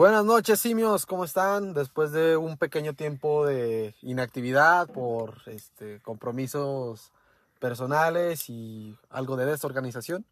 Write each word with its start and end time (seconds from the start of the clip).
Buenas 0.00 0.24
noches, 0.24 0.58
simios, 0.58 1.04
¿cómo 1.04 1.26
están? 1.26 1.74
Después 1.74 2.10
de 2.10 2.34
un 2.38 2.56
pequeño 2.56 2.94
tiempo 2.94 3.44
de 3.44 3.94
inactividad 4.00 4.88
por 4.88 5.42
este, 5.44 6.00
compromisos 6.00 7.12
personales 7.58 8.48
y 8.48 8.96
algo 9.10 9.36
de 9.36 9.44
desorganización, 9.44 10.24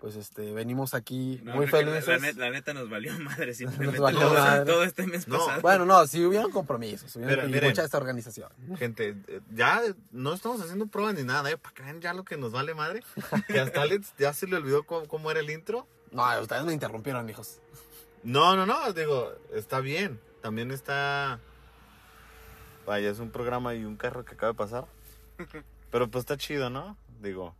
pues 0.00 0.16
este, 0.16 0.52
venimos 0.52 0.92
aquí 0.94 1.38
No, 1.44 1.54
muy 1.54 1.66
que 1.66 1.84
la- 1.84 1.92
felices. 1.92 2.08
La, 2.08 2.18
net- 2.18 2.36
la 2.36 2.50
neta 2.50 2.74
nos 2.74 2.90
valió 2.90 3.16
madre 3.20 3.54
simplemente. 3.54 4.00
valió 4.00 4.18
todo, 4.22 4.34
madre. 4.34 4.64
todo 4.64 4.82
este 4.82 5.06
mes 5.06 5.28
No. 5.28 5.38
pasado. 5.38 5.62
Bueno, 5.62 5.86
no, 5.86 6.04
si 6.08 6.24
hubieron 6.24 6.50
compromisos, 6.50 7.14
hubieron 7.14 7.48
Pero 7.48 7.68
mucha 7.68 7.82
desorganización. 7.82 8.50
Gente, 8.76 9.14
eh, 9.28 9.40
ya 9.54 9.82
no 10.10 10.32
estamos 10.34 10.60
haciendo 10.62 10.88
pruebas 10.88 11.14
ni 11.14 11.22
nada, 11.22 11.48
¿eh? 11.48 11.56
Para 11.58 11.72
que 11.76 11.82
vean 11.84 12.00
ya 12.00 12.12
lo 12.12 12.24
que 12.24 12.36
nos 12.36 12.50
vale 12.50 12.74
madre. 12.74 13.04
Que 13.46 13.60
hasta 13.60 13.82
Alex 13.82 14.14
ya 14.18 14.32
se 14.32 14.48
le 14.48 14.56
olvidó 14.56 14.82
cómo, 14.82 15.06
cómo 15.06 15.30
era 15.30 15.38
el 15.38 15.48
intro. 15.48 15.86
No, 16.10 16.24
ustedes 16.40 16.64
me 16.64 16.72
interrumpieron, 16.72 17.30
hijos. 17.30 17.60
No, 18.22 18.56
no, 18.56 18.66
no, 18.66 18.92
digo, 18.92 19.32
está 19.52 19.80
bien. 19.80 20.20
También 20.40 20.70
está. 20.70 21.40
Vaya, 22.86 23.10
es 23.10 23.18
un 23.18 23.30
programa 23.30 23.74
y 23.74 23.84
un 23.84 23.96
carro 23.96 24.24
que 24.24 24.34
acaba 24.34 24.52
de 24.52 24.58
pasar. 24.58 24.86
Pero 25.90 26.10
pues 26.10 26.22
está 26.22 26.36
chido, 26.36 26.70
¿no? 26.70 26.96
Digo. 27.20 27.54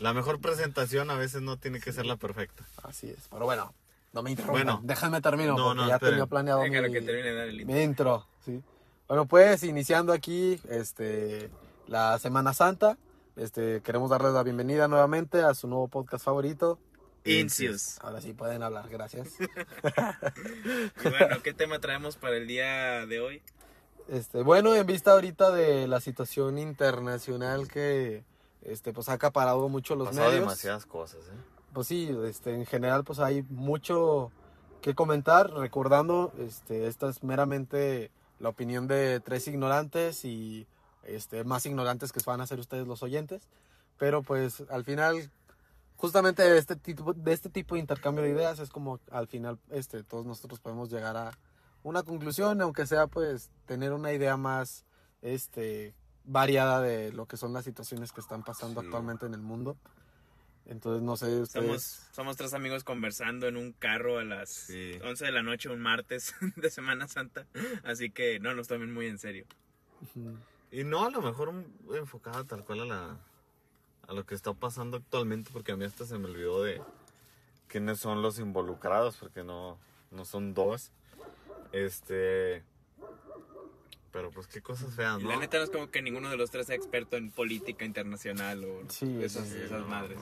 La 0.00 0.12
mejor 0.12 0.40
presentación 0.40 1.10
a 1.10 1.16
veces 1.16 1.42
no 1.42 1.56
tiene 1.56 1.80
que 1.80 1.92
ser 1.92 2.06
la 2.06 2.16
perfecta. 2.16 2.64
Así 2.84 3.08
es, 3.08 3.26
pero 3.30 3.46
bueno, 3.46 3.74
no 4.12 4.22
me 4.22 4.30
interrumpan. 4.30 4.64
Bueno. 4.64 4.80
Déjame 4.84 5.20
termino 5.20 5.56
No, 5.56 5.64
porque 5.64 5.80
no, 5.80 5.88
ya 5.88 5.94
esperen. 5.94 6.14
tenía 6.14 6.26
planeado 6.26 6.62
mi, 6.62 6.70
que 6.70 7.02
termine 7.02 7.22
de 7.22 7.34
dar 7.34 7.48
el 7.48 7.60
intro. 7.60 7.74
mi 7.74 7.82
intro, 7.82 8.26
sí. 8.44 8.62
Bueno, 9.08 9.26
pues 9.26 9.64
iniciando 9.64 10.12
aquí 10.12 10.60
este 10.68 11.50
la 11.88 12.18
Semana 12.20 12.52
Santa, 12.52 12.96
este 13.34 13.80
queremos 13.80 14.10
darles 14.10 14.34
la 14.34 14.44
bienvenida 14.44 14.86
nuevamente 14.86 15.42
a 15.42 15.52
su 15.54 15.66
nuevo 15.66 15.88
podcast 15.88 16.24
favorito. 16.24 16.78
Incius. 17.28 17.98
Ahora 18.00 18.20
sí 18.20 18.32
pueden 18.32 18.62
hablar, 18.62 18.88
gracias. 18.88 19.28
Y 21.04 21.08
bueno, 21.08 21.42
¿qué 21.42 21.52
tema 21.52 21.78
traemos 21.78 22.16
para 22.16 22.36
el 22.36 22.46
día 22.46 23.06
de 23.06 23.20
hoy? 23.20 23.42
Este, 24.08 24.42
bueno, 24.42 24.74
en 24.74 24.86
vista 24.86 25.12
ahorita 25.12 25.50
de 25.50 25.86
la 25.86 26.00
situación 26.00 26.58
internacional 26.58 27.68
que 27.68 28.24
este 28.62 28.92
pues 28.92 29.08
ha 29.08 29.14
acaparado 29.14 29.68
mucho 29.68 29.94
los 29.94 30.08
Pasado 30.08 30.28
medios. 30.28 30.40
demasiadas 30.44 30.86
cosas, 30.86 31.20
¿eh? 31.26 31.36
Pues 31.72 31.86
sí, 31.86 32.16
este, 32.24 32.54
en 32.54 32.66
general 32.66 33.04
pues 33.04 33.18
hay 33.18 33.42
mucho 33.50 34.32
que 34.80 34.94
comentar, 34.94 35.50
recordando, 35.52 36.32
este, 36.38 36.86
esta 36.86 37.08
es 37.08 37.22
meramente 37.22 38.10
la 38.40 38.48
opinión 38.48 38.88
de 38.88 39.20
tres 39.20 39.46
ignorantes 39.48 40.24
y 40.24 40.66
este, 41.02 41.44
más 41.44 41.66
ignorantes 41.66 42.12
que 42.12 42.20
van 42.24 42.40
a 42.40 42.46
ser 42.46 42.58
ustedes 42.60 42.86
los 42.86 43.02
oyentes, 43.02 43.42
pero 43.98 44.22
pues 44.22 44.62
al 44.70 44.84
final, 44.84 45.30
justamente 45.98 46.42
de 46.42 46.56
este 46.56 46.74
tipo 46.76 47.12
de, 47.12 47.32
este 47.34 47.50
tipo 47.50 47.74
de 47.74 47.80
intercambio 47.82 48.24
de 48.24 48.30
ideas 48.30 48.58
es 48.60 48.70
como 48.70 49.00
al 49.10 49.26
final 49.28 49.58
este, 49.70 50.02
todos 50.04 50.24
nosotros 50.24 50.60
podemos 50.60 50.90
llegar 50.90 51.16
a 51.16 51.32
una 51.82 52.02
conclusión, 52.02 52.60
aunque 52.62 52.86
sea 52.86 53.06
pues 53.08 53.50
tener 53.66 53.92
una 53.92 54.12
idea 54.12 54.36
más 54.36 54.86
este, 55.22 55.94
variada 56.24 56.80
de 56.80 57.12
lo 57.12 57.26
que 57.26 57.36
son 57.36 57.52
las 57.52 57.64
situaciones 57.64 58.12
que 58.12 58.20
están 58.20 58.42
pasando 58.42 58.80
Sí. 58.80 58.86
actualmente 58.86 59.26
en 59.26 59.34
el 59.34 59.42
mundo. 59.42 59.76
Entonces, 60.66 61.02
no 61.02 61.16
sé, 61.16 61.40
ustedes... 61.40 61.64
Somos, 61.66 61.82
somos 62.12 62.36
tres 62.36 62.52
amigos 62.52 62.84
conversando 62.84 63.46
en 63.48 63.56
un 63.56 63.72
carro 63.72 64.18
a 64.18 64.24
las 64.24 64.50
Sí. 64.50 64.98
11 65.02 65.24
de 65.26 65.32
la 65.32 65.42
noche 65.42 65.68
un 65.70 65.80
martes 65.80 66.34
de 66.56 66.70
Semana 66.70 67.08
Santa. 67.08 67.46
Así 67.84 68.10
que 68.10 68.38
no 68.38 68.54
nos 68.54 68.68
tomen 68.68 68.92
muy 68.92 69.06
en 69.06 69.18
serio. 69.18 69.46
Y 70.70 70.84
no 70.84 71.06
a 71.06 71.10
lo 71.10 71.22
mejor 71.22 71.52
enfocada 71.94 72.44
tal 72.44 72.64
cual 72.64 72.80
a 72.82 72.84
la 72.84 73.16
a 74.08 74.12
lo 74.14 74.24
que 74.26 74.34
está 74.34 74.52
pasando 74.54 74.96
actualmente, 74.96 75.50
porque 75.52 75.72
a 75.72 75.76
mí 75.76 75.84
hasta 75.84 76.04
se 76.06 76.18
me 76.18 76.26
olvidó 76.26 76.62
de 76.62 76.80
quiénes 77.68 78.00
son 78.00 78.22
los 78.22 78.38
involucrados, 78.38 79.16
porque 79.18 79.44
no, 79.44 79.78
no 80.10 80.24
son 80.24 80.54
dos. 80.54 80.90
Este. 81.72 82.64
Pero 84.10 84.30
pues 84.30 84.46
qué 84.46 84.62
cosas 84.62 84.94
feas, 84.94 85.20
Y 85.20 85.24
¿no? 85.24 85.28
la 85.28 85.36
neta 85.36 85.58
no 85.58 85.64
es 85.64 85.70
como 85.70 85.90
que 85.90 86.00
ninguno 86.00 86.30
de 86.30 86.38
los 86.38 86.50
tres 86.50 86.66
sea 86.66 86.74
experto 86.76 87.16
en 87.18 87.30
política 87.30 87.84
internacional 87.84 88.64
o 88.64 88.90
Sí, 88.90 89.22
esas, 89.22 89.46
sí, 89.46 89.60
esas 89.60 89.82
no. 89.82 89.88
madres. 89.88 90.18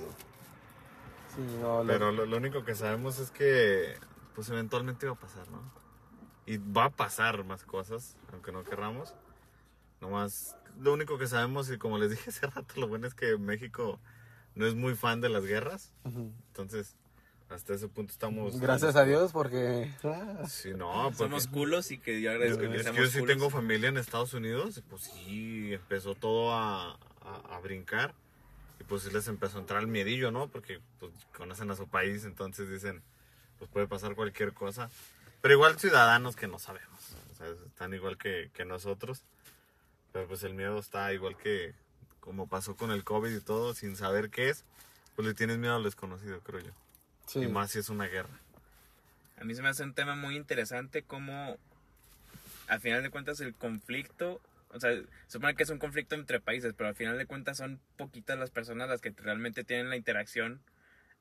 Sí, 1.35 1.41
no, 1.61 1.85
lo- 1.85 1.87
Pero 1.87 2.11
lo, 2.11 2.27
lo 2.27 2.37
único 2.37 2.65
que 2.65 2.75
sabemos 2.75 3.19
es 3.21 3.31
que 3.31 3.97
pues 4.35 4.49
eventualmente 4.51 5.07
va 5.07 5.13
a 5.13 5.19
pasar, 5.21 5.49
¿no? 5.51 5.63
Y 6.45 6.59
va 6.59 6.87
a 6.87 6.91
pasar 6.91 7.45
más 7.45 7.65
cosas, 7.65 8.17
aunque 8.33 8.51
no 8.53 8.65
querramos. 8.65 9.15
Nomás, 10.01 10.57
lo 10.81 10.93
único 10.93 11.19
que 11.19 11.27
sabemos, 11.27 11.71
y 11.71 11.79
como 11.79 11.99
les 11.99 12.11
dije 12.11 12.31
hace 12.31 12.47
rato, 12.47 12.75
lo 12.81 12.89
bueno 12.89 13.07
es 13.07 13.15
que 13.15 13.37
México 13.39 13.99
no 14.55 14.67
es 14.67 14.75
muy 14.75 14.95
fan 14.95 15.21
de 15.21 15.29
las 15.29 15.45
guerras. 15.45 15.93
Ujú. 16.05 16.33
Entonces, 16.49 16.97
hasta 17.49 17.75
ese 17.75 17.89
punto 17.89 18.13
estamos... 18.13 18.59
Gracias 18.59 18.97
a 18.97 19.05
Dios 19.05 19.33
porque... 19.33 19.93
ah, 20.05 20.45
Sí, 20.49 20.73
no, 20.75 21.05
porque 21.05 21.17
Somos 21.17 21.47
culos 21.47 21.91
y 21.91 21.99
que 21.99 22.21
yo 22.21 22.31
agradezco 22.31 22.61
que 22.61 22.67
es 22.67 22.73
que 22.73 22.83
seamos 22.83 23.01
yo 23.01 23.07
sí 23.09 23.19
culos. 23.21 23.35
tengo 23.37 23.51
familia 23.51 23.89
en 23.89 23.99
Estados 23.99 24.35
Unidos, 24.35 24.79
y 24.79 24.83
pues 24.83 25.03
sí, 25.03 25.75
empezó 25.75 26.15
todo 26.15 26.53
a, 26.53 26.93
a, 27.21 27.57
a 27.57 27.61
brincar. 27.61 28.15
Y 28.81 28.85
pues 28.85 29.03
sí 29.03 29.11
les 29.11 29.29
empezó 29.29 29.59
a 29.59 29.61
entrar 29.61 29.81
el 29.81 29.87
miedillo, 29.89 30.31
¿no? 30.31 30.49
Porque 30.49 30.81
pues 30.99 31.13
conocen 31.37 31.71
a 31.71 31.77
su 31.77 31.87
país, 31.89 32.25
entonces 32.25 32.69
dicen, 32.69 33.03
pues 33.59 33.71
puede 33.71 33.87
pasar 33.87 34.15
cualquier 34.15 34.53
cosa. 34.53 34.91
Pero 35.41 35.55
igual 35.55 35.79
ciudadanos 35.79 36.35
que 36.37 36.47
no 36.49 36.59
sabemos, 36.59 37.17
o 37.31 37.35
sea, 37.35 37.47
están 37.67 37.95
igual 37.95 38.19
que, 38.19 38.51
que 38.53 38.65
nosotros. 38.65 39.23
Pero 40.17 40.29
pues 40.29 40.43
el 40.45 40.55
miedo 40.55 40.79
está 40.79 41.13
igual 41.13 41.37
que 41.37 41.75
como 42.21 42.49
pasó 42.49 42.75
con 42.75 42.91
el 42.91 43.05
COVID 43.05 43.37
y 43.37 43.41
todo, 43.43 43.75
sin 43.75 43.97
saber 43.97 44.31
qué 44.31 44.49
es, 44.49 44.65
pues 45.15 45.29
le 45.29 45.35
tienes 45.35 45.59
miedo 45.59 45.77
al 45.77 45.83
desconocido, 45.85 46.41
creo 46.41 46.61
yo. 46.61 46.71
sí. 47.27 47.41
Y 47.41 47.49
más 47.49 47.73
si 47.73 47.81
es 47.81 47.91
una 47.91 48.07
guerra. 48.07 48.41
A 49.39 49.45
mí 49.45 49.55
se 49.55 49.61
me 49.61 49.69
hace 49.69 49.83
un 49.83 49.93
tema 49.93 50.17
muy 50.17 50.35
interesante 50.37 51.03
como 51.03 51.59
al 52.67 52.81
final 52.81 53.03
de 53.03 53.11
cuentas 53.11 53.41
el 53.43 53.55
conflicto, 53.55 54.41
o 54.71 54.81
sea, 54.81 54.91
se 54.93 55.05
supone 55.27 55.55
que 55.55 55.65
es 55.65 55.69
un 55.69 55.79
conflicto 55.79 56.15
entre 56.15 56.41
países, 56.41 56.73
pero 56.75 56.89
al 56.89 56.95
final 56.97 57.19
de 57.19 57.27
cuentas 57.27 57.59
son 57.59 57.79
poquitas 57.99 58.39
las 58.39 58.51
personas 58.51 58.89
las 58.89 59.03
que 59.03 59.13
realmente 59.19 59.65
tienen 59.65 59.91
la 59.91 59.97
interacción 59.97 60.63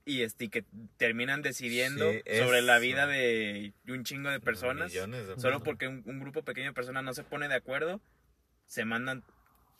y 0.06 0.22
este, 0.22 0.46
y 0.46 0.48
que 0.50 0.64
terminan 0.96 1.42
decidiendo 1.42 2.10
Sí, 2.14 2.22
sobre 2.40 2.62
la 2.62 2.80
vida 2.80 3.08
de 3.08 3.74
un 3.90 4.06
chingo 4.06 4.30
de 4.30 4.40
personas. 4.40 4.94
Solo 5.36 5.64
porque 5.64 5.90
un, 5.90 6.02
un 6.06 6.22
grupo 6.22 6.44
pequeño 6.44 6.68
de 6.68 6.74
personas 6.74 7.04
no 7.04 7.14
se 7.14 7.26
pone 7.26 7.50
de 7.50 7.56
acuerdo, 7.56 8.00
se 8.68 8.86
mandan, 8.86 9.24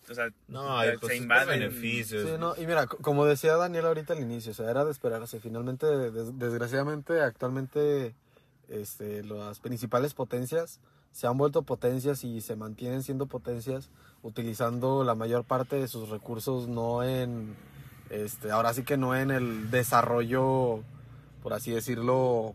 o 0.10 0.14
sea, 0.14 0.30
No, 0.48 0.78
hay 0.78 0.92
se 0.94 0.98
pues, 1.00 1.18
invaden. 1.18 1.60
beneficios. 1.60 2.24
Sí, 2.30 2.36
no, 2.40 2.56
y 2.56 2.66
mira, 2.68 2.88
co- 2.88 2.98
como 2.98 3.26
decía 3.26 3.56
Daniel 3.56 3.86
ahorita 3.88 4.14
al 4.14 4.20
inicio, 4.20 4.52
o 4.52 4.56
sea, 4.56 4.70
era 4.70 4.86
de 4.86 4.92
esperarse. 4.92 5.40
Finalmente, 5.40 5.86
des- 6.12 6.38
desgraciadamente, 6.38 7.22
actualmente, 7.22 8.16
este, 8.70 9.24
las 9.24 9.60
principales 9.60 10.14
potencias 10.14 10.80
se 11.12 11.28
han 11.28 11.38
vuelto 11.38 11.62
potencias 11.62 12.24
y 12.24 12.42
se 12.42 12.56
mantienen 12.56 13.02
siendo 13.04 13.26
potencias 13.28 13.90
utilizando 14.22 15.04
la 15.04 15.16
mayor 15.16 15.44
parte 15.46 15.78
de 15.78 15.88
sus 15.88 16.10
recursos 16.10 16.68
no 16.68 17.04
en, 17.04 17.56
este, 18.10 18.52
ahora 18.52 18.74
sí 18.74 18.84
que 18.84 18.98
no 18.98 19.16
en 19.16 19.32
el 19.32 19.72
desarrollo, 19.72 20.82
por 21.42 21.54
así 21.54 21.72
decirlo, 21.72 22.54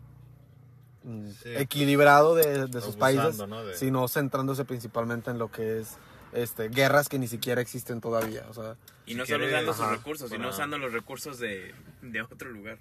mm, 1.03 1.29
Sí. 1.41 1.49
equilibrado 1.55 2.35
de, 2.35 2.67
de 2.67 2.81
sus 2.81 2.95
Abusando, 2.95 2.99
países, 2.99 3.47
¿no? 3.47 3.63
De- 3.65 3.73
sino 3.75 4.07
centrándose 4.07 4.63
principalmente 4.65 5.31
en 5.31 5.39
lo 5.39 5.49
que 5.51 5.79
es 5.79 5.97
este, 6.33 6.69
guerras 6.69 7.09
que 7.09 7.19
ni 7.19 7.27
siquiera 7.27 7.61
existen 7.61 8.01
todavía. 8.01 8.45
O 8.49 8.53
sea, 8.53 8.75
Y 9.05 9.15
no 9.15 9.25
Si 9.25 9.31
solo 9.31 9.45
usando 9.47 9.73
sus 9.73 9.87
recursos, 9.89 10.29
sino 10.29 10.41
Para- 10.43 10.53
usando 10.53 10.77
los 10.77 10.93
recursos 10.93 11.39
de, 11.39 11.73
de 12.01 12.21
otro 12.21 12.49
lugar. 12.49 12.77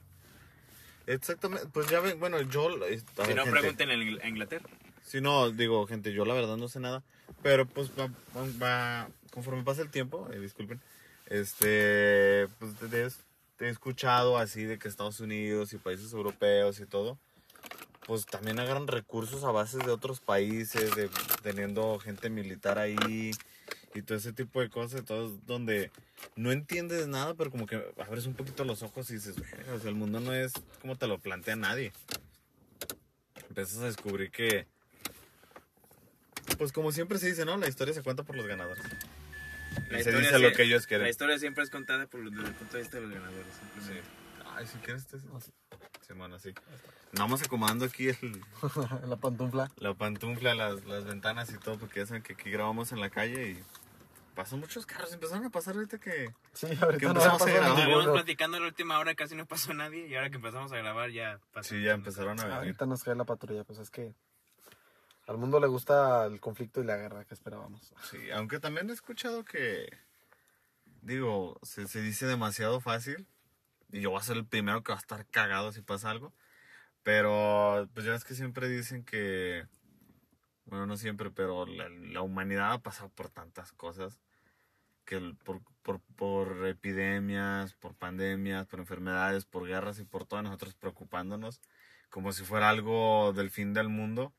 Exactamente, 1.06 1.66
pues 1.72 1.89
ya 1.89 2.00
ven, 2.00 2.21
bueno, 2.21 2.41
yo... 2.43 2.71
Si 2.71 2.77
ver, 2.78 3.37
no, 3.37 3.44
gente, 3.44 3.50
pregunten 3.50 3.91
a 3.91 4.28
Inglaterra. 4.28 4.69
Si 5.03 5.21
no, 5.21 5.50
digo, 5.50 5.87
gente, 5.87 6.12
yo 6.12 6.25
la 6.25 6.34
verdad 6.34 6.56
no 6.56 6.69
sé 6.69 6.78
nada, 6.78 7.03
pero 7.43 7.66
pues 7.66 7.91
va, 7.99 8.06
va- 8.37 8.47
va- 8.62 9.09
conforme 9.33 9.65
pasa 9.65 9.83
el 9.83 9.91
tiempo, 9.91 10.28
eh, 10.33 10.39
disculpen, 10.39 10.80
este, 11.27 12.47
pues 12.60 12.74
te- 12.77 12.86
te- 12.89 13.09
te 13.57 13.66
he 13.66 13.69
escuchado 13.71 14.39
así 14.39 14.63
de 14.65 14.78
que 14.78 14.86
Estados 14.89 15.19
Unidos 15.21 15.72
y 15.72 15.78
países 15.78 16.13
europeos 16.13 16.78
y 16.78 16.86
todo, 16.86 17.19
pues 18.10 18.27
también 18.27 18.59
agarran 18.59 18.89
recursos 18.89 19.45
a 19.45 19.53
bases 19.53 19.86
de 19.86 19.92
otros 19.92 20.18
países, 20.18 20.97
de, 20.97 21.09
teniendo 21.45 21.97
gente 22.01 22.28
militar 22.28 22.77
ahí 22.77 23.30
y 23.95 24.03
todo 24.03 24.18
ese 24.18 24.33
tipo 24.33 24.60
de 24.60 24.68
cosas, 24.68 24.98
entonces 24.98 25.39
donde 25.47 25.92
no 26.34 26.51
entiendes 26.51 27.07
nada, 27.07 27.34
pero 27.34 27.53
como 27.53 27.66
que 27.66 27.80
abres 28.04 28.27
un 28.27 28.34
poquito 28.34 28.65
los 28.65 28.83
ojos 28.83 29.09
y 29.10 29.15
dices, 29.15 29.36
"Verga, 29.36 29.74
o 29.74 29.78
sea, 29.78 29.91
el 29.91 29.95
mundo 29.95 30.18
no 30.18 30.34
es 30.34 30.53
como 30.80 30.98
te 30.98 31.07
lo 31.07 31.21
plantea 31.21 31.54
nadie. 31.54 31.92
Empiezas 33.48 33.78
a 33.78 33.84
descubrir 33.84 34.33
que, 34.33 34.66
pues 36.59 36.72
como 36.72 36.91
siempre 36.91 37.18
se 37.21 37.28
dice, 37.28 37.45
¿no? 37.45 37.57
La 37.59 37.68
historia 37.68 37.95
se 37.95 38.03
cuenta 38.03 38.24
por 38.24 38.34
los 38.34 38.48
ganadores. 38.48 38.83
La 39.89 40.01
Y 40.01 40.03
se 40.03 40.10
dice 40.10 40.36
lo 40.41 40.53
que 40.53 40.65
ellos 40.65 40.83
La 40.83 40.89
quieren. 40.89 41.07
historia 41.07 41.39
siempre 41.39 41.62
es 41.62 41.71
contada 41.71 42.09
por, 42.09 42.28
desde 42.28 42.48
el 42.48 42.54
punto 42.57 42.77
de 42.77 42.83
vista 42.83 42.97
de 42.97 43.04
los 43.04 43.12
ganadores. 43.15 43.54
Ay, 44.60 44.66
si 44.66 44.77
quieres, 44.78 45.07
te... 45.07 45.16
Simón, 46.07 46.34
así. 46.34 46.53
Vamos 47.12 47.42
acomodando 47.42 47.86
aquí 47.86 48.09
el, 48.09 48.45
la 49.09 49.16
pantufla. 49.16 49.71
la 49.77 49.95
pantufla, 49.95 50.54
las, 50.54 50.84
las 50.84 51.07
ventanas 51.07 51.51
y 51.51 51.57
todo, 51.57 51.78
porque 51.78 52.01
ya 52.01 52.07
saben 52.07 52.22
que 52.22 52.34
aquí 52.34 52.51
grabamos 52.51 52.92
en 52.92 53.01
la 53.01 53.09
calle 53.09 53.53
y 53.53 53.65
Pasan 54.34 54.60
muchos 54.60 54.84
carros, 54.84 55.12
empezaron 55.15 55.47
a 55.47 55.51
pasar 55.51 55.77
ahorita 55.77 55.98
que... 55.98 56.34
Sí, 56.53 56.66
ahorita 56.66 56.98
Que 56.98 57.07
no 57.07 57.12
empezamos 57.12 57.41
va 57.41 57.47
a 57.47 57.48
grabar. 57.48 57.78
Estuvimos 57.78 58.07
platicando 58.07 58.60
la 58.60 58.66
última 58.66 58.98
hora, 58.98 59.15
casi 59.15 59.34
no 59.34 59.47
pasó 59.47 59.72
nadie. 59.72 60.09
Y 60.09 60.15
ahora 60.15 60.28
que 60.28 60.36
empezamos 60.36 60.71
a 60.72 60.77
grabar, 60.77 61.10
ya 61.10 61.41
pasó. 61.53 61.71
Sí, 61.71 61.83
ya 61.83 61.92
empezaron 61.92 62.39
a 62.39 62.45
venir. 62.45 62.59
Ahorita 62.59 62.86
nos 62.86 63.03
cae 63.03 63.15
la 63.15 63.24
patrulla, 63.24 63.65
pues 63.65 63.78
es 63.78 63.91
que 63.91 64.15
al 65.27 65.39
mundo 65.39 65.59
le 65.59 65.68
gusta 65.68 66.27
el 66.27 66.39
conflicto 66.39 66.83
y 66.83 66.84
la 66.84 66.98
guerra 66.98 67.24
que 67.24 67.33
esperábamos. 67.33 67.95
Sí, 68.10 68.30
aunque 68.30 68.60
también 68.60 68.91
he 68.91 68.92
escuchado 68.92 69.42
que, 69.42 69.89
digo, 71.01 71.59
se, 71.62 71.89
se 71.89 72.03
dice 72.03 72.27
demasiado 72.27 72.80
fácil 72.80 73.27
y 73.92 74.01
yo 74.01 74.10
voy 74.10 74.21
a 74.21 74.22
ser 74.22 74.37
el 74.37 74.47
primero 74.47 74.83
que 74.83 74.92
va 74.92 74.98
a 74.98 75.01
estar 75.01 75.27
cagado 75.27 75.72
si 75.72 75.83
pasa 75.83 76.10
algo, 76.10 76.33
pero 77.03 77.89
pues 77.95 78.07
ya 78.07 78.15
es 78.15 78.25
que 78.25 78.34
siempre 78.34 78.69
dicen 78.69 79.04
que, 79.04 79.66
bueno, 80.66 80.87
no 80.87 80.97
siempre, 80.97 81.31
pero 81.31 81.66
la, 81.66 82.22
humanidad 82.22 82.72
ha 82.72 82.78
pasado 82.78 83.10
por 83.10 83.31
tantas 83.31 83.72
cosas, 83.72 84.21
que 85.04 85.34
por, 85.45 85.63
por, 85.83 86.01
por 86.16 86.66
epidemias, 86.66 87.75
por 87.75 87.95
pandemias, 87.95 88.66
por 88.66 88.81
enfermedades, 88.81 89.45
por 89.45 89.66
guerras 89.66 89.98
y 89.98 90.04
por 90.04 90.27
todas 90.27 90.45
nosotros 90.45 90.75
preocupándonos 90.75 91.60
como 92.10 92.33
si 92.33 92.45
fuera 92.45 92.69
algo 92.69 93.33
del 93.33 93.51
fin 93.51 93.72
del 93.72 93.89
mundo. 93.89 94.33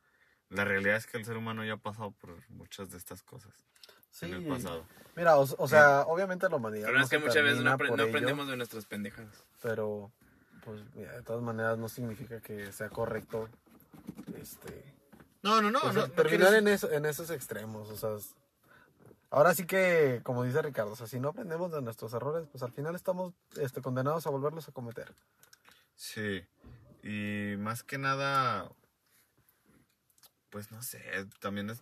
La 0.49 0.65
realidad 0.65 0.97
es 0.97 1.07
que 1.07 1.17
el 1.17 1.25
ser 1.25 1.37
humano 1.37 1.63
ya 1.65 1.73
ha 1.73 1.77
pasado 1.77 2.11
por 2.11 2.49
muchas 2.49 2.89
de 2.91 2.97
estas 2.97 3.23
cosas 3.23 3.53
Sí, 4.11 4.25
en 4.27 4.33
el 4.35 4.47
pasado. 4.47 4.85
mira, 5.15 5.37
o, 5.37 5.41
o 5.57 5.67
sea, 5.67 6.01
obviamente 6.01 6.47
la 6.49 6.57
humanidad 6.57 6.85
Pero 6.87 6.97
no 6.99 7.03
es 7.03 7.09
que 7.09 7.17
muchas 7.19 7.43
veces 7.43 7.63
no, 7.63 7.73
ello, 7.75 8.03
aprendemos 8.05 8.47
de 8.47 8.57
nuestras 8.57 8.85
pendejadas. 8.85 9.43
pero 9.61 10.11
pues 10.63 10.81
mira, 10.93 11.13
de 11.13 11.23
todas 11.23 11.41
maneras 11.41 11.77
no 11.77 11.89
significa 11.89 12.39
que 12.41 12.71
sea 12.71 12.89
correcto 12.89 13.49
este 14.37 14.83
No, 15.41 15.61
no, 15.61 15.71
no. 15.71 15.79
terminar 16.11 16.49
quieres- 16.49 16.53
en, 16.59 16.67
eso- 16.67 16.91
en 16.91 17.05
esos 17.05 17.29
extremos, 17.31 17.89
o 17.89 17.95
sea, 17.97 18.15
ahora 19.31 19.55
sí 19.55 19.65
que, 19.65 20.19
como 20.23 20.43
dice 20.43 20.61
Ricardo, 20.61 20.91
o 20.91 20.95
sea, 20.95 21.07
si 21.07 21.19
no 21.19 21.29
aprendemos 21.29 21.71
de 21.71 21.81
nuestros 21.81 22.13
errores, 22.13 22.47
pues 22.51 22.61
al 22.63 22.71
final 22.73 22.93
estamos 22.95 23.33
este, 23.59 23.81
condenados 23.81 24.27
a 24.27 24.29
volverlos 24.29 24.67
a 24.67 24.71
cometer. 24.71 25.15
Sí. 25.95 26.43
Y 27.03 27.55
más 27.57 27.83
que 27.83 27.97
nada, 27.97 28.69
pues 30.49 30.71
no 30.71 30.81
sé, 30.83 31.01
también 31.39 31.69
es 31.69 31.81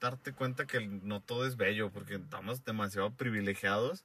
darte 0.00 0.32
cuenta 0.32 0.66
que 0.66 0.86
no 0.86 1.20
todo 1.20 1.46
es 1.46 1.56
bello, 1.56 1.90
porque 1.90 2.16
estamos 2.16 2.64
demasiado 2.64 3.10
privilegiados 3.12 4.04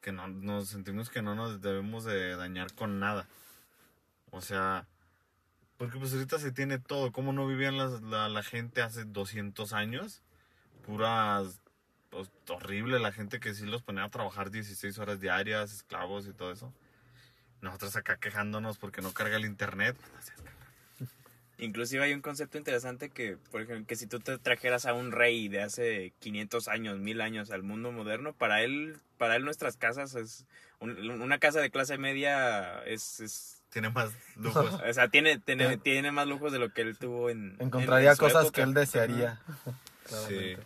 que 0.00 0.12
no 0.12 0.28
nos 0.28 0.68
sentimos 0.68 1.08
que 1.08 1.22
no 1.22 1.34
nos 1.34 1.62
debemos 1.62 2.04
de 2.04 2.36
dañar 2.36 2.74
con 2.74 3.00
nada. 3.00 3.26
O 4.30 4.40
sea, 4.42 4.86
porque 5.78 5.98
pues 5.98 6.12
ahorita 6.12 6.38
se 6.38 6.52
tiene 6.52 6.78
todo. 6.78 7.10
¿Cómo 7.12 7.32
no 7.32 7.46
vivían 7.46 7.78
las- 7.78 8.02
la, 8.02 8.28
la 8.28 8.42
gente 8.42 8.82
hace 8.82 9.04
200 9.04 9.72
años? 9.72 10.22
Puras, 10.86 11.60
pues, 12.10 12.30
horrible 12.48 12.98
la 12.98 13.12
gente 13.12 13.40
que 13.40 13.54
sí 13.54 13.64
los 13.64 13.82
ponía 13.82 14.04
a 14.04 14.10
trabajar 14.10 14.50
16 14.50 14.98
horas 14.98 15.20
diarias, 15.20 15.72
esclavos 15.72 16.26
y 16.26 16.32
todo 16.34 16.52
eso. 16.52 16.72
Nosotros 17.62 17.96
acá 17.96 18.18
quejándonos 18.18 18.76
porque 18.76 19.00
no 19.00 19.12
carga 19.12 19.36
el 19.36 19.46
internet. 19.46 19.96
Inclusive 21.58 22.02
hay 22.04 22.12
un 22.12 22.20
concepto 22.20 22.58
interesante 22.58 23.10
que, 23.10 23.36
por 23.50 23.62
ejemplo, 23.62 23.86
que 23.86 23.96
si 23.96 24.06
tú 24.06 24.18
te 24.20 24.38
trajeras 24.38 24.86
a 24.86 24.92
un 24.94 25.12
rey 25.12 25.48
de 25.48 25.62
hace 25.62 26.12
500 26.18 26.68
años, 26.68 26.98
1000 26.98 27.20
años 27.20 27.50
al 27.50 27.62
mundo 27.62 27.92
moderno, 27.92 28.32
para 28.32 28.62
él, 28.62 28.98
para 29.18 29.36
él 29.36 29.44
nuestras 29.44 29.76
casas 29.76 30.14
es 30.16 30.46
un- 30.80 31.10
una 31.22 31.38
casa 31.38 31.60
de 31.60 31.70
clase 31.70 31.96
media 31.98 32.82
es, 32.84 33.20
es- 33.20 33.62
Tiene 33.70 33.90
más 33.90 34.10
lujos. 34.36 34.74
o 34.74 34.92
sea, 34.92 35.08
tiene, 35.08 35.38
tiene, 35.38 35.76
tiene 35.78 36.10
más 36.12 36.26
lujos 36.26 36.52
de 36.52 36.58
lo 36.58 36.72
que 36.72 36.82
él 36.82 36.98
tuvo 36.98 37.30
en 37.30 37.54
en- 37.58 37.66
Encontraría 37.66 38.10
en 38.12 38.16
cosas 38.16 38.44
época. 38.44 38.56
que 38.56 38.62
él 38.62 38.74
desearía. 38.74 39.40
Sí. 40.28 40.56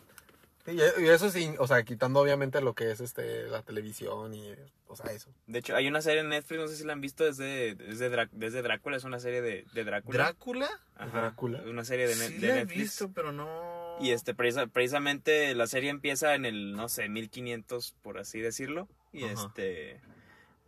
Sí, 0.69 1.03
y 1.03 1.07
eso 1.09 1.31
sí, 1.31 1.55
o 1.59 1.67
sea, 1.67 1.83
quitando 1.83 2.21
obviamente 2.21 2.61
lo 2.61 2.75
que 2.75 2.91
es 2.91 3.01
este 3.01 3.45
la 3.49 3.63
televisión 3.63 4.35
y, 4.35 4.53
o 4.87 4.97
sea, 4.97 5.13
eso. 5.13 5.31
De 5.47 5.59
hecho, 5.61 5.75
hay 5.77 5.89
una 5.89 6.03
serie 6.03 6.21
en 6.21 6.29
Netflix, 6.29 6.61
no 6.61 6.69
sé 6.69 6.77
si 6.77 6.85
la 6.85 6.93
han 6.93 7.01
visto, 7.01 7.27
es 7.27 7.37
de, 7.39 7.71
es 7.89 7.99
de, 7.99 8.11
Drá- 8.13 8.29
es 8.41 8.53
de 8.53 8.63
Drácula, 8.63 8.97
es 8.97 9.05
una 9.05 9.21
serie 9.21 9.41
de, 9.43 9.65
de 9.73 9.85
Drácula. 9.85 10.19
¿Drácula? 10.19 10.69
Ajá, 10.97 11.21
Drácula. 11.21 11.63
Una 11.67 11.85
serie 11.85 12.07
de, 12.07 12.15
sí 12.15 12.35
de 12.39 12.49
la 12.49 12.61
he 12.61 12.65
visto, 12.65 13.11
pero 13.13 13.33
no... 13.33 13.97
Y 14.01 14.11
este, 14.11 14.35
precisa- 14.35 14.67
precisamente 14.69 15.55
la 15.55 15.67
serie 15.67 15.91
empieza 15.91 16.35
en 16.35 16.45
el, 16.45 16.73
no 16.77 16.89
sé, 16.89 17.09
1500, 17.09 17.95
por 18.03 18.19
así 18.19 18.39
decirlo. 18.41 18.89
Y 19.13 19.25
Ajá. 19.25 19.33
este. 19.49 20.01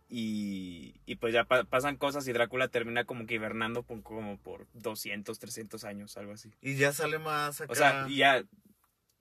Y, 0.09 0.95
y 1.05 1.15
pues 1.15 1.33
ya 1.33 1.45
pa- 1.45 1.63
pasan 1.63 1.95
cosas 1.95 2.27
y 2.27 2.33
Drácula 2.33 2.67
termina 2.67 3.05
como 3.05 3.25
que 3.25 3.35
hibernando 3.35 3.83
por- 3.83 4.03
como 4.03 4.37
por 4.37 4.67
200, 4.73 5.39
300 5.39 5.83
años, 5.85 6.17
algo 6.17 6.33
así. 6.33 6.51
Y 6.61 6.75
ya 6.75 6.91
sale 6.91 7.17
más 7.19 7.61
acá. 7.61 7.71
O 7.71 7.75
sea, 7.75 8.05
y 8.09 8.17
ya 8.17 8.43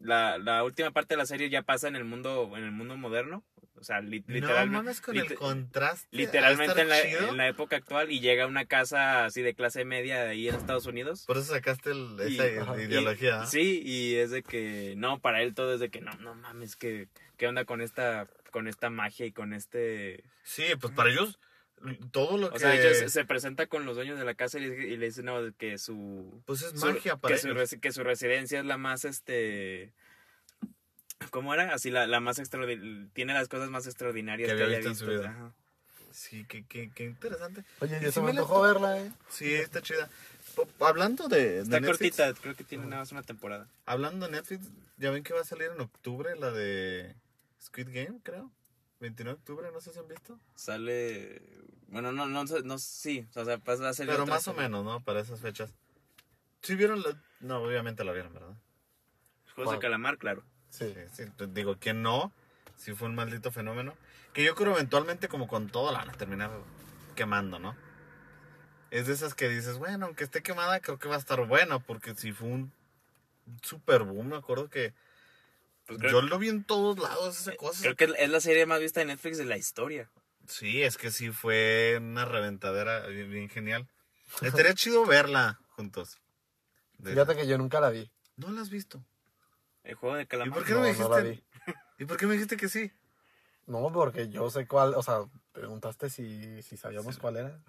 la, 0.01 0.39
la 0.39 0.65
última 0.65 0.91
parte 0.91 1.15
de 1.15 1.19
la 1.19 1.27
serie 1.27 1.49
ya 1.51 1.63
pasa 1.63 1.87
en 1.89 1.95
el 1.97 2.05
mundo, 2.05 2.53
en 2.57 2.65
el 2.65 2.73
mundo 2.73 2.97
moderno. 2.97 3.45
O 3.77 3.83
sea, 3.85 4.01
li- 4.03 4.23
no 4.27 4.35
literalmente. 4.35 4.77
mames 4.77 5.01
con 5.01 5.17
el 5.17 5.35
contraste. 5.37 6.07
Literalmente 6.11 6.83
en 6.83 6.89
la, 6.91 7.01
chido. 7.03 7.29
en 7.31 7.37
la 7.39 7.49
época 7.49 7.77
actual 7.77 8.11
y 8.13 8.21
llega 8.21 8.45
a 8.45 8.47
una 8.47 8.67
casa 8.67 9.25
así 9.25 9.41
de 9.41 9.55
clase 9.55 9.87
media 9.87 10.23
de 10.23 10.31
ahí 10.31 10.49
en 10.49 10.55
Estados 10.55 10.85
Unidos. 10.85 11.25
Por 11.27 11.39
eso 11.39 11.55
sacaste 11.55 11.93
el- 11.93 12.17
Y- 12.29 12.35
esa 12.35 12.77
ideología. 12.83 13.41
¿ah? 13.43 13.47
Sí, 13.47 13.81
y 13.83 14.17
es 14.17 14.33
de 14.33 14.43
que, 14.43 14.93
no, 14.99 15.19
para 15.21 15.41
él 15.43 15.55
todo 15.55 15.73
es 15.73 15.81
de 15.81 15.89
que, 15.89 16.03
no, 16.03 16.13
no 16.17 16.35
mames, 16.35 16.77
que, 16.77 17.09
¿qué 17.39 17.47
onda 17.47 17.65
con 17.65 17.81
esta, 17.81 18.29
con 18.51 18.69
esta 18.69 18.91
magia 18.91 19.25
y 19.25 19.33
con 19.33 19.55
este... 19.55 20.25
Sí, 20.43 20.65
pues 20.79 20.93
para 20.93 21.09
ellos, 21.11 21.39
todo 22.11 22.37
lo 22.39 22.49
O 22.49 22.53
que... 22.53 22.59
sea, 22.61 22.75
ella 22.75 22.95
se, 22.95 23.09
se 23.09 23.25
presenta 23.25 23.67
con 23.67 23.85
los 23.87 23.97
dueños 23.97 24.19
de 24.19 24.25
la 24.25 24.35
casa 24.35 24.59
y 24.59 24.67
le, 24.67 24.89
y 24.89 24.97
le 24.97 25.07
dice, 25.07 25.23
no, 25.23 25.39
que 25.57 25.79
su... 25.79 26.43
Pues 26.47 26.63
es 26.63 26.79
su- 26.79 26.87
magia 26.87 27.17
para 27.17 27.35
que 27.35 27.41
su, 27.41 27.49
ellos. 27.49 27.77
que 27.81 27.93
su 27.93 28.03
residencia 28.05 28.61
es 28.61 28.65
la 28.67 28.77
más, 28.77 29.05
este... 29.05 29.93
¿Cómo 31.31 31.53
era? 31.55 31.75
Así, 31.75 31.91
la, 31.91 32.07
la 32.07 32.21
más 32.21 32.39
extraordinaria, 32.39 33.09
tiene 33.13 33.35
las 33.35 33.49
cosas 33.49 33.69
más 33.71 33.87
extraordinarias 33.87 34.51
Que 34.51 34.57
que, 34.57 34.63
había 34.63 34.79
visto 34.79 34.91
visto. 34.91 35.05
en 35.05 35.11
su 35.13 35.19
vida. 35.21 35.31
Ajá. 35.31 35.53
Sí, 36.13 36.45
qué, 36.49 36.65
qué, 36.67 36.91
qué 36.95 37.05
interesante. 37.05 37.63
Oye, 37.81 37.99
Y 37.99 38.05
yo 38.05 38.09
sí 38.09 38.15
se 38.15 38.21
me 38.23 38.31
antojó 38.31 38.55
to- 38.57 38.63
verla, 38.63 38.99
eh. 38.99 39.13
Sí, 39.29 39.53
está 39.55 39.81
chida. 39.83 40.09
Hablando 40.81 41.29
de, 41.29 41.39
de 41.53 41.61
Está 41.61 41.79
Netflix, 41.79 42.17
cortita, 42.17 42.35
creo 42.43 42.57
que 42.57 42.65
tiene 42.65 42.85
nada 42.87 43.03
más 43.03 43.13
una 43.13 43.23
temporada. 43.23 43.69
hablando 43.87 44.27
de 44.27 44.33
Netflix, 44.33 44.67
ya 44.97 45.11
ven 45.11 45.23
que 45.23 45.33
va 45.35 45.43
a 45.43 45.45
salir 45.45 45.71
en 45.73 45.81
octubre 45.81 46.35
la 46.37 46.51
de 46.51 47.15
Squid 47.63 47.89
Game, 47.93 48.19
creo. 48.23 48.51
29 49.01 49.37
de 49.37 49.41
octubre, 49.41 49.73
no 49.73 49.81
sé 49.81 49.93
si 49.93 49.99
han 49.99 50.09
visto. 50.09 50.39
Sale... 50.55 51.43
Bueno, 51.89 52.13
no, 52.13 52.27
no, 52.27 52.45
no, 52.45 52.61
no 52.61 52.79
sí, 52.79 53.27
o 53.35 53.45
sea, 53.45 53.57
va 53.57 53.89
a 53.89 53.93
salir 53.93 54.13
Pero 54.13 54.27
más 54.27 54.47
o 54.47 54.55
menos, 54.55 54.85
¿no? 54.85 55.03
Para 55.03 55.21
esas 55.21 55.41
fechas. 55.41 55.75
¿Sí 56.63 56.77
vieron 56.77 57.03
la...? 57.03 57.21
No, 57.41 57.63
obviamente 57.63 58.05
la 58.05 58.13
vieron, 58.13 58.33
¿verdad? 58.33 58.55
Juegos 59.55 59.75
de 59.75 59.81
calamar, 59.81 60.19
claro. 60.19 60.45
Sí. 60.69 60.95
Sí, 61.13 61.25
sí, 61.25 61.47
digo, 61.49 61.79
que 61.79 61.93
no, 61.93 62.33
si 62.77 62.95
fue 62.95 63.09
un 63.09 63.15
maldito 63.15 63.51
fenómeno. 63.51 63.95
Que 64.33 64.45
yo 64.45 64.55
creo 64.55 64.75
eventualmente 64.75 65.27
como 65.27 65.49
con 65.49 65.69
todo 65.69 65.91
la 65.91 65.99
van 65.99 66.11
a 66.11 66.15
terminar 66.15 66.51
quemando, 67.17 67.59
¿no? 67.59 67.75
Es 68.91 69.07
de 69.07 69.15
esas 69.15 69.35
que 69.35 69.49
dices, 69.49 69.79
bueno, 69.79 70.07
aunque 70.07 70.25
esté 70.25 70.43
quemada, 70.43 70.81
creo 70.81 70.99
que 70.99 71.09
va 71.09 71.17
a 71.17 71.19
estar 71.19 71.45
buena, 71.47 71.79
porque 71.81 72.15
si 72.15 72.33
fue 72.33 72.49
un 72.49 72.73
super 73.63 74.03
boom, 74.05 74.29
me 74.29 74.37
acuerdo 74.37 74.69
que 74.69 74.95
Pues 75.91 76.01
creo, 76.01 76.13
yo 76.13 76.23
lo 76.23 76.39
vi 76.39 76.49
en 76.49 76.63
todos 76.65 76.99
lados, 76.99 77.41
esa 77.41 77.57
cosa. 77.57 77.83
creo 77.83 77.97
que 77.97 78.05
es 78.17 78.31
la 78.31 78.41
serie 78.41 78.65
más 78.67 78.79
vista 78.81 79.01
de 79.01 79.07
Netflix 79.07 79.39
de 79.39 79.45
la 79.45 79.57
historia. 79.57 80.09
Sí, 80.47 80.83
es 80.83 80.97
que 80.97 81.11
sí 81.11 81.31
fue 81.31 81.97
una 82.01 82.25
reventadera 82.25 83.07
bien, 83.07 83.31
bien 83.31 83.49
genial. 83.49 83.89
Estaría 84.43 84.75
chido 84.75 85.05
verla 85.05 85.61
juntos. 85.71 86.19
De- 86.99 87.13
Fíjate 87.13 87.35
que 87.37 87.47
yo 87.47 87.59
nunca 87.59 87.81
la 87.81 87.91
vi. 87.91 88.11
No 88.37 88.51
la 88.51 88.61
has 88.61 88.71
visto. 88.71 89.05
El 89.83 89.95
juego 89.97 90.17
de 90.17 90.23
¿Y 90.23 90.27
calamar. 90.27 90.55
por 90.59 90.65
qué 90.67 90.73
No, 90.75 90.79
no 90.81 90.87
me 90.87 90.93
no 90.93 91.09
la 91.09 91.21
dijiste? 91.23 91.45
vi. 91.67 91.75
¿Y 91.99 92.05
por 92.07 92.17
qué 92.17 92.27
me 92.27 92.35
dijiste 92.35 92.57
que 92.57 92.69
sí? 92.69 92.93
No, 93.67 93.91
porque 93.93 94.29
yo 94.29 94.51
sé 94.51 94.67
cuál, 94.67 94.95
o 94.95 95.03
sea, 95.03 95.21
preguntaste 95.53 96.09
si, 96.11 96.63
si 96.63 96.77
sabíamos 96.77 97.19
cuál 97.19 97.37
era. 97.37 97.61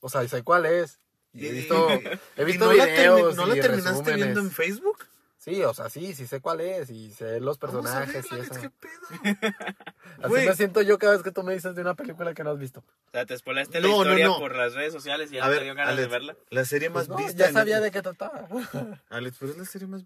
O 0.00 0.08
sea, 0.08 0.24
y 0.24 0.28
sé 0.28 0.42
cuál 0.42 0.66
es. 0.66 0.98
Y 1.32 1.46
he 1.46 1.52
visto, 1.52 1.88
he 1.90 2.42
¿Y 2.42 2.44
visto 2.44 2.64
no 2.66 2.72
la 2.72 2.84
termi- 2.84 2.92
videos 2.96 3.36
¿No 3.36 3.46
la 3.46 3.56
y 3.56 3.60
terminaste 3.60 3.90
resúmenes. 3.90 4.16
viendo 4.16 4.40
en 4.40 4.50
Facebook? 4.50 5.06
Sí, 5.48 5.62
o 5.62 5.72
sea, 5.74 5.88
sí, 5.88 6.14
sí 6.14 6.26
sé 6.26 6.40
cuál 6.40 6.60
es 6.60 6.90
y 6.90 7.10
sé 7.12 7.40
los 7.40 7.58
Vamos 7.58 7.86
a 7.86 8.04
personajes 8.04 8.26
y 8.26 8.34
verla, 8.34 8.44
eso. 8.54 8.60
¿qué 8.60 8.70
pedo? 8.70 9.38
Así 10.18 10.28
Güey. 10.28 10.46
me 10.46 10.54
siento 10.54 10.82
yo 10.82 10.98
cada 10.98 11.12
vez 11.12 11.22
que 11.22 11.30
tú 11.30 11.42
me 11.42 11.54
dices 11.54 11.74
de 11.74 11.80
una 11.82 11.94
película 11.94 12.34
que 12.34 12.44
no 12.44 12.50
has 12.50 12.58
visto. 12.58 12.80
O 12.80 13.10
sea, 13.12 13.24
te 13.24 13.36
spoilaste 13.38 13.80
No, 13.80 13.88
la 13.88 13.88
no, 13.88 14.00
historia 14.02 14.26
no. 14.26 14.38
por 14.38 14.54
las 14.56 14.74
redes 14.74 14.92
sociales 14.92 15.30
y 15.32 15.36
ya 15.36 15.44
A 15.44 15.46
no 15.46 15.52
te 15.52 15.56
ver, 15.56 15.64
dio 15.64 15.74
ganas 15.74 15.92
Alex, 15.92 16.06
de 16.06 16.12
verla. 16.12 16.36
la 16.50 16.64
serie 16.64 16.90
más 16.90 17.06
Pues 17.06 17.08
no, 17.08 17.16
vista. 17.24 17.38
ya 17.44 17.46
en 17.48 17.54
sabía 17.54 17.80
de 17.80 17.90
qué 17.90 18.02
trataba. 18.02 18.46
Alex, 19.08 19.36
pero 19.40 19.52
es 19.52 19.58
la 19.58 19.64
serie 19.64 19.86
más... 19.88 20.02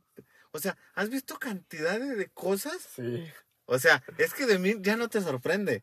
O 0.52 0.58
sea, 0.58 0.76
¿has 0.94 1.08
visto 1.08 1.38
cantidad 1.38 1.98
de, 1.98 2.14
de 2.14 2.28
cosas? 2.28 2.76
Sí. 2.94 3.26
O 3.64 3.78
sea, 3.78 4.02
es 4.18 4.34
que 4.34 4.46
de 4.46 4.58
mí 4.58 4.74
ya 4.80 4.96
no 4.96 5.08
te 5.08 5.20
sorprende. 5.22 5.82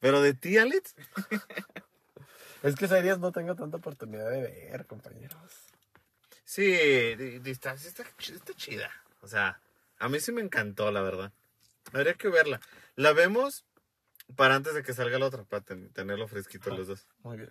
Pero 0.00 0.20
de 0.20 0.34
ti, 0.34 0.58
Alex, 0.58 0.94
Es 2.62 2.76
que 2.76 2.86
series 2.86 3.18
no 3.18 3.32
tengo 3.32 3.56
tanta 3.56 3.78
oportunidad 3.78 4.30
de 4.30 4.40
ver, 4.42 4.86
compañeros. 4.86 5.40
Sí, 6.54 6.72
está, 7.50 7.76
sí 7.76 7.88
está, 7.88 8.04
está 8.18 8.54
chida. 8.54 8.90
O 9.20 9.28
sea, 9.28 9.60
a 9.98 10.08
mí 10.08 10.20
sí 10.20 10.32
me 10.32 10.40
encantó, 10.42 10.90
la 10.90 11.00
verdad. 11.02 11.32
Habría 11.92 12.14
que 12.14 12.28
verla. 12.28 12.60
La 12.96 13.12
vemos 13.12 13.64
para 14.36 14.54
antes 14.54 14.74
de 14.74 14.82
que 14.82 14.92
salga 14.94 15.18
la 15.18 15.26
otra, 15.26 15.44
para 15.44 15.62
ten- 15.64 15.90
tenerlo 15.92 16.28
fresquito 16.28 16.70
los 16.76 16.86
dos. 16.88 17.06
Muy 17.22 17.36
bien. 17.38 17.50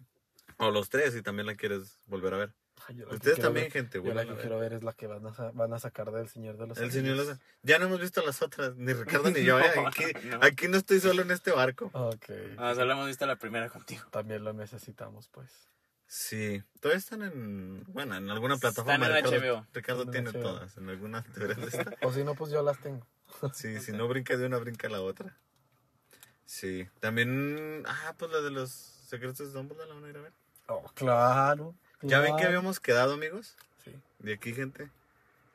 O 0.58 0.72
los 0.72 0.90
tres, 0.90 1.14
si 1.14 1.22
también 1.22 1.46
la 1.48 1.56
quieres 1.56 1.98
volver 2.06 2.34
a 2.34 2.38
ver. 2.38 2.54
Ay, 2.88 2.96
que 2.96 3.04
Ustedes 3.04 3.22
quiero 3.36 3.42
también, 3.44 3.66
ver- 3.66 3.72
gente, 3.74 4.02
Yo 4.04 4.14
la 4.14 4.24
que 4.24 4.30
a 4.30 4.34
ver. 4.34 4.42
quiero 4.42 4.60
ver 4.60 4.74
es 4.74 4.84
la 4.84 4.94
que 4.94 5.06
van 5.08 5.26
a, 5.28 5.34
sa- 5.34 5.52
van 5.52 5.74
a 5.74 5.80
sacar 5.80 6.12
del 6.12 6.28
Señor 6.30 6.58
de 6.58 6.68
los 6.68 6.78
El 6.80 6.92
señor 6.92 7.12
Anillos. 7.14 7.28
los... 7.28 7.38
Ya 7.64 7.78
no 7.80 7.86
hemos 7.86 8.00
visto 8.00 8.22
las 8.26 8.42
otras, 8.42 8.76
ni 8.76 8.92
Ricardo 8.94 9.30
ni 9.30 9.44
yo. 9.44 9.60
¿eh? 9.60 9.72
No, 9.76 9.88
Aquí, 9.88 10.04
no. 10.26 10.40
aquí 10.42 10.68
no 10.68 10.78
estoy 10.78 11.00
solo 11.00 11.22
en 11.22 11.32
este 11.32 11.52
barco. 11.52 11.92
Ok. 11.94 12.26
Ah, 12.58 12.74
solo 12.76 12.92
hemos 12.94 13.08
visto 13.08 13.26
la 13.26 13.36
primera 13.38 13.70
contigo. 13.70 14.04
También 14.12 14.44
lo 14.44 14.54
necesitamos, 14.54 15.28
pues. 15.30 15.50
Sí, 16.14 16.62
todavía 16.82 16.98
están 17.00 17.22
en, 17.22 17.86
bueno, 17.88 18.18
en 18.18 18.30
alguna 18.30 18.58
plataforma. 18.58 18.96
Están 18.96 19.16
en 19.16 19.24
Ricardo, 19.24 19.62
HBO. 19.62 19.68
Ricardo 19.74 20.04
en 20.04 20.12
tiene 20.12 20.30
HBO. 20.32 20.42
todas, 20.42 20.76
en 20.76 20.90
alguna 20.90 21.22
de. 21.38 21.98
O 22.02 22.12
si 22.12 22.26
no, 22.26 22.36
pues 22.36 22.52
yo 22.52 22.62
las 22.62 22.78
tengo. 22.82 23.08
Sí, 23.54 23.80
si 23.80 23.94
no 23.94 24.10
brinca 24.10 24.36
de 24.36 24.46
una, 24.46 24.58
brinca 24.58 24.90
la 24.90 25.00
otra. 25.00 25.38
Sí, 26.46 26.86
también, 27.00 27.86
ah, 27.88 28.14
pues 28.18 28.30
la 28.30 28.42
de 28.42 28.52
los 28.52 28.72
secretos 28.72 29.38
de 29.38 29.54
Dumbledore 29.54 29.88
la 29.88 29.96
van 29.96 30.04
a 30.04 30.10
ir 30.10 30.18
a 30.18 30.22
ver. 30.22 30.34
Oh, 30.68 30.84
claro. 30.96 31.76
¿Ya 32.02 32.20
ven 32.20 32.36
que 32.36 32.44
habíamos 32.44 32.82
quedado, 32.82 33.14
amigos? 33.14 33.56
Sí. 33.86 33.96
De 34.20 34.34
aquí, 34.34 34.54
gente, 34.54 34.92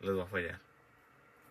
les 0.01 0.17
va 0.17 0.23
a 0.23 0.27
fallar. 0.27 0.59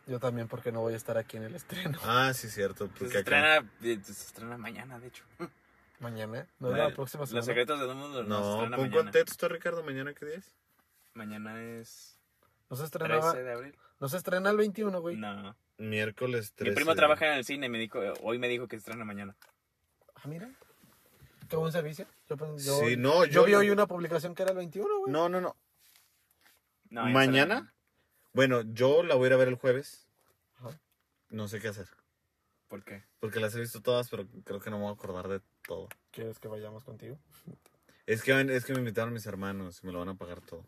Yo 0.08 0.20
también, 0.20 0.48
porque 0.48 0.72
no 0.72 0.82
voy 0.82 0.96
a 0.96 0.98
estar 0.98 1.16
aquí 1.20 1.38
en 1.38 1.44
el 1.44 1.54
estreno. 1.54 2.00
Ah, 2.04 2.34
sí, 2.34 2.50
cierto, 2.50 2.88
Se 2.88 2.92
porque 2.92 3.18
acá... 3.20 3.58
estrena, 3.60 3.72
eh, 3.84 4.00
se 4.04 4.12
estrena 4.14 4.58
mañana, 4.58 4.98
de 4.98 5.10
hecho. 5.10 5.24
Mañana. 6.00 6.48
No 6.60 6.72
es 6.72 6.78
la 6.78 6.94
próxima 6.94 7.26
semana. 7.26 7.40
Los 7.40 7.46
secretos 7.46 7.80
de 7.80 7.86
Dumbledore 7.86 8.28
no, 8.28 8.36
se 8.38 8.42
No, 8.44 8.54
estrena 8.56 8.78
mañana. 8.78 8.96
contexto, 8.98 9.48
Ricardo, 9.48 9.84
mañana 9.84 10.14
qué 10.14 10.26
día 10.26 10.36
es. 10.36 10.56
Mañana 11.14 11.62
es 11.64 12.20
No 12.70 12.76
se 12.76 12.84
estrenaba. 12.86 13.32
13 13.32 13.44
de 13.44 13.52
abril. 13.54 13.78
No 14.00 14.10
se 14.10 14.18
estrena 14.18 14.50
el 14.50 14.58
21, 14.58 15.00
güey. 15.02 15.16
No. 15.16 15.56
Miércoles 15.78 16.54
13. 16.54 16.72
Mi 16.72 16.76
primo 16.76 16.96
trabaja 16.96 17.28
en 17.28 17.34
el 17.34 17.46
cine 17.46 17.68
y 17.68 17.70
me 17.70 17.80
dijo, 17.80 18.00
hoy 18.22 18.40
me 18.40 18.48
dijo 18.50 18.68
que 18.68 18.76
estrena 18.76 19.06
mañana. 19.06 19.36
Ah, 20.16 20.28
mira. 20.28 20.50
Qué 21.50 21.56
buen 21.56 21.72
servicio. 21.72 22.08
Yo, 22.28 22.36
yo, 22.58 22.80
Sí, 22.80 22.98
no, 22.98 23.24
yo, 23.26 23.32
yo- 23.42 23.46
vi 23.46 23.56
hoy 23.56 23.70
una 23.70 23.86
publicación 23.88 24.34
que 24.36 24.44
era 24.44 24.52
el 24.52 24.58
21, 24.58 25.00
güey. 25.00 25.12
No, 25.14 25.30
no, 25.30 25.40
no. 25.40 25.56
No, 26.90 27.06
¿Mañana? 27.06 27.56
estrena. 27.56 27.74
Bueno, 28.34 28.62
yo 28.64 29.04
la 29.04 29.16
voy 29.16 29.26
a 29.26 29.28
ir 29.28 29.34
a 29.34 29.38
ver 29.38 29.48
el 29.48 29.56
jueves. 29.56 30.08
Ajá. 30.58 30.78
No 31.30 31.48
sé 31.48 31.60
qué 31.62 31.70
hacer. 31.70 31.88
¿Por 32.68 32.84
qué? 32.84 33.04
Porque 33.20 33.40
las 33.40 33.56
he 33.56 33.60
visto 33.60 33.82
todas, 33.82 34.10
pero 34.10 34.28
creo 34.44 34.60
que 34.60 34.70
no 34.70 34.78
me 34.78 34.84
voy 34.84 34.92
a 34.92 34.96
acordar 34.96 35.28
de 35.28 35.42
todo. 35.66 35.88
¿Quieres 36.12 36.40
que 36.40 36.48
vayamos 36.48 36.84
contigo? 36.84 37.18
Es 38.06 38.22
que, 38.22 38.40
es 38.56 38.66
que 38.66 38.74
me 38.74 38.80
invitaron 38.80 39.14
mis 39.14 39.26
hermanos 39.26 39.80
y 39.82 39.88
me 39.88 39.92
lo 39.94 40.00
van 40.00 40.10
a 40.10 40.16
pagar 40.16 40.42
todo. 40.42 40.66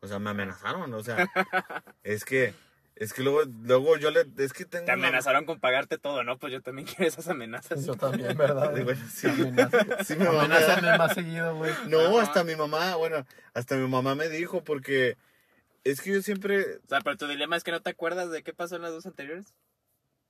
O 0.00 0.06
sea, 0.06 0.18
me 0.18 0.30
amenazaron, 0.30 0.92
o 0.94 1.02
sea, 1.02 1.16
es 2.04 2.24
que, 2.24 2.54
es 2.94 3.12
que 3.12 3.22
luego, 3.22 3.42
luego 3.62 3.96
yo 3.96 4.10
le, 4.10 4.24
es 4.38 4.52
que 4.52 4.64
tengo 4.64 4.84
Te 4.86 4.92
una- 4.94 5.08
amenazaron 5.08 5.46
con 5.46 5.58
pagarte 5.58 5.98
todo, 5.98 6.22
¿no? 6.24 6.38
Pues 6.38 6.52
yo 6.52 6.62
también 6.62 6.86
quiero 6.88 7.06
esas 7.06 7.26
amenazas. 7.28 7.84
Yo 7.84 7.94
también, 7.94 8.36
¿verdad? 8.36 8.72
Digo, 8.74 8.90
sí. 9.10 9.26
Amenaza- 9.26 9.84
Sí, 10.04 10.16
mi 10.16 10.24
mamá 10.26 10.48
más 10.98 11.14
seguido, 11.14 11.56
güey. 11.56 11.72
No, 11.88 12.18
hasta 12.20 12.44
mi 12.44 12.54
mamá, 12.54 12.96
bueno, 12.96 13.26
hasta 13.54 13.76
mi 13.76 13.88
mamá 13.88 14.14
me 14.14 14.28
dijo 14.28 14.62
porque 14.62 15.16
es 15.82 16.00
que 16.00 16.12
yo 16.14 16.22
siempre, 16.22 16.76
O 16.84 16.88
sea, 16.88 17.00
pero 17.00 17.16
tu 17.16 17.26
dilema 17.26 17.56
es 17.56 17.64
que 17.64 17.72
no 17.72 17.82
te 17.82 17.90
acuerdas 17.90 18.30
de 18.30 18.42
qué 18.42 18.52
pasó 18.54 18.76
en 18.76 18.82
las 18.82 18.92
dos 18.92 19.06
anteriores. 19.06 19.54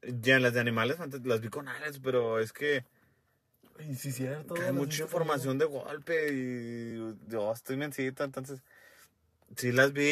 ya 0.03 0.37
en 0.37 0.43
las 0.43 0.55
de 0.55 0.61
animales 0.61 1.01
antes 1.01 1.25
las 1.27 1.41
vi 1.41 1.49
con 1.49 1.69
Alex, 1.69 1.99
pero 2.01 2.39
es 2.41 2.53
que 2.53 2.85
Y 3.79 3.95
sí, 3.97 4.13
cierto. 4.13 4.55
hay 4.55 4.73
mucha 4.73 5.03
información 5.03 5.59
de 5.59 5.65
golpe 5.65 6.33
y 6.33 7.17
yo 7.29 7.53
estoy 7.53 7.77
mencita, 7.77 8.25
entonces 8.25 8.61
sí 9.57 9.73
las 9.73 9.93
vi 9.93 10.05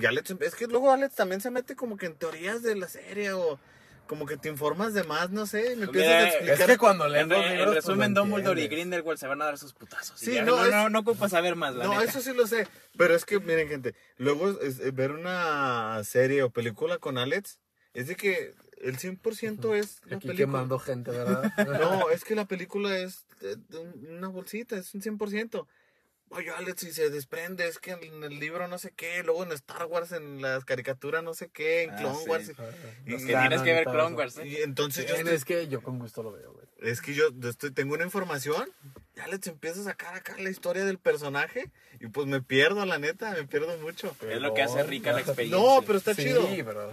y 0.00 0.04
Alex, 0.06 0.34
es 0.40 0.54
que 0.54 0.66
luego 0.66 0.92
Alex 0.92 1.14
también 1.14 1.40
se 1.40 1.50
mete 1.50 1.74
como 1.76 1.96
que 1.96 2.06
en 2.06 2.14
teorías 2.14 2.62
de 2.62 2.74
la 2.76 2.88
serie 2.88 3.32
o 3.32 3.58
como 4.06 4.26
que 4.26 4.36
te 4.36 4.50
informas 4.50 4.92
de 4.92 5.02
más, 5.04 5.30
no 5.30 5.46
sé, 5.46 5.72
y 5.72 5.76
me 5.76 5.86
empiezas 5.86 6.12
a 6.12 6.26
explicar. 6.28 6.60
Es 6.60 6.66
que 6.66 6.76
cuando 6.78 7.06
En, 7.06 7.12
lees 7.12 7.26
los 7.28 7.38
en 7.38 7.48
libros, 7.52 7.64
pues, 7.74 7.84
resumen, 7.86 8.12
Dumbledore 8.14 8.62
y. 8.62 8.68
Grindelwald 8.68 9.18
se 9.18 9.26
van 9.26 9.40
a 9.40 9.46
dar 9.46 9.56
sus 9.58 9.72
putazos. 9.72 10.20
Sí, 10.20 10.34
ya, 10.34 10.42
no, 10.44 10.56
no, 10.56 10.64
es- 10.66 10.70
no, 10.72 10.90
no 10.90 10.98
ocupas 10.98 11.30
saber 11.30 11.56
más, 11.56 11.74
la 11.74 11.84
No, 11.84 11.92
neta. 11.92 12.04
eso 12.04 12.20
sí 12.20 12.34
lo 12.34 12.46
sé, 12.46 12.68
pero 12.98 13.14
es 13.14 13.24
que 13.24 13.40
miren 13.40 13.68
gente, 13.68 13.94
luego 14.18 14.50
es- 14.60 14.78
es 14.80 14.94
ver 14.94 15.12
una 15.12 16.02
serie 16.04 16.42
o 16.42 16.50
película 16.50 16.98
con 16.98 17.16
Alex 17.16 17.58
es 17.94 18.08
de 18.08 18.16
que 18.16 18.54
el 18.84 18.98
100% 18.98 19.74
es 19.76 20.00
la 20.06 20.16
Aquí 20.16 20.28
película. 20.28 20.34
quemando 20.36 20.78
gente, 20.78 21.10
¿verdad? 21.10 21.52
No, 21.80 22.10
es 22.10 22.24
que 22.24 22.34
la 22.34 22.44
película 22.46 22.96
es 22.98 23.24
una 24.02 24.28
bolsita, 24.28 24.76
es 24.76 24.94
un 24.94 25.02
100%. 25.02 25.66
Oye, 26.30 26.50
Alex, 26.50 26.80
si 26.80 26.92
se 26.92 27.10
desprende, 27.10 27.68
es 27.68 27.78
que 27.78 27.92
en 27.92 28.24
el 28.24 28.40
libro 28.40 28.66
no 28.66 28.78
sé 28.78 28.92
qué, 28.96 29.22
luego 29.22 29.44
en 29.44 29.52
Star 29.52 29.84
Wars, 29.84 30.10
en 30.10 30.42
las 30.42 30.64
caricaturas 30.64 31.22
no 31.22 31.32
sé 31.34 31.48
qué, 31.48 31.82
en 31.84 31.90
Ah, 31.90 31.96
Clone 31.96 32.18
sí. 32.24 32.28
Wars. 32.30 32.52
Y 33.06 33.10
Los 33.10 33.20
que 33.22 33.26
tienes 33.36 33.62
que 33.62 33.72
ver 33.72 33.84
Clone 33.84 34.16
Wars, 34.16 34.38
¿eh? 34.38 34.48
Y 34.48 34.56
entonces 34.56 35.06
yo 35.06 35.14
Es 35.14 35.20
estoy- 35.20 35.44
que 35.44 35.68
yo 35.68 35.80
con 35.82 35.98
gusto 36.00 36.22
lo 36.24 36.32
veo, 36.32 36.52
güey. 36.52 36.66
es 36.78 37.00
que 37.02 37.14
yo 37.14 37.28
estoy, 37.48 37.70
tengo 37.70 37.94
una 37.94 38.04
información, 38.04 38.68
y 39.16 39.20
Alex 39.20 39.46
empieza 39.46 39.80
a 39.82 39.84
sacar 39.84 40.14
acá 40.14 40.34
la 40.38 40.50
historia 40.50 40.84
del 40.84 40.98
personaje, 40.98 41.70
y 42.00 42.08
pues 42.08 42.26
me 42.26 42.42
pierdo, 42.42 42.84
la 42.84 42.98
neta, 42.98 43.30
me 43.32 43.44
pierdo 43.46 43.76
mucho. 43.78 44.16
Es 44.28 44.40
lo 44.40 44.54
que 44.54 44.62
hace 44.62 44.82
rica 44.82 45.12
la 45.12 45.20
experiencia. 45.20 45.56
No, 45.62 45.82
pero 45.86 45.98
está 45.98 46.14
sí, 46.14 46.24
chido. 46.24 46.48
pero... 46.64 46.92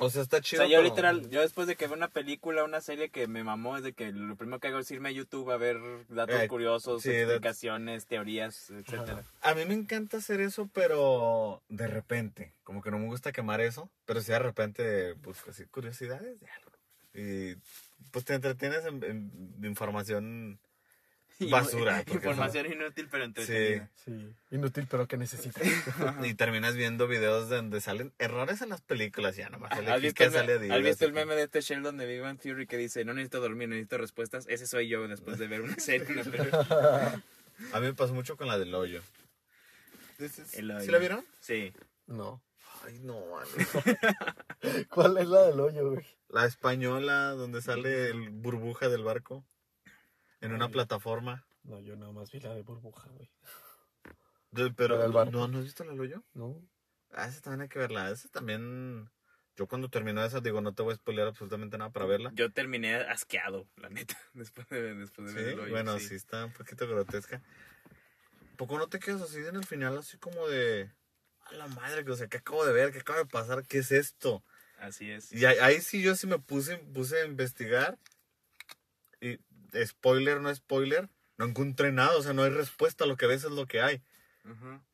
O 0.00 0.10
sea, 0.10 0.22
está 0.22 0.36
O 0.38 0.40
chido. 0.40 0.62
sea, 0.62 0.70
yo 0.70 0.78
pero- 0.78 0.88
literal, 0.88 1.28
yo 1.30 1.40
después 1.40 1.66
de 1.66 1.76
que 1.76 1.86
veo 1.86 1.96
una 1.96 2.08
película, 2.08 2.64
una 2.64 2.80
serie 2.80 3.10
que 3.10 3.26
me 3.26 3.42
mamó, 3.44 3.76
es 3.76 3.82
de 3.82 3.92
que 3.92 4.12
lo 4.12 4.36
primero 4.36 4.60
que 4.60 4.68
hago 4.68 4.78
es 4.78 4.90
irme 4.90 5.08
a 5.08 5.12
YouTube 5.12 5.50
a 5.50 5.56
ver 5.56 5.78
datos 6.08 6.40
Eh, 6.40 6.48
curiosos, 6.48 7.02
sí, 7.02 7.10
explicaciones, 7.10 8.06
teorías, 8.06 8.70
etcétera. 8.70 9.24
A 9.42 9.54
mí 9.54 9.64
me 9.64 9.74
encanta 9.74 10.18
hacer 10.18 10.40
eso, 10.40 10.68
pero 10.72 11.62
de 11.68 11.86
repente. 11.88 12.54
Como 12.62 12.80
que 12.82 12.90
no 12.90 12.98
me 12.98 13.06
gusta 13.06 13.32
quemar 13.32 13.60
eso, 13.60 13.90
pero 14.04 14.20
sí 14.20 14.30
de 14.32 14.38
repente 14.38 15.12
busco 15.14 15.50
así 15.50 15.64
curiosidades 15.66 16.38
de 16.40 16.46
algo. 16.50 16.70
Y 17.14 17.56
pues 18.12 18.24
te 18.24 18.34
entretienes 18.34 18.84
en, 18.84 19.02
en 19.02 19.64
información 19.64 20.60
basura. 21.50 22.02
Información 22.12 22.66
inútil 22.72 23.08
pero 23.10 23.24
Sí. 23.24 23.28
entretenida. 23.28 23.90
Sí, 24.04 24.34
inútil, 24.50 24.86
pero 24.90 25.06
que 25.06 25.16
necesitas. 25.16 25.62
Y 26.24 26.34
terminas 26.34 26.74
viendo 26.74 27.06
videos 27.08 27.48
donde 27.48 27.80
salen 27.80 28.12
errores 28.18 28.60
en 28.62 28.70
las 28.70 28.80
películas. 28.80 29.36
Ya 29.36 29.48
nomás 29.48 29.70
sale 29.70 29.90
¿Has 29.90 30.00
visto, 30.02 30.24
el, 30.24 30.32
sale 30.32 30.46
me- 30.46 30.52
Adidas, 30.60 30.76
¿Has 30.78 30.82
visto 30.84 31.04
el 31.04 31.12
meme 31.12 31.34
de 31.34 31.42
este 31.44 31.60
Sheldon 31.60 31.96
de 31.96 32.06
Big 32.06 32.20
Bang 32.20 32.38
Theory 32.38 32.66
que 32.66 32.76
dice, 32.76 33.04
no 33.04 33.14
necesito 33.14 33.40
dormir, 33.40 33.68
necesito 33.68 33.98
respuestas? 33.98 34.46
Ese 34.48 34.66
soy 34.66 34.88
yo 34.88 35.06
después 35.08 35.38
de 35.38 35.46
ver 35.46 35.60
una 35.62 35.76
serie, 35.78 36.06
una 36.12 36.24
película. 36.24 37.22
A 37.72 37.80
mí 37.80 37.86
me 37.86 37.94
pasó 37.94 38.14
mucho 38.14 38.36
con 38.36 38.46
la 38.48 38.58
del 38.58 38.74
hoyo. 38.74 39.02
¿Sí, 40.18 40.26
El 40.54 40.70
hoyo. 40.72 40.80
¿Sí 40.84 40.90
la 40.90 40.98
vieron? 40.98 41.24
Sí. 41.40 41.72
No. 42.06 42.42
Ay, 42.86 42.98
no. 43.00 43.20
¿Cuál 44.90 45.18
es 45.18 45.28
la 45.28 45.42
del 45.42 45.60
hoyo, 45.60 45.90
güey? 45.90 46.06
La 46.28 46.44
española 46.46 47.30
donde 47.30 47.62
sale 47.62 48.06
el 48.10 48.30
burbuja 48.30 48.88
del 48.88 49.02
barco. 49.04 49.44
En 50.40 50.52
una 50.52 50.68
plataforma. 50.68 51.44
No, 51.64 51.80
yo 51.80 51.96
nada 51.96 52.12
más 52.12 52.30
vi 52.30 52.40
la 52.40 52.54
de 52.54 52.62
burbuja, 52.62 53.08
güey. 53.10 53.30
De- 54.52 54.70
Pero, 54.72 54.96
La 54.96 55.24
del. 55.24 55.32
¿no, 55.32 55.48
¿no 55.48 55.58
has 55.58 55.64
visto 55.64 55.82
el 55.84 55.98
hoyo? 56.00 56.22
No. 56.34 56.62
Ah, 57.12 57.26
esa 57.26 57.40
también 57.40 57.62
hay 57.62 57.68
que 57.68 57.78
verla. 57.78 58.10
Esa 58.10 58.28
también. 58.28 59.10
Yo 59.56 59.66
cuando 59.66 59.88
terminó 59.88 60.24
esa, 60.24 60.40
digo, 60.40 60.60
no 60.60 60.72
te 60.72 60.82
voy 60.82 60.92
a 60.92 60.96
spoilear 60.96 61.26
absolutamente 61.28 61.76
nada 61.78 61.90
para 61.90 62.06
verla. 62.06 62.30
Yo 62.34 62.52
terminé 62.52 62.94
asqueado, 62.94 63.66
la 63.76 63.88
neta, 63.88 64.16
después 64.32 64.68
de, 64.68 64.94
después 64.94 65.28
de 65.28 65.34
ver 65.34 65.44
Sí, 65.46 65.52
el 65.54 65.60
hoyo, 65.60 65.70
bueno, 65.70 65.98
sí. 65.98 66.14
está 66.14 66.44
un 66.44 66.52
poquito 66.52 66.86
grotesca. 66.86 67.42
¿Poco 68.56 68.78
no 68.78 68.88
te 68.88 68.98
quedas 69.00 69.20
así 69.22 69.38
en 69.38 69.56
el 69.56 69.64
final, 69.66 69.98
así 69.98 70.16
como 70.18 70.46
de. 70.48 70.92
A 71.46 71.52
la 71.54 71.66
madre, 71.68 72.04
que, 72.04 72.10
o 72.12 72.16
sea, 72.16 72.28
¿qué 72.28 72.36
acabo 72.38 72.64
de 72.64 72.72
ver? 72.72 72.92
¿Qué 72.92 72.98
acaba 72.98 73.18
de 73.18 73.26
pasar? 73.26 73.64
¿Qué 73.66 73.78
es 73.78 73.90
esto? 73.90 74.44
Así 74.78 75.10
es. 75.10 75.32
Y 75.32 75.44
ahí, 75.44 75.56
ahí 75.60 75.80
sí 75.80 76.02
yo 76.02 76.14
sí 76.14 76.26
me 76.26 76.38
puse, 76.38 76.76
puse 76.78 77.20
a 77.22 77.24
investigar. 77.24 77.98
Y 79.20 79.38
spoiler, 79.84 80.40
no 80.40 80.54
spoiler. 80.54 81.08
No 81.36 81.44
encontré 81.46 81.92
nada, 81.92 82.16
o 82.16 82.22
sea, 82.22 82.32
no 82.32 82.42
hay 82.42 82.50
respuesta. 82.50 83.06
Lo 83.06 83.16
que 83.16 83.26
ves 83.26 83.44
es 83.44 83.50
lo 83.52 83.66
que 83.66 83.80
hay. 83.80 84.02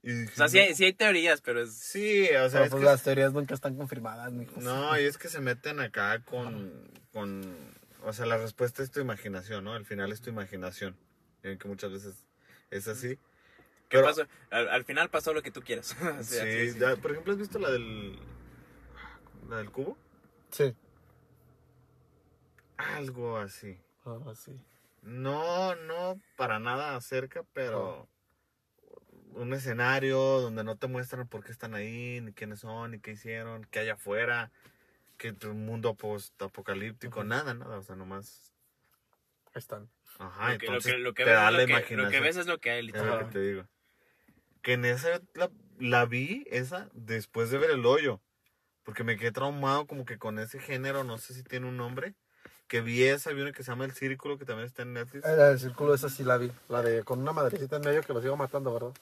Y 0.02 0.24
O 0.24 0.30
sea, 0.32 0.48
sí 0.48 0.58
hay, 0.58 0.74
sí 0.74 0.84
hay 0.84 0.92
teorías, 0.92 1.40
pero 1.40 1.62
es... 1.62 1.72
Sí, 1.74 2.24
o 2.24 2.48
sea, 2.50 2.50
Pero 2.50 2.64
es 2.64 2.70
pues 2.70 2.80
que 2.80 2.86
las 2.86 3.02
teorías 3.04 3.32
nunca 3.32 3.54
están 3.54 3.76
confirmadas, 3.76 4.32
mijo. 4.32 4.60
No, 4.60 4.98
y 4.98 5.04
es 5.04 5.16
que 5.16 5.28
se 5.28 5.40
meten 5.40 5.78
acá 5.78 6.24
con, 6.24 6.90
con, 7.12 7.56
o 8.02 8.12
sea, 8.12 8.26
la 8.26 8.36
respuesta 8.36 8.82
es 8.82 8.90
tu 8.90 8.98
imaginación, 9.00 9.62
¿no? 9.64 9.76
El 9.76 9.86
final 9.86 10.10
es 10.10 10.20
tu 10.20 10.28
imaginación. 10.30 10.96
Ven 11.42 11.56
que 11.58 11.68
muchas 11.68 11.92
veces 11.92 12.26
es 12.70 12.88
así. 12.88 13.16
¿Qué 13.88 13.98
Pero- 13.98 14.06
pasó? 14.06 14.26
Al, 14.50 14.68
al 14.70 14.84
final 14.84 15.08
pasó 15.08 15.32
lo 15.32 15.40
que 15.42 15.52
tú 15.52 15.62
quieras. 15.62 15.92
O 16.02 16.04
sea, 16.24 16.44
Sí, 16.44 16.72
sí, 16.72 16.78
ya, 16.80 16.96
por 16.96 17.12
ejemplo, 17.12 17.32
¿has 17.32 17.38
visto 17.38 17.58
la 17.60 17.70
del, 17.70 18.18
la 19.48 19.58
del 19.58 19.70
cubo? 19.70 19.96
Sí. 20.50 20.74
Algo 22.76 23.38
así. 23.38 23.78
Sí. 24.34 24.52
No, 25.02 25.74
no 25.74 26.20
para 26.36 26.58
nada 26.58 27.00
cerca, 27.00 27.44
pero 27.52 28.08
Oh. 29.32 29.40
un 29.40 29.52
escenario 29.52 30.18
donde 30.40 30.64
no 30.64 30.76
te 30.76 30.86
muestran 30.86 31.26
por 31.28 31.44
qué 31.44 31.52
están 31.52 31.74
ahí, 31.74 32.20
ni 32.20 32.32
quiénes 32.32 32.60
son, 32.60 32.92
ni 32.92 33.00
qué 33.00 33.12
hicieron, 33.12 33.64
qué 33.70 33.80
hay 33.80 33.88
afuera, 33.88 34.52
que 35.18 35.34
un 35.46 35.66
mundo 35.66 35.94
post-apocalíptico, 35.94 37.20
Ujú. 37.20 37.28
nada, 37.28 37.54
nada, 37.54 37.78
o 37.78 37.82
sea, 37.82 37.96
nomás 37.96 38.54
Ahí 39.54 39.60
están. 39.60 39.88
Ajá, 40.18 40.52
Lo 40.52 40.58
que, 40.58 40.66
lo 40.66 40.72
entonces 40.72 40.92
que, 40.92 40.98
lo 40.98 41.14
que 41.14 41.24
te 41.24 41.30
ves 41.30 41.38
da 41.38 41.46
es 41.48 41.52
la 41.52 41.60
lo 41.60 41.66
que, 41.66 41.72
imaginación. 41.72 42.04
lo 42.04 42.10
que 42.10 42.20
ves 42.20 42.36
es 42.36 42.46
lo 42.46 42.58
que 42.58 42.70
hay, 42.70 42.80
Es 42.80 42.86
literal. 42.86 43.18
lo 43.18 43.18
que 43.26 43.32
te 43.32 43.40
digo. 43.40 43.68
Que 44.62 44.72
en 44.72 44.84
esa 44.84 45.20
la, 45.34 45.50
la 45.78 46.06
vi, 46.06 46.44
esa, 46.50 46.88
después 46.92 47.50
de 47.50 47.58
ver 47.58 47.70
el 47.70 47.86
hoyo. 47.86 48.20
Porque 48.82 49.04
me 49.04 49.16
quedé 49.16 49.32
traumado 49.32 49.86
como 49.86 50.04
que 50.04 50.18
con 50.18 50.38
ese 50.38 50.58
género, 50.58 51.04
no 51.04 51.18
sé 51.18 51.34
si 51.34 51.42
tiene 51.42 51.68
un 51.68 51.76
nombre. 51.76 52.14
Que 52.66 52.80
vi 52.80 53.04
esa, 53.04 53.30
vi 53.32 53.42
una 53.42 53.52
que 53.52 53.62
se 53.62 53.70
llama 53.70 53.84
El 53.84 53.92
Círculo, 53.92 54.38
que 54.38 54.44
también 54.44 54.66
está 54.66 54.82
en 54.82 54.94
Netflix. 54.94 55.24
Eh, 55.26 55.36
La 55.36 55.48
del 55.50 55.58
círculo 55.60 55.94
esa 55.94 56.08
sí 56.08 56.24
la 56.24 56.38
vi. 56.38 56.50
La 56.68 56.82
de 56.82 57.04
con 57.04 57.20
una 57.20 57.32
madrecita 57.32 57.76
en 57.76 57.82
medio 57.82 58.02
que 58.02 58.12
los 58.14 58.24
iba 58.24 58.36
matando, 58.36 58.72
¿verdad? 58.72 58.92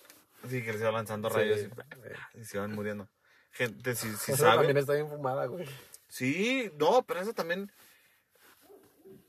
Sí, 0.49 0.63
que 0.63 0.73
les 0.73 0.81
iba 0.81 0.91
lanzando 0.91 1.29
Sí. 1.31 1.37
rayos 1.37 1.61
y, 1.61 2.39
y 2.41 2.45
se 2.45 2.57
iban 2.57 2.73
muriendo. 2.73 3.09
Gente, 3.53 3.95
si, 3.95 4.09
si 4.17 4.33
Esa 4.33 4.45
sabe. 4.45 4.57
también 4.59 4.79
está 4.79 4.95
bien 4.95 5.09
fumada, 5.09 5.47
güey. 5.47 5.67
Sí, 6.09 6.71
no, 6.79 7.03
pero 7.05 7.21
eso 7.21 7.33
también. 7.35 7.71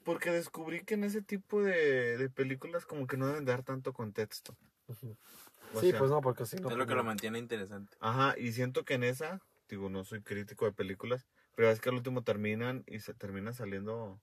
Porque 0.04 0.32
descubrí 0.32 0.84
que 0.84 0.96
en 0.96 1.04
ese 1.04 1.22
tipo 1.22 1.62
de, 1.62 2.18
de 2.18 2.30
películas, 2.30 2.86
como 2.86 3.08
que 3.08 3.16
no 3.18 3.28
deben 3.28 3.46
dar 3.46 3.64
tanto 3.64 3.94
contexto. 3.94 4.58
O 4.88 5.80
Sí, 5.80 5.90
sea, 5.92 6.00
pues 6.00 6.12
no, 6.12 6.22
porque 6.22 6.46
si 6.46 6.58
no. 6.58 6.70
es 6.70 6.76
lo 6.76 6.86
que 6.86 6.94
lo 6.96 7.04
mantiene 7.04 7.40
interesante. 7.40 7.96
Ajá, 8.00 8.36
y 8.38 8.52
siento 8.52 8.84
que 8.84 8.96
en 8.96 9.04
esa, 9.04 9.42
digo, 9.70 9.90
no 9.90 10.04
soy 10.04 10.22
crítico 10.22 10.66
de 10.66 10.72
películas, 10.74 11.26
pero 11.56 11.70
es 11.70 11.80
que 11.80 11.90
al 11.90 11.96
último 11.96 12.24
terminan 12.24 12.84
y 12.88 13.00
se 13.00 13.14
termina 13.14 13.54
saliendo 13.54 14.20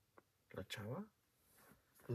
la 0.51 0.65
chava. 0.65 1.05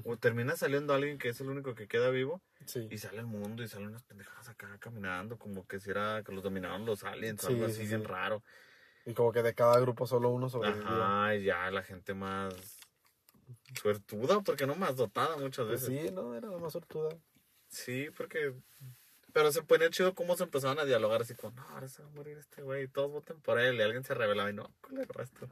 O 0.05 0.17
termina 0.19 0.57
saliendo 0.57 0.93
alguien 0.93 1.17
que 1.17 1.31
es 1.31 1.41
el 1.41 1.49
único 1.49 1.75
que 1.75 1.89
queda 1.89 2.11
vivo 2.11 2.43
Sí. 2.67 2.87
y 2.91 2.99
sale 2.99 3.21
al 3.21 3.27
mundo 3.27 3.63
y 3.63 3.69
salen 3.69 3.89
unas 3.89 4.03
pendejadas 4.03 4.49
acá 4.49 4.77
caminando, 4.79 5.39
como 5.39 5.67
que 5.67 5.81
si 5.81 5.89
era 5.91 6.23
que 6.23 6.33
los 6.33 6.43
dominaban 6.43 6.85
los 6.85 7.03
aliens 7.05 7.41
Sí, 7.41 7.47
algo 7.47 7.67
sí, 7.67 7.73
así 7.73 7.83
sí. 7.83 7.89
bien 7.89 8.05
raro. 8.05 8.43
Y 9.07 9.15
como 9.15 9.33
que 9.33 9.43
de 9.43 9.55
cada 9.55 9.79
grupo 9.81 10.07
solo 10.07 10.31
uno 10.31 10.49
sobrevivió. 10.51 10.87
Ajá, 10.87 11.35
y 11.37 11.45
ya 11.45 11.71
la 11.71 11.83
gente 11.83 12.13
más 12.13 12.79
suertuda, 13.81 14.41
porque 14.43 14.67
no 14.67 14.75
más 14.75 14.97
dotada 14.97 15.37
muchas 15.37 15.67
Pues 15.67 15.87
veces. 15.87 16.09
sí, 16.09 16.11
no, 16.13 16.35
era 16.35 16.49
la 16.49 16.59
más 16.59 16.73
sortuda. 16.73 17.11
Sí, 17.69 18.11
porque. 18.17 18.53
Pero 19.37 19.53
se 19.53 19.61
ponía 19.63 19.91
chido 19.91 20.15
cómo 20.15 20.35
se 20.35 20.45
empezaban 20.45 20.79
a 20.79 20.87
dialogar 20.87 21.21
así 21.21 21.35
como, 21.35 21.55
no, 21.57 21.63
ahora 21.69 21.89
se 21.89 22.01
va 22.01 22.09
a 22.09 22.13
morir 22.13 22.39
este 22.39 22.63
güey, 22.63 22.89
todos 22.89 23.13
voten 23.13 23.39
por 23.43 23.61
él, 23.61 23.77
y 23.77 23.83
alguien 23.83 24.03
se 24.03 24.15
revelaba 24.15 24.49
y 24.49 24.55
no, 24.55 24.75
culero, 24.81 25.23
esto. 25.23 25.51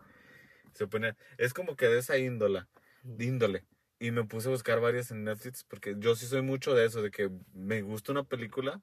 Se 0.72 0.86
ponía, 0.86 1.18
es 1.36 1.52
como 1.52 1.76
que 1.76 1.88
de 1.88 1.98
esa 1.98 2.16
índola, 2.16 2.66
de 3.02 3.26
índole. 3.26 3.66
Y 3.98 4.10
me 4.10 4.24
puse 4.24 4.48
a 4.48 4.52
buscar 4.52 4.80
varias 4.80 5.10
en 5.10 5.24
Netflix 5.24 5.64
porque 5.64 5.96
yo 5.98 6.16
sí 6.16 6.26
soy 6.26 6.40
mucho 6.40 6.74
de 6.74 6.86
eso, 6.86 7.02
de 7.02 7.10
que 7.10 7.28
me 7.52 7.82
gusta 7.82 8.12
una 8.12 8.24
película 8.24 8.80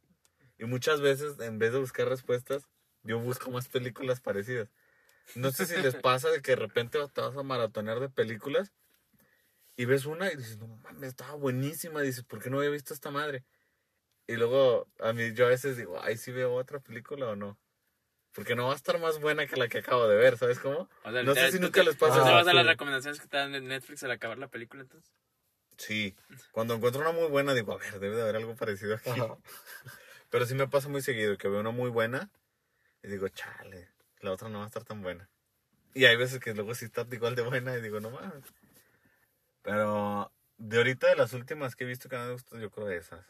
y 0.59 0.65
muchas 0.65 1.01
veces 1.01 1.39
en 1.39 1.57
vez 1.57 1.73
de 1.73 1.79
buscar 1.79 2.07
respuestas, 2.07 2.69
yo 3.01 3.17
busco 3.17 3.49
más 3.49 3.69
películas 3.69 4.21
parecidas. 4.21 4.69
No 5.33 5.49
sé 5.49 5.65
si 5.65 5.81
les 5.81 5.95
pasa 6.03 6.29
de 6.29 6.43
que 6.43 6.51
de 6.51 6.57
repente 6.57 6.99
te 7.11 7.21
vas 7.21 7.35
a 7.35 7.41
maratonear 7.41 7.99
de 7.99 8.09
películas 8.09 8.71
y 9.77 9.85
ves 9.85 10.05
una 10.05 10.31
y 10.31 10.35
dices, 10.35 10.59
no 10.59 10.67
mames, 10.67 11.09
estaba 11.09 11.33
buenísima. 11.33 12.01
Dices, 12.01 12.23
¿por 12.23 12.39
qué 12.39 12.51
no 12.51 12.59
había 12.59 12.69
visto 12.69 12.93
esta 12.93 13.09
madre? 13.09 13.43
Y 14.31 14.37
luego 14.37 14.87
a 14.99 15.11
mí 15.13 15.33
yo 15.33 15.45
a 15.45 15.49
veces 15.49 15.75
digo, 15.75 15.99
ay, 16.01 16.15
si 16.17 16.31
veo 16.31 16.53
otra 16.53 16.79
película 16.79 17.27
o 17.27 17.35
no. 17.35 17.57
Porque 18.33 18.55
no 18.55 18.67
va 18.67 18.73
a 18.73 18.75
estar 18.77 18.97
más 18.97 19.19
buena 19.19 19.45
que 19.45 19.57
la 19.57 19.67
que 19.67 19.79
acabo 19.79 20.07
de 20.07 20.15
ver, 20.15 20.37
¿sabes 20.37 20.57
cómo? 20.59 20.87
O 21.03 21.11
sea, 21.11 21.23
no 21.23 21.35
sé 21.35 21.51
si 21.51 21.57
¿tú 21.57 21.63
nunca 21.63 21.81
te- 21.81 21.85
les 21.85 21.95
¿tú 21.97 22.05
pasa. 22.05 22.23
te 22.23 22.31
vas 22.31 22.47
a 22.47 22.53
las 22.53 22.63
sí. 22.63 22.69
recomendaciones 22.69 23.19
que 23.19 23.27
te 23.27 23.35
dan 23.37 23.53
en 23.55 23.67
Netflix 23.67 24.03
al 24.03 24.11
acabar 24.11 24.37
la 24.37 24.47
película 24.47 24.83
entonces? 24.83 25.11
Sí, 25.77 26.15
cuando 26.53 26.75
encuentro 26.75 27.01
una 27.01 27.11
muy 27.11 27.27
buena 27.27 27.53
digo, 27.53 27.73
a 27.73 27.77
ver, 27.77 27.99
debe 27.99 28.15
de 28.15 28.21
haber 28.21 28.37
algo 28.37 28.55
parecido 28.55 28.95
aquí. 28.95 29.09
Ajá. 29.09 29.37
Pero 30.29 30.45
sí 30.45 30.55
me 30.55 30.67
pasa 30.69 30.87
muy 30.87 31.01
seguido 31.01 31.37
que 31.37 31.49
veo 31.49 31.59
una 31.59 31.71
muy 31.71 31.89
buena 31.89 32.29
y 33.03 33.09
digo, 33.09 33.27
chale, 33.27 33.89
la 34.21 34.31
otra 34.31 34.47
no 34.47 34.59
va 34.59 34.63
a 34.63 34.67
estar 34.67 34.85
tan 34.85 35.01
buena. 35.01 35.29
Y 35.93 36.05
hay 36.05 36.15
veces 36.15 36.39
que 36.39 36.53
luego 36.53 36.73
sí 36.73 36.85
está 36.85 37.05
igual 37.11 37.35
de 37.35 37.41
buena 37.41 37.75
y 37.75 37.81
digo, 37.81 37.99
no 37.99 38.11
mames. 38.11 38.45
Pero 39.61 40.31
de 40.57 40.77
ahorita 40.77 41.07
de 41.07 41.15
las 41.17 41.33
últimas 41.33 41.75
que 41.75 41.83
he 41.83 41.87
visto 41.87 42.07
que 42.07 42.17
me 42.17 42.31
gustan, 42.31 42.61
yo 42.61 42.69
creo 42.71 42.89
esas. 42.89 43.25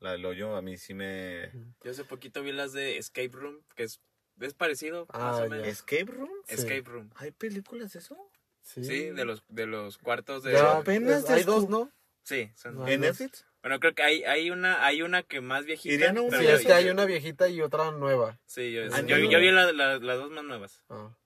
La 0.00 0.12
del 0.12 0.24
hoyo 0.26 0.56
a 0.56 0.62
mí 0.62 0.76
sí 0.76 0.94
me... 0.94 1.50
Yo 1.82 1.90
hace 1.90 2.04
poquito 2.04 2.42
vi 2.42 2.52
las 2.52 2.72
de 2.72 2.98
Escape 2.98 3.30
Room, 3.32 3.62
que 3.74 3.84
es, 3.84 4.00
es 4.40 4.54
parecido, 4.54 5.06
Ah, 5.10 5.18
más 5.18 5.40
o 5.40 5.48
menos. 5.48 5.66
¿Escape 5.68 6.04
Room? 6.06 6.30
Sí. 6.46 6.54
Escape 6.54 6.82
Room. 6.82 7.10
¿Hay 7.16 7.30
películas 7.30 7.92
de 7.92 7.98
eso? 8.00 8.16
Sí, 8.62 8.84
Sí, 8.84 9.10
de 9.10 9.24
los, 9.24 9.42
de 9.48 9.66
los 9.66 9.98
cuartos 9.98 10.42
de... 10.42 10.52
Ya, 10.52 10.78
apenas 10.78 11.22
pues, 11.22 11.30
hay 11.30 11.42
dos, 11.44 11.68
¿no? 11.68 11.90
Sí, 12.22 12.50
son- 12.56 12.76
No, 12.76 12.88
¿En 12.88 13.00
dos. 13.00 13.20
Netflix? 13.20 13.46
Bueno, 13.62 13.80
creo 13.80 13.94
que 13.94 14.02
hay, 14.02 14.24
hay, 14.24 14.50
una, 14.50 14.84
hay 14.84 15.00
una 15.02 15.22
que 15.22 15.40
más 15.40 15.64
viejita. 15.64 15.94
Irían 15.94 16.18
a 16.18 16.22
un 16.22 16.30
pero 16.30 16.42
Sí, 16.42 16.48
es 16.48 16.64
que 16.66 16.72
hay 16.72 16.88
una 16.90 17.04
viejita 17.06 17.48
y 17.48 17.60
otra 17.62 17.90
nueva. 17.92 18.38
Sí, 18.46 18.72
yo, 18.72 18.82
Ah, 18.92 19.00
yo, 19.00 19.18
no. 19.18 19.30
yo 19.30 19.38
vi 19.38 19.50
la- 19.50 19.72
la- 19.72 19.98
las 19.98 20.18
dos 20.18 20.30
más 20.30 20.44
nuevas. 20.44 20.82
Ah, 20.90 21.16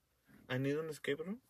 ¿Han 0.47 0.65
ido 0.65 0.79
a 0.81 0.83
un 0.83 0.89
escape 0.89 1.21
room? 1.23 1.41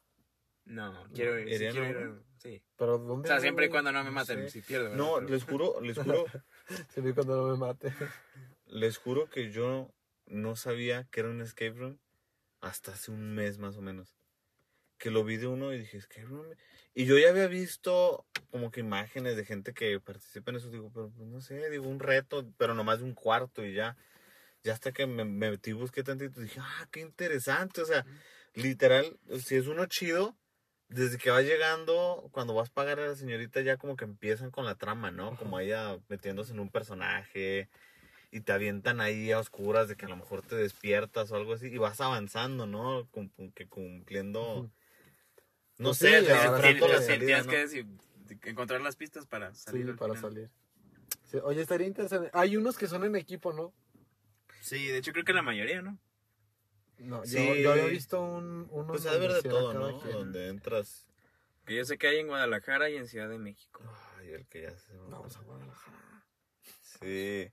No, 0.66 1.08
quiero 1.14 1.40
ir. 1.40 1.48
sí 1.50 1.56
¿Irían 1.56 1.72
quiero 1.74 1.86
a 1.88 1.90
ir? 1.90 2.22
Sí. 2.40 2.62
pero 2.78 2.96
O 2.96 2.98
¿dónde? 3.00 3.28
sea, 3.28 3.36
hay, 3.38 3.42
siempre 3.42 3.66
y 3.68 3.70
cuando 3.70 3.92
no 3.92 4.00
me 4.00 4.10
No 4.10 4.12
maten, 4.12 4.40
sé. 4.44 4.50
si 4.50 4.62
pierdo. 4.62 4.96
No, 4.96 5.16
Pero- 5.16 5.30
les 5.30 5.44
juro, 5.44 5.82
les 5.82 5.98
juro, 6.24 6.26
Siempre 6.94 7.12
y 7.12 7.14
cuando 7.14 7.36
no 7.48 7.52
me 7.54 7.58
mate. 7.58 7.94
les 8.66 8.98
juro 8.98 9.30
que 9.30 9.52
yo 9.52 9.92
no 10.26 10.56
sabía 10.56 11.06
que 11.12 11.20
era 11.22 11.30
un 11.30 11.42
escape 11.42 11.72
room 11.72 12.00
hasta 12.62 12.92
hace 12.94 13.12
un 13.12 13.34
mes 13.36 13.58
más 13.58 13.78
o 13.78 13.82
menos. 13.82 14.16
Que 14.98 15.12
lo 15.12 15.24
vi 15.24 15.38
de 15.38 15.48
uno 15.48 15.74
y 15.74 15.80
dije, 15.80 15.98
escape 15.98 16.26
room. 16.26 16.46
Y 16.94 17.06
yo 17.06 17.18
ya 17.18 17.30
había 17.30 17.48
visto 17.48 18.26
como 18.52 18.70
que 18.72 18.82
imágenes 18.82 19.38
de 19.38 19.46
gente 19.46 19.74
que 19.74 20.00
participa 20.02 20.52
en 20.52 20.58
eso. 20.58 20.70
Digo, 20.70 20.92
pero 20.94 21.10
pues, 21.16 21.28
no 21.30 21.40
sé, 21.40 21.70
digo, 21.70 21.88
un 21.88 22.00
reto, 22.00 22.46
pero 22.58 22.74
nomás 22.74 23.00
de 23.00 23.06
un 23.06 23.14
cuarto 23.14 23.64
y 23.66 23.74
ya. 23.74 23.96
Ya 24.64 24.74
hasta 24.74 24.92
que 24.92 25.08
me, 25.08 25.24
me 25.24 25.52
metí, 25.52 25.72
busqué 25.72 26.04
tantito, 26.04 26.42
dije, 26.42 26.60
ah, 26.62 26.88
qué 26.92 27.00
interesante. 27.00 27.82
O 27.82 27.86
sea, 27.86 28.06
literal, 28.56 29.18
si 29.42 29.56
es 29.56 29.68
uno 29.68 29.86
chido, 29.86 30.36
desde 30.90 31.18
que 31.18 31.30
va 31.32 31.42
llegando, 31.42 32.30
cuando 32.32 32.54
vas 32.54 32.70
a 32.70 32.74
pagar 32.74 33.00
a 33.00 33.08
la 33.08 33.16
señorita, 33.16 33.62
ya 33.62 33.78
como 33.78 33.96
que 33.96 34.06
empiezan 34.06 34.52
con 34.52 34.66
la 34.66 34.76
trama, 34.76 35.12
¿no? 35.12 35.38
Como 35.38 35.60
ella 35.60 35.98
metiéndose 36.10 36.52
en 36.54 36.60
un 36.60 36.70
personaje 36.70 37.70
y 38.32 38.42
te 38.42 38.52
avientan 38.52 39.00
ahí 39.02 39.32
a 39.32 39.40
oscuras 39.40 39.88
de 39.88 39.96
que 39.96 40.06
a 40.06 40.10
lo 40.10 40.18
mejor 40.18 40.42
te 40.42 40.56
despiertas 40.56 41.32
o 41.32 41.36
algo 41.36 41.54
así 41.54 41.68
y 41.68 41.78
vas 41.78 42.02
avanzando, 42.02 42.66
¿no? 42.68 43.08
Cum- 43.12 43.30
que 43.54 43.68
cumpliendo, 43.68 44.70
no 45.78 45.90
Pues 45.90 45.98
sé, 45.98 46.08
sí, 46.08 46.26
sí 46.26 46.26
Tienes, 46.26 46.40
que- 46.42 46.48
la 46.50 46.62
tienes- 46.62 47.06
salida, 47.06 47.26
tienes 47.26 47.46
¿no? 47.46 47.52
que 47.52 47.58
decir- 47.58 47.88
encontrar 48.46 48.82
las 48.82 48.96
pistas 48.96 49.26
para 49.26 49.54
salir. 49.56 49.86
Sí, 49.88 49.94
para 49.94 50.14
final. 50.16 50.32
salir. 50.32 50.50
Sí, 51.32 51.38
Oye, 51.44 51.62
estaría 51.62 51.86
interesante. 51.88 52.30
Hay 52.34 52.58
unos 52.58 52.78
que 52.78 52.88
son 52.88 53.04
en 53.04 53.16
equipo, 53.16 53.54
¿no? 53.54 53.74
Sí, 54.62 54.88
de 54.88 54.98
hecho 54.98 55.12
creo 55.14 55.24
que 55.26 55.34
la 55.34 55.42
mayoría, 55.44 55.82
¿no? 55.82 55.98
No, 57.00 57.24
yo, 57.24 57.40
Sí. 57.40 57.62
yo 57.62 57.72
había 57.72 57.86
visto 57.86 58.22
un, 58.22 58.68
uno 58.72 58.88
Pues 58.88 59.06
ha 59.06 59.18
de 59.18 59.28
de 59.28 59.42
todo, 59.44 59.74
¿no? 59.74 60.00
quien. 60.02 60.14
Donde 60.14 60.48
entras, 60.50 61.06
Que 61.66 61.76
yo 61.76 61.86
sé 61.86 61.98
que 61.98 62.08
hay 62.08 62.18
en 62.20 62.28
Guadalajara 62.28 62.90
y 62.90 62.98
en 62.98 63.08
Ciudad 63.08 63.30
de 63.30 63.38
México. 63.40 63.82
ay, 64.20 64.32
el 64.32 64.46
que 64.48 64.64
ya 64.64 64.78
se... 64.78 64.94
Vamos 65.10 65.36
a 65.38 65.42
Guadalajara. 65.42 65.98
Sí. 66.82 67.50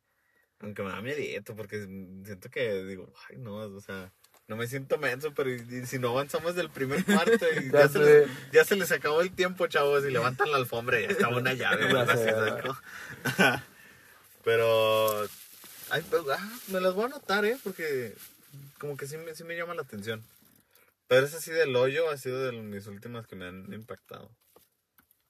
Aunque 0.60 0.82
me 0.82 0.88
da 0.90 1.00
miedito 1.02 1.54
porque 1.54 1.80
siento 2.24 2.48
que 2.50 2.82
digo, 2.84 3.12
ay 3.28 3.36
no, 3.36 3.56
o 3.56 3.80
sea, 3.80 4.10
no 4.48 4.56
me 4.56 4.66
siento 4.66 4.96
menso, 4.96 5.34
pero 5.34 5.50
y- 5.50 5.56
y 5.82 5.86
si 5.86 5.98
no 5.98 6.08
avanzamos 6.10 6.54
del 6.54 6.70
primer 6.70 7.04
cuarto 7.04 7.44
y 7.60 7.70
Ya 7.72 7.88
se 7.88 7.98
les, 7.98 8.28
ya 8.52 8.64
se 8.64 8.74
les 8.76 8.90
acabó 8.90 9.20
el 9.20 9.32
tiempo, 9.32 9.66
chavos, 9.66 10.04
y 10.06 10.10
levantan 10.10 10.50
la 10.50 10.56
alfombra 10.56 10.98
y 10.98 11.02
ya 11.04 11.08
está 11.10 11.28
una 11.28 11.52
llave, 11.52 11.86
pero 14.44 15.22
ay, 15.90 16.02
pues, 16.08 16.22
ah, 16.30 16.58
me 16.68 16.80
las 16.80 16.94
voy 16.94 17.04
a 17.04 17.06
anotar, 17.06 17.44
¿eh? 17.44 17.58
Porque 17.62 18.14
como 18.78 18.96
que 18.96 19.06
sí 19.06 19.16
me, 19.18 19.34
sí 19.34 19.44
me 19.44 19.56
llama 19.56 19.74
la 19.74 19.82
atención. 19.82 20.22
Pero 21.08 21.26
ese 21.26 21.40
sí 21.40 21.50
del 21.52 21.74
hoyo 21.76 22.10
ha 22.10 22.16
sido 22.16 22.42
de 22.44 22.52
mis 22.52 22.86
últimas 22.86 23.26
que 23.26 23.36
me 23.36 23.46
han 23.46 23.72
impactado. 23.72 24.30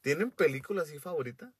¿Tienen 0.00 0.30
película 0.30 0.82
así 0.82 0.98
favorita? 0.98 1.52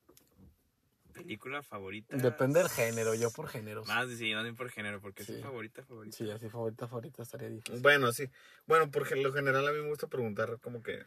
Película 1.13 1.63
favorita. 1.63 2.17
Depende 2.17 2.61
del 2.61 2.69
género, 2.69 3.15
yo 3.15 3.31
por 3.31 3.49
géneros. 3.49 3.89
Más, 3.89 4.09
sí, 4.11 4.33
no 4.33 4.55
por 4.55 4.71
género, 4.71 5.01
porque 5.01 5.25
Sí. 5.25 5.33
es 5.35 5.43
favorita, 5.43 5.83
favorita. 5.83 6.17
Sí, 6.17 6.31
así 6.31 6.49
favorita, 6.49 6.87
favorita 6.87 7.23
estaría 7.23 7.49
difícil. 7.49 7.81
Bueno, 7.81 8.13
sí. 8.13 8.29
Bueno, 8.67 8.91
porque 8.91 9.17
lo 9.17 9.33
general 9.33 9.67
a 9.67 9.73
mí 9.73 9.79
me 9.81 9.89
gusta 9.89 10.07
preguntar 10.09 10.59
como 10.61 10.83
que 10.83 11.03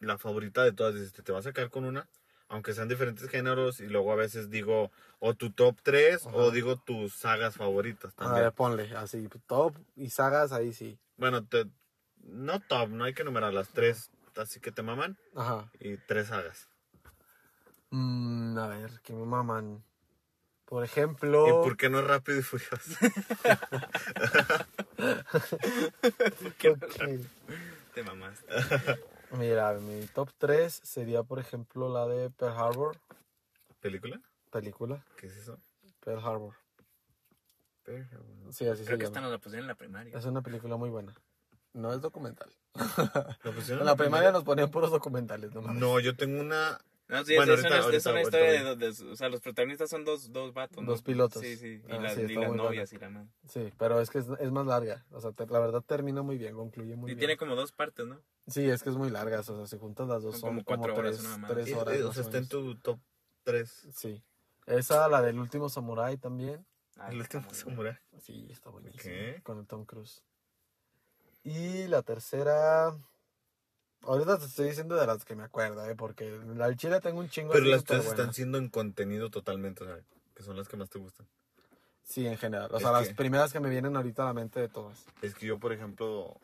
la 0.00 0.18
favorita 0.18 0.64
de 0.64 0.72
todas. 0.72 0.94
Dices, 0.94 1.12
¿te 1.12 1.32
vas 1.32 1.46
a 1.46 1.52
quedar 1.52 1.70
con 1.70 1.84
una? 1.84 2.08
Aunque 2.48 2.72
sean 2.74 2.88
diferentes 2.88 3.28
géneros. 3.28 3.80
Y 3.80 3.86
luego 3.86 4.12
a 4.12 4.16
veces 4.16 4.50
digo 4.50 4.90
o 5.18 5.34
tu 5.34 5.50
top 5.50 5.76
3 5.82 6.26
o 6.32 6.50
digo 6.50 6.76
tus 6.76 7.14
sagas 7.14 7.56
favoritas 7.56 8.12
A 8.14 8.24
también. 8.24 8.44
ver, 8.44 8.52
ponle, 8.52 8.96
así, 8.96 9.28
top 9.46 9.74
y 9.96 10.10
sagas, 10.10 10.52
ahí 10.52 10.72
sí. 10.72 10.98
Bueno, 11.16 11.44
te, 11.44 11.66
no 12.22 12.60
top, 12.60 12.90
no 12.90 13.04
hay 13.04 13.14
que 13.14 13.24
numerar 13.24 13.52
las 13.52 13.68
tres. 13.70 14.10
Así 14.36 14.60
que 14.60 14.70
te 14.70 14.82
maman. 14.82 15.16
Ajá. 15.34 15.70
Y 15.80 15.96
tres 15.96 16.28
sagas. 16.28 16.68
Mm, 17.90 18.58
a 18.58 18.68
ver, 18.68 19.00
que 19.02 19.14
me 19.14 19.24
maman. 19.24 19.82
Por 20.66 20.84
ejemplo... 20.84 21.46
¿Y 21.48 21.52
por 21.64 21.76
qué 21.76 21.88
no 21.88 22.00
es 22.00 22.06
rápido 22.06 22.38
y 22.38 22.42
furioso? 22.42 22.96
ok. 26.46 26.80
Te 27.94 28.02
mamás. 28.02 28.44
Mira, 29.32 29.72
mi 29.74 30.06
top 30.06 30.30
3 30.38 30.72
sería, 30.82 31.22
por 31.22 31.38
ejemplo, 31.38 31.92
la 31.92 32.06
de 32.06 32.30
Pearl 32.30 32.56
Harbor, 32.56 32.96
¿Película? 33.80 34.20
película. 34.50 35.04
¿Qué 35.16 35.26
es 35.26 35.36
eso? 35.36 35.58
Pearl 36.00 36.20
Harbor. 36.24 36.54
Sí, 38.50 38.66
así 38.66 38.84
Creo 38.84 38.96
se 38.96 38.98
que 38.98 39.04
esta 39.04 39.20
nos 39.20 39.30
la 39.30 39.38
pusieron 39.38 39.64
en 39.64 39.68
la 39.68 39.74
primaria. 39.76 40.16
Es 40.16 40.24
una 40.24 40.42
película 40.42 40.76
muy 40.76 40.90
buena. 40.90 41.14
No 41.72 41.92
es 41.92 42.00
documental. 42.00 42.50
¿Lo 43.44 43.52
pusieron 43.54 43.80
En 43.82 43.86
la 43.86 43.96
primaria 43.96 44.32
nos 44.32 44.44
ponían 44.44 44.70
puros 44.70 44.90
documentales, 44.90 45.54
no 45.54 45.62
mames. 45.62 45.80
No, 45.80 46.00
yo 46.00 46.16
tengo 46.16 46.40
una... 46.40 46.80
No, 47.08 47.24
sí, 47.24 47.36
Bueno, 47.36 47.52
es, 47.54 47.60
ahorita- 47.60 47.68
una, 47.68 47.76
es 47.78 47.84
ahorita- 47.84 48.10
una 48.10 48.18
ahorita 48.20 48.38
historia 48.38 48.50
de, 48.50 48.58
voy. 48.74 48.78
dos- 48.88 48.98
de- 48.98 49.10
O 49.12 49.16
sea, 49.16 49.28
los 49.28 49.40
protagonistas 49.40 49.88
son 49.90 50.04
dos, 50.04 50.32
dos 50.32 50.52
vatos. 50.52 50.82
¿no? 50.82 50.90
Dos 50.90 51.02
pilotos. 51.02 51.40
Sí, 51.40 51.56
sí. 51.56 51.80
Y 51.86 51.92
Ah, 51.92 52.00
las, 52.00 52.14
sí, 52.14 52.22
y 52.22 52.34
las 52.34 52.52
novias 52.52 52.92
y 52.92 52.98
la 52.98 53.10
madre. 53.10 53.28
Sí, 53.48 53.72
pero 53.78 54.00
es 54.00 54.10
que 54.10 54.18
es, 54.18 54.26
es 54.40 54.50
más 54.50 54.66
larga. 54.66 55.06
O 55.12 55.20
sea, 55.20 55.30
te- 55.30 55.46
la 55.46 55.60
verdad 55.60 55.82
termina 55.82 56.22
muy 56.22 56.36
bien, 56.36 56.54
concluye 56.56 56.96
muy 56.96 57.12
Y 57.12 57.14
bien. 57.14 57.18
tiene 57.20 57.36
como 57.36 57.54
dos 57.54 57.70
partes, 57.70 58.06
¿no? 58.06 58.20
Sí, 58.48 58.68
es 58.68 58.82
que 58.82 58.90
es 58.90 58.96
muy 58.96 59.10
larga. 59.10 59.38
O 59.38 59.42
sea, 59.44 59.66
si 59.66 59.78
juntas 59.78 60.08
las 60.08 60.22
dos 60.24 60.32
Son 60.32 60.40
son, 60.40 60.48
como 60.50 60.64
como, 60.64 60.78
cuatro 60.78 60.96
horas, 60.96 61.16
tres, 61.18 61.28
mamá. 61.30 61.48
tres 61.48 61.72
horas. 61.74 61.94
eh, 61.96 62.02
o 62.02 62.12
sea, 62.12 62.22
está 62.24 62.38
en 62.38 62.48
tu 62.48 62.74
top 62.78 62.98
3. 63.44 63.86
Sí. 63.94 64.22
Esa, 64.66 65.08
la 65.08 65.22
del 65.22 65.38
último 65.38 65.68
samurái 65.68 66.16
también. 66.18 66.66
Ah, 66.96 67.10
El 67.12 67.20
último 67.20 67.44
muy 67.44 67.54
samurai. 67.54 67.96
Sí, 68.18 68.48
está 68.50 68.70
buenísimo. 68.70 69.14
Ok. 69.36 69.42
Con 69.44 69.58
el 69.58 69.66
Tom 69.68 69.84
Cruise. 69.84 70.24
Y 71.44 71.86
la 71.86 72.02
tercera. 72.02 72.96
Ahorita 74.02 74.38
te 74.38 74.44
estoy 74.44 74.68
diciendo 74.68 74.94
de 74.96 75.06
las 75.06 75.24
que 75.24 75.34
me 75.34 75.42
acuerdo, 75.42 75.88
¿eh? 75.88 75.94
Porque 75.96 76.30
la 76.54 76.66
del 76.68 76.76
Chile 76.76 77.00
tengo 77.00 77.18
un 77.18 77.28
chingo 77.28 77.52
Pero 77.52 77.64
así 77.64 77.70
las 77.72 77.84
tres 77.84 78.00
están 78.00 78.16
buenas. 78.16 78.36
siendo 78.36 78.58
en 78.58 78.68
contenido 78.68 79.30
totalmente, 79.30 79.82
o 79.82 79.86
sea, 79.86 79.98
que 80.34 80.42
son 80.42 80.56
las 80.56 80.68
que 80.68 80.76
más 80.76 80.88
te 80.90 80.98
gustan. 80.98 81.26
Sí, 82.04 82.24
en 82.26 82.38
general. 82.38 82.68
O 82.72 82.76
Es 82.76 82.82
sea, 82.82 82.92
las 82.92 83.08
que- 83.08 83.14
primeras 83.14 83.52
que 83.52 83.58
me 83.58 83.68
vienen 83.68 83.96
ahorita 83.96 84.22
a 84.22 84.26
la 84.26 84.32
mente 84.34 84.60
de 84.60 84.68
todas. 84.68 85.06
Es 85.22 85.34
que 85.34 85.46
yo, 85.46 85.58
por 85.58 85.72
ejemplo, 85.72 86.38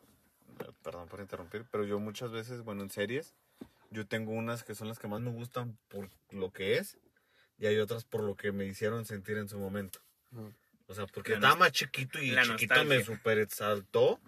perdón 0.83 1.09
por 1.09 1.21
interrumpir, 1.21 1.65
pero 1.71 1.85
yo 1.85 2.01
muchas 2.01 2.33
veces, 2.33 2.63
bueno, 2.63 2.83
en 2.83 2.91
series, 2.91 3.33
yo 3.91 4.07
tengo 4.09 4.33
unas 4.33 4.65
que 4.65 4.75
son 4.75 4.89
las 4.89 4.99
que 4.99 5.07
más 5.07 5.21
me 5.21 5.31
gustan 5.31 5.79
por 5.89 6.09
lo 6.31 6.51
que 6.51 6.79
es 6.79 6.99
y 7.59 7.67
hay 7.67 7.79
otras 7.79 8.05
por 8.05 8.23
lo 8.25 8.35
que 8.35 8.51
me 8.51 8.65
hicieron 8.67 9.05
sentir 9.05 9.37
en 9.37 9.49
su 9.49 9.59
momento. 9.59 10.01
Ujú. 10.33 10.53
O 10.89 10.95
sea, 10.95 11.07
porque 11.07 11.31
La 11.33 11.37
estaba 11.37 11.55
más 11.57 11.73
chiquito 11.73 12.19
y 12.19 12.33
la 12.33 12.43
chiquito 12.43 12.75
me 12.85 12.97
nostalgia. 12.97 13.05
super 13.05 13.39
exaltó 13.39 14.19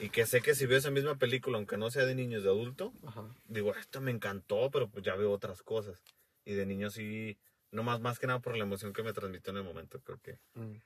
y 0.00 0.08
que 0.08 0.26
sé 0.26 0.40
que 0.40 0.54
si 0.54 0.66
veo 0.66 0.78
esa 0.78 0.90
misma 0.90 1.16
película, 1.16 1.58
aunque 1.58 1.76
no 1.76 1.90
sea 1.90 2.06
de 2.06 2.14
niños, 2.14 2.42
de 2.42 2.48
adulto, 2.48 2.92
Ajá. 3.06 3.24
digo, 3.46 3.74
esto 3.74 4.00
me 4.00 4.10
encantó, 4.10 4.70
pero 4.70 4.88
pues 4.88 5.04
ya 5.04 5.14
veo 5.14 5.30
otras 5.30 5.62
cosas. 5.62 6.02
Y 6.44 6.54
de 6.54 6.64
niño 6.64 6.90
sí, 6.90 7.38
no 7.70 7.82
más, 7.82 8.00
más 8.00 8.18
que 8.18 8.26
nada 8.26 8.40
por 8.40 8.56
la 8.56 8.64
emoción 8.64 8.94
que 8.94 9.02
me 9.02 9.12
transmitió 9.12 9.50
en 9.50 9.58
el 9.58 9.64
momento, 9.64 10.00
creo 10.00 10.18
que. 10.18 10.38
Mm. 10.54 10.76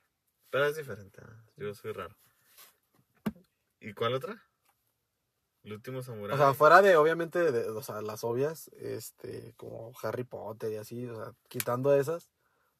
Pero 0.49 0.65
es 0.65 0.75
diferente, 0.75 1.21
ah, 1.23 1.43
yo 1.55 1.73
soy 1.73 1.93
raro. 1.93 2.15
¿Y 3.79 3.93
cuál 3.93 4.13
otra? 4.13 4.43
El 5.63 5.73
último 5.73 6.03
samurai. 6.03 6.35
O 6.35 6.37
sea, 6.37 6.53
fuera 6.53 6.81
de, 6.81 6.97
obviamente, 6.97 7.51
de, 7.51 7.69
o 7.69 7.81
sea, 7.81 8.01
las 8.01 8.23
obvias, 8.23 8.69
este, 8.77 9.53
como 9.55 9.93
Harry 10.03 10.25
Potter 10.25 10.73
y 10.73 10.75
así, 10.75 11.07
o 11.07 11.15
sea, 11.15 11.33
quitando 11.47 11.95
esas, 11.95 12.29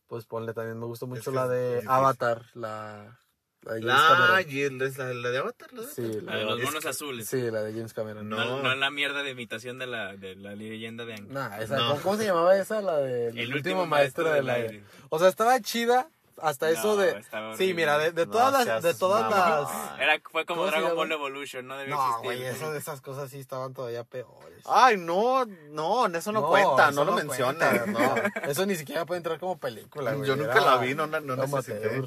pues 0.08 0.26
ponle 0.26 0.54
también, 0.54 0.80
me 0.80 0.86
gustó 0.86 1.08
mucho 1.08 1.32
que 1.32 1.36
la 1.36 1.48
de. 1.48 1.82
Avatar, 1.88 2.46
la, 2.54 3.20
la 3.66 3.74
de 3.74 3.82
James 3.82 3.86
la, 3.86 4.08
Cameron. 4.08 4.40
el- 4.52 4.82
es 4.84 4.98
la, 4.98 5.14
la 5.14 5.30
de 5.32 5.38
Avatar, 5.40 5.74
la 5.74 5.82
de 5.82 5.88
Sí, 5.88 6.02
Avatar. 6.04 6.24
La 6.24 6.36
de 6.38 6.46
los 6.46 6.62
monos 6.62 6.86
azules. 6.86 7.28
Sí, 7.28 7.42
la 7.52 7.62
de 7.64 7.74
James 7.74 7.94
Cameron. 7.94 8.30
No. 8.30 8.38
No, 8.38 8.62
no 8.64 8.76
la 8.76 8.92
mierda 8.92 9.24
de 9.24 9.32
imitación 9.32 9.80
de 9.80 9.88
la, 9.88 10.16
de 10.16 10.36
la 10.36 10.56
leyenda 10.56 11.06
de 11.06 11.14
Aang. 11.16 11.28
Nah, 11.32 11.58
esa, 11.58 11.78
No. 11.78 11.90
¿cómo, 11.90 12.02
cómo 12.02 12.18
se 12.18 12.26
llamaba 12.26 12.56
esa? 12.58 12.82
La 12.82 12.98
del 12.98 13.38
El 13.38 13.54
último, 13.54 13.86
maestro 13.86 14.32
del 14.32 14.50
aire. 14.50 14.68
aire. 14.70 14.84
O 15.10 15.20
sea, 15.20 15.28
estaba 15.30 15.60
chida 15.60 16.08
hasta 16.42 16.70
eso 16.70 16.96
No, 16.96 16.98
de... 16.98 17.18
estaba 17.18 17.56
Sí, 17.56 17.74
mira, 17.74 17.98
de, 17.98 18.12
de 18.12 18.26
No 18.26 18.32
todas 18.34 18.52
las... 18.52 18.64
seas 18.66 18.84
De 18.84 18.94
todas 18.94 19.22
mamón. 19.30 19.64
las... 19.64 20.00
Era, 20.02 20.22
fue 20.32 20.46
como 20.46 20.62
¿Cómo 20.62 20.72
se 20.72 20.78
Dragon 20.80 20.98
Ball? 20.98 21.12
Evolution, 21.14 21.66
no 21.66 21.78
debe 21.78 21.90
No, 21.92 21.96
existir. 22.04 22.24
güey, 22.26 22.44
esas, 22.44 22.76
esas 22.76 23.00
cosas 23.02 23.30
sí 23.32 23.40
estaban 23.40 23.74
todavía 23.74 24.04
peores. 24.04 24.62
Ay, 24.66 24.98
no, 24.98 25.46
no, 25.46 26.08
eso 26.08 26.32
no, 26.34 26.46
cuenta, 26.48 26.90
eso 26.90 27.06
no 27.06 27.12
lo 27.12 27.16
menciones. 27.18 27.58
cuenta, 27.70 27.86
no. 27.86 28.16
Eso 28.50 28.66
ni 28.66 28.76
siquiera 28.76 29.06
puede 29.06 29.20
entrar 29.20 29.40
como 29.40 29.58
película, 29.58 30.12
güey. 30.16 30.28
Yo 30.28 30.36
nunca 30.36 30.52
Era- 30.52 30.66
la 30.66 30.78
vi, 30.78 30.94
no, 30.94 31.08
no, 31.08 31.22
no 31.22 31.36
necesité. 31.38 32.02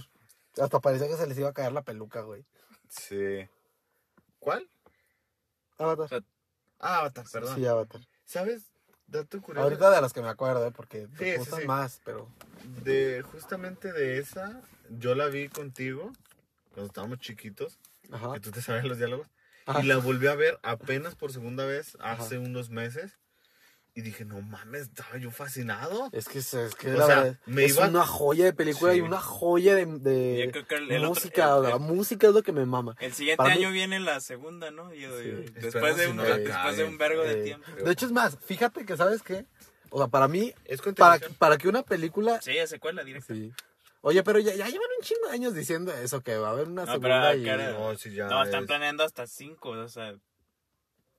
Hasta 0.61 0.81
parecía 0.81 1.09
que 1.09 1.17
se 1.17 1.27
les 1.27 1.39
iba 1.39 1.49
a 1.49 1.53
caer 1.55 1.73
la 1.73 1.83
peluca, 1.83 2.23
güey. 2.23 2.45
Sí. 2.89 3.49
¿Cuál? 4.39 4.69
Avatar. 5.79 6.25
Ah, 6.79 6.99
Avatar, 7.01 7.27
perdón. 7.33 7.57
Sí, 7.57 7.67
Avatar. 7.67 8.01
¿Sabes? 8.25 8.71
Dato 9.07 9.41
curioso. 9.41 9.65
Ahorita 9.65 9.91
de 9.91 10.01
las 10.01 10.13
que 10.13 10.21
me 10.23 10.29
acuerdo, 10.29 10.67
¿eh? 10.67 10.71
Porque 10.71 11.07
Sí, 11.19 11.25
me 11.25 11.33
sí, 11.33 11.39
gustan 11.39 11.61
sí. 11.61 11.67
más, 11.67 12.01
pero... 12.05 12.29
De, 12.85 13.23
justamente 13.33 13.93
de 13.93 14.19
esa, 14.19 14.61
yo 14.91 15.15
la 15.15 15.27
vi 15.29 15.49
contigo 15.49 16.13
cuando 16.75 16.87
estábamos 16.87 17.19
chiquitos, 17.19 17.79
Ajá. 18.13 18.35
que 18.35 18.41
tú 18.41 18.51
te 18.51 18.61
sabes 18.61 18.85
los 18.85 18.99
diálogos. 18.99 19.29
Ajá. 19.67 19.81
Y 19.83 19.87
la 19.87 19.97
volví 19.99 20.27
a 20.27 20.35
ver 20.35 20.59
apenas 20.63 21.15
por 21.15 21.33
segunda 21.33 21.65
vez 21.65 21.97
hace 22.01 22.37
Ajá. 22.37 22.45
unos 22.45 22.71
meses. 22.71 23.19
Y 23.95 24.01
dije, 24.03 24.25
no 24.25 24.41
mames, 24.43 24.83
estaba 24.83 25.17
yo 25.19 25.31
fascinado. 25.33 26.09
Es 26.13 26.29
que, 26.29 26.39
es, 26.39 26.55
que 26.79 26.93
O 26.95 26.99
la 26.99 27.07
sea, 27.07 27.17
verdad, 27.23 27.41
me 27.47 27.65
es 27.65 27.75
iba- 27.77 27.89
una 27.89 28.07
joya 28.07 28.45
de 28.45 28.53
película 28.53 28.93
Sí. 28.93 28.99
y 28.99 29.01
una 29.01 29.21
joya 29.21 29.75
de, 29.75 29.83
el- 29.83 30.91
el 30.91 31.03
música. 31.07 31.59
la 31.59 31.71
el- 31.73 31.81
música 31.81 32.29
es 32.29 32.33
lo 32.35 32.43
que 32.45 32.53
me 32.53 32.65
mama. 32.65 32.95
El 33.01 33.13
siguiente 33.13 33.39
Para 33.39 33.57
mí- 33.57 33.65
año 33.65 33.73
viene 33.73 33.99
la 33.99 34.21
segunda, 34.21 34.71
¿no? 34.71 34.95
Y- 34.95 34.99
y- 34.99 35.01
Sí. 35.01 35.07
después, 35.53 35.65
Esperemos 35.75 35.97
de 35.97 36.05
si 36.05 36.11
un, 36.13 36.17
después 36.19 36.77
de 36.77 36.85
un 36.85 36.99
vergo 36.99 37.23
de 37.25 37.43
tiempo. 37.43 37.67
De 37.85 37.91
hecho, 37.91 38.07
es 38.07 38.13
más, 38.13 38.39
fíjate 38.45 38.87
que, 38.87 38.97
¿sabes 38.97 39.23
qué? 39.23 39.47
O 39.91 39.99
sea, 39.99 40.07
para 40.07 40.29
mí, 40.29 40.55
Es 40.65 40.81
para, 40.81 41.19
para 41.39 41.57
que 41.59 41.67
una 41.69 41.83
película... 41.83 42.41
Sí, 42.41 42.57
es 42.57 42.71
secuela 42.71 43.03
directa. 43.03 43.35
Sí. 43.35 43.53
Oye, 44.03 44.23
pero 44.23 44.39
ya, 44.39 44.55
ya 44.55 44.67
llevan 44.67 44.87
un 44.97 45.05
chingo 45.05 45.27
de 45.27 45.33
años 45.35 45.55
diciendo 45.55 45.93
eso, 45.93 46.21
que 46.21 46.37
va 46.37 46.49
a 46.49 46.51
haber 46.53 46.69
una 46.69 46.85
No, 46.85 46.93
segunda 46.93 47.31
pero, 47.31 47.41
y... 47.41 47.45
cara, 47.45 47.73
No, 47.73 47.97
sí, 47.97 48.15
ya 48.15 48.29
No, 48.29 48.45
están 48.45 48.61
es- 48.63 48.67
planeando 48.69 49.03
hasta 49.03 49.27
cinco, 49.27 49.71
o 49.71 49.89
sea, 49.89 50.15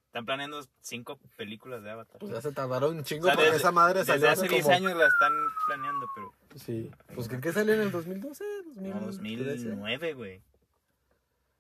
están 0.09 0.25
planeando 0.25 0.65
cinco 0.81 1.19
películas 1.37 1.83
de 1.83 1.91
Avatar. 1.91 2.17
Pues 2.19 2.31
ya 2.31 2.41
se 2.41 2.51
tardaron 2.51 2.93
un 2.95 2.99
O 3.01 3.03
chingo 3.03 3.25
sea, 3.25 3.35
porque 3.35 3.45
desde- 3.51 3.57
esa 3.59 3.71
madre 3.71 3.99
desde 3.99 4.13
salió 4.13 4.29
hace 4.31 4.47
10 4.47 4.63
como... 4.63 4.75
años 4.75 4.95
la 4.97 5.05
están 5.07 5.33
planeando, 5.67 6.07
pero 6.15 6.33
Sí. 6.65 6.91
Pues 7.13 7.27
¿qué, 7.27 7.39
qué 7.39 7.53
salió 7.53 7.75
en 7.75 7.81
el 7.81 7.91
2012? 7.91 8.43
2000, 8.75 8.91
no, 8.91 8.99
2009, 9.01 10.13
güey. 10.13 10.41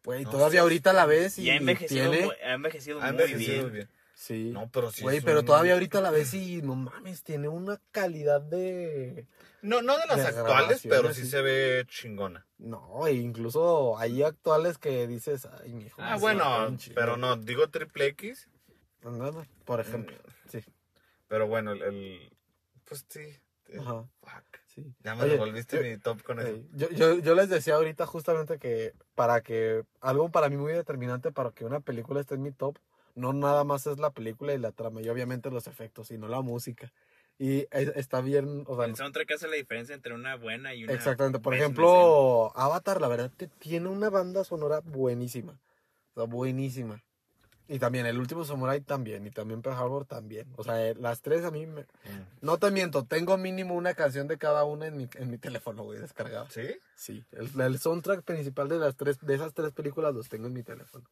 Güey, 0.03 0.23
No 0.23 0.31
todavía 0.31 0.61
ahorita 0.61 0.93
la 0.93 1.05
ves 1.05 1.37
y 1.37 1.43
Y 1.43 1.49
ha 1.51 1.57
envejecido, 1.57 2.09
tiene... 2.11 2.29
ha 2.43 2.53
envejecido 2.53 2.97
Ha 2.99 3.01
muy 3.03 3.09
envejecido 3.11 3.61
bien. 3.69 3.73
bien. 3.73 3.89
Sí. 4.15 4.49
No, 4.51 4.67
pero 4.71 4.91
sí. 4.91 5.03
Güey, 5.03 5.21
pero 5.21 5.41
un- 5.41 5.45
todavía 5.45 5.73
ahorita 5.73 6.01
la 6.01 6.09
ves 6.09 6.33
y 6.33 6.61
no 6.63 6.75
mames, 6.75 7.23
tiene 7.23 7.47
una 7.49 7.79
calidad 7.91 8.41
de... 8.41 9.27
No, 9.61 9.81
no 9.81 9.97
de 9.97 10.05
las 10.07 10.19
actuales, 10.25 10.81
pero 10.87 11.13
sí 11.13 11.23
sí. 11.23 11.29
se 11.31 11.41
ve 11.41 11.85
chingona. 11.87 12.45
No, 12.57 13.05
e 13.07 13.13
incluso 13.13 13.97
hay 13.97 14.23
actuales 14.23 14.77
que 14.77 15.07
dices, 15.07 15.45
ay, 15.61 15.73
mijo. 15.73 16.01
Ah, 16.01 16.15
se 16.15 16.21
bueno, 16.21 16.45
mataron 16.45 16.71
un 16.73 16.77
chingo". 16.77 16.95
pero 16.95 17.17
no, 17.17 17.35
digo 17.35 17.69
triple 17.69 18.05
X. 18.07 18.47
Nada, 19.03 19.47
Por 19.65 19.79
ejemplo, 19.79 20.17
sí. 20.49 20.59
Pero 21.27 21.47
bueno, 21.47 21.71
el. 21.73 21.81
el- 21.83 22.37
pues 22.85 23.05
sí. 23.07 23.21
el- 23.67 23.79
Ajá, 23.79 24.03
fuck. 24.21 24.57
sí. 24.67 24.93
Ya 25.03 25.15
me 25.15 25.23
Oye, 25.23 25.33
devolviste 25.33 25.77
yo- 25.77 25.83
mi 25.83 25.97
top 25.97 26.23
con 26.23 26.39
eso. 26.39 26.57
Yo, 26.73 26.89
yo, 26.89 27.19
yo 27.19 27.35
les 27.35 27.49
decía 27.49 27.75
ahorita 27.75 28.05
justamente 28.07 28.57
que 28.59 28.93
para 29.15 29.41
que 29.41 29.83
algo 30.01 30.29
para 30.31 30.49
mí 30.49 30.57
muy 30.57 30.73
determinante 30.73 31.31
para 31.31 31.51
que 31.51 31.65
una 31.65 31.79
película 31.79 32.19
esté 32.19 32.35
en 32.35 32.41
mi 32.41 32.51
top, 32.51 32.77
no 33.15 33.31
nada 33.33 33.63
más 33.63 33.85
es 33.87 33.99
la 33.99 34.09
película 34.11 34.53
y 34.53 34.57
la 34.57 34.71
trama 34.71 35.01
y 35.01 35.09
obviamente 35.09 35.51
los 35.51 35.67
efectos, 35.67 36.07
sino 36.07 36.27
la 36.27 36.41
música. 36.41 36.91
Y 37.41 37.65
es- 37.71 37.95
está 37.95 38.19
bien, 38.19 38.65
o 38.67 38.75
sea, 38.75 38.85
El 38.85 38.95
soundtrack 38.97 39.31
hace 39.31 39.47
la 39.47 39.55
diferencia 39.55 39.95
entre 39.95 40.13
una 40.13 40.35
buena 40.35 40.75
y 40.75 40.83
una. 40.83 40.91
exactamente. 40.93 41.39
Por 41.39 41.53
ejemplo, 41.55 42.51
Avatar, 42.55 42.99
la 42.99 43.07
verdad, 43.07 43.31
que 43.37 43.47
tiene 43.47 43.87
una 43.87 44.09
banda 44.09 44.43
sonora 44.43 44.81
buenísima. 44.81 45.57
O 46.15 46.21
sea, 46.21 46.23
buenísima. 46.25 47.01
Y 47.69 47.77
también 47.79 48.07
el 48.07 48.17
último 48.19 48.43
Samurai 48.43 48.81
también. 48.81 49.25
Y 49.27 49.31
también 49.31 49.61
Pearl 49.61 49.77
Harbor 49.77 50.03
también. 50.05 50.51
O 50.57 50.63
sea, 50.63 50.85
eh, 50.85 50.95
las 50.95 51.21
tres 51.21 51.45
a 51.45 51.51
mí 51.51 51.65
me... 51.67 51.83
Mm. 51.83 51.85
No 52.41 52.57
te 52.57 52.71
miento, 52.71 53.05
tengo 53.05 53.37
mínimo 53.37 53.75
una 53.75 53.93
canción 53.93 54.27
de 54.27 54.37
cada 54.39 54.63
una 54.65 54.87
en 54.87 54.97
mi, 54.97 55.07
en 55.13 55.29
mi 55.29 55.37
teléfono, 55.37 55.83
güey, 55.83 55.99
descargada. 55.99 56.49
¿Sí? 56.49 56.67
Sí, 56.95 57.23
el, 57.31 57.61
el 57.61 57.79
soundtrack 57.79 58.23
principal 58.23 58.67
de 58.69 58.79
las 58.79 58.95
tres, 58.97 59.19
de 59.21 59.35
esas 59.35 59.53
tres 59.53 59.71
películas 59.71 60.13
los 60.15 60.27
tengo 60.27 60.47
en 60.47 60.53
mi 60.53 60.63
teléfono. 60.63 61.07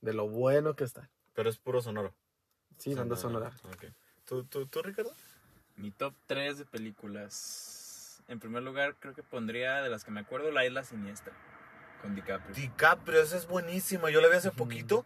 De 0.00 0.14
lo 0.14 0.28
bueno 0.28 0.74
que 0.76 0.84
está. 0.84 1.10
Pero 1.34 1.50
es 1.50 1.58
puro 1.58 1.82
sonoro. 1.82 2.14
Sí, 2.78 2.94
banda 2.94 3.16
sonora. 3.16 3.50
Ok. 3.74 3.86
¿Tú, 4.30 4.44
tú, 4.44 4.64
tú, 4.66 4.80
Ricardo? 4.80 5.12
Mi 5.76 5.90
top 5.90 6.14
3 6.28 6.58
de 6.58 6.64
películas. 6.64 8.22
En 8.28 8.38
primer 8.38 8.62
lugar, 8.62 8.94
creo 9.00 9.12
que 9.12 9.24
pondría 9.24 9.82
de 9.82 9.90
las 9.90 10.04
que 10.04 10.12
me 10.12 10.20
acuerdo 10.20 10.52
La 10.52 10.64
Isla 10.64 10.84
Siniestra. 10.84 11.32
Con 12.00 12.14
DiCaprio. 12.14 12.54
DiCaprio, 12.54 13.22
esa 13.22 13.36
es 13.36 13.48
buenísima. 13.48 14.08
Yo 14.08 14.20
la 14.20 14.28
vi 14.28 14.36
hace 14.36 14.52
poquito. 14.52 15.04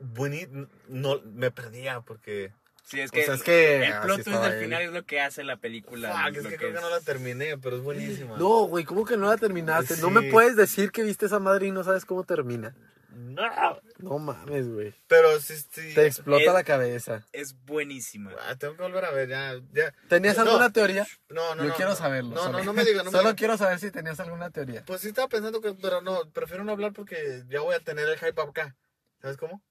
Buení... 0.00 0.48
No, 0.88 1.22
me 1.22 1.52
perdía 1.52 2.00
porque... 2.00 2.52
Sí, 2.82 2.98
es 2.98 3.10
O 3.10 3.12
que, 3.12 3.24
sea, 3.24 3.34
es 3.34 3.42
que 3.44 3.76
el 3.76 3.92
así 3.92 4.04
plot 4.04 4.24
twist 4.24 4.40
del 4.40 4.60
final 4.64 4.82
es 4.82 4.92
lo 4.92 5.04
que 5.04 5.20
hace 5.20 5.44
la 5.44 5.58
película. 5.58 6.24
Fuck, 6.26 6.36
es 6.38 6.46
que 6.48 6.56
creo 6.56 6.74
que 6.74 6.80
no 6.80 6.90
la 6.90 7.00
terminé, 7.00 7.56
pero 7.56 7.76
es 7.76 7.82
buenísima. 7.84 8.36
No, 8.36 8.64
güey, 8.64 8.84
¿cómo 8.84 9.04
que 9.04 9.16
no 9.16 9.28
la 9.28 9.36
terminaste? 9.36 9.96
No 9.98 10.10
me 10.10 10.22
puedes 10.22 10.56
decir 10.56 10.90
que 10.90 11.04
viste 11.04 11.26
esa 11.26 11.38
madre 11.38 11.68
y 11.68 11.70
no 11.70 11.84
sabes 11.84 12.04
cómo 12.04 12.24
termina. 12.24 12.74
No. 13.14 13.80
No 13.98 14.18
mames, 14.18 14.68
güey. 14.68 14.94
Pero 15.06 15.38
sí, 15.40 15.56
sí. 15.70 15.94
Te 15.94 16.06
explota 16.06 16.42
Es- 16.44 16.52
la 16.52 16.64
cabeza. 16.64 17.26
Es 17.32 17.54
buenísima. 17.64 18.32
Ah, 18.48 18.56
tengo 18.56 18.76
que 18.76 18.82
volver 18.82 19.04
a 19.04 19.10
ver, 19.10 19.28
ya. 19.28 19.54
ya. 19.72 19.92
¿Tenías 20.08 20.36
No. 20.36 20.42
alguna 20.42 20.72
teoría? 20.72 21.06
No, 21.28 21.54
no, 21.54 21.62
Yo 21.62 21.68
no, 21.70 21.74
quiero 21.76 21.90
no. 21.92 21.96
saberlo. 21.96 22.34
No, 22.34 22.42
solo. 22.42 22.58
no, 22.58 22.64
no 22.64 22.72
me 22.72 22.84
digas. 22.84 23.04
No 23.04 23.10
me 23.12 23.18
Solo 23.18 23.34
quiero 23.36 23.56
saber 23.56 23.78
si 23.78 23.90
tenías 23.90 24.18
alguna 24.20 24.50
teoría. 24.50 24.84
Pues 24.84 25.00
sí 25.00 25.08
estaba 25.08 25.28
pensando 25.28 25.60
que, 25.60 25.72
pero 25.74 26.00
no, 26.02 26.30
prefiero 26.32 26.64
no 26.64 26.72
hablar 26.72 26.92
porque 26.92 27.44
ya 27.48 27.60
voy 27.60 27.74
a 27.74 27.80
tener 27.80 28.08
el 28.08 28.18
hype 28.18 28.40
acá. 28.40 28.76
¿Sabes 29.20 29.36
cómo? 29.36 29.62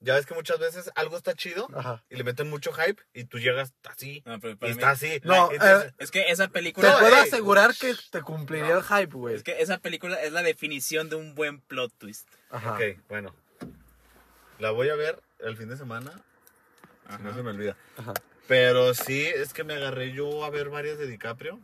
Ya 0.00 0.14
ves 0.14 0.26
que 0.26 0.34
muchas 0.34 0.60
veces 0.60 0.90
algo 0.94 1.16
está 1.16 1.34
chido 1.34 1.68
Ajá. 1.74 2.04
y 2.08 2.14
le 2.16 2.22
meten 2.22 2.48
mucho 2.48 2.72
hype 2.72 3.02
y 3.14 3.24
tú 3.24 3.40
llegas 3.40 3.74
así 3.82 4.22
No, 4.24 4.38
pero 4.38 4.52
y 4.54 4.64
mí- 4.66 4.70
está 4.70 4.90
así. 4.90 5.20
No, 5.24 5.50
eh, 5.50 5.92
Es 5.98 6.12
que 6.12 6.30
esa 6.30 6.46
Te 6.46 6.52
película. 6.52 6.92
No, 6.92 6.98
puedo 7.00 7.16
ey. 7.16 7.22
asegurar 7.22 7.74
que 7.74 7.94
te 8.12 8.22
cumpliría 8.22 8.76
el 8.76 8.84
hype, 8.84 9.12
güey. 9.16 9.34
Es 9.34 9.42
que 9.42 9.60
esa 9.60 9.78
película 9.78 10.22
es 10.22 10.30
la 10.32 10.42
definición 10.44 11.08
de 11.08 11.16
un 11.16 11.34
buen 11.34 11.60
plot 11.60 11.92
twist. 11.98 12.28
Ajá. 12.50 12.74
Ok, 12.74 12.80
bueno. 13.08 13.34
La 14.60 14.70
voy 14.70 14.88
a 14.88 14.94
ver 14.94 15.20
el 15.40 15.56
fin 15.56 15.68
de 15.68 15.76
semana. 15.76 16.12
Si 17.16 17.22
no 17.22 17.34
se 17.34 17.42
me 17.42 17.50
olvida. 17.50 17.76
Ajá. 17.96 18.12
Pero 18.46 18.94
sí, 18.94 19.26
es 19.26 19.52
que 19.52 19.64
me 19.64 19.74
agarré 19.74 20.12
yo 20.12 20.44
a 20.44 20.50
ver 20.50 20.68
varias 20.68 20.96
de 20.98 21.06
DiCaprio. 21.08 21.58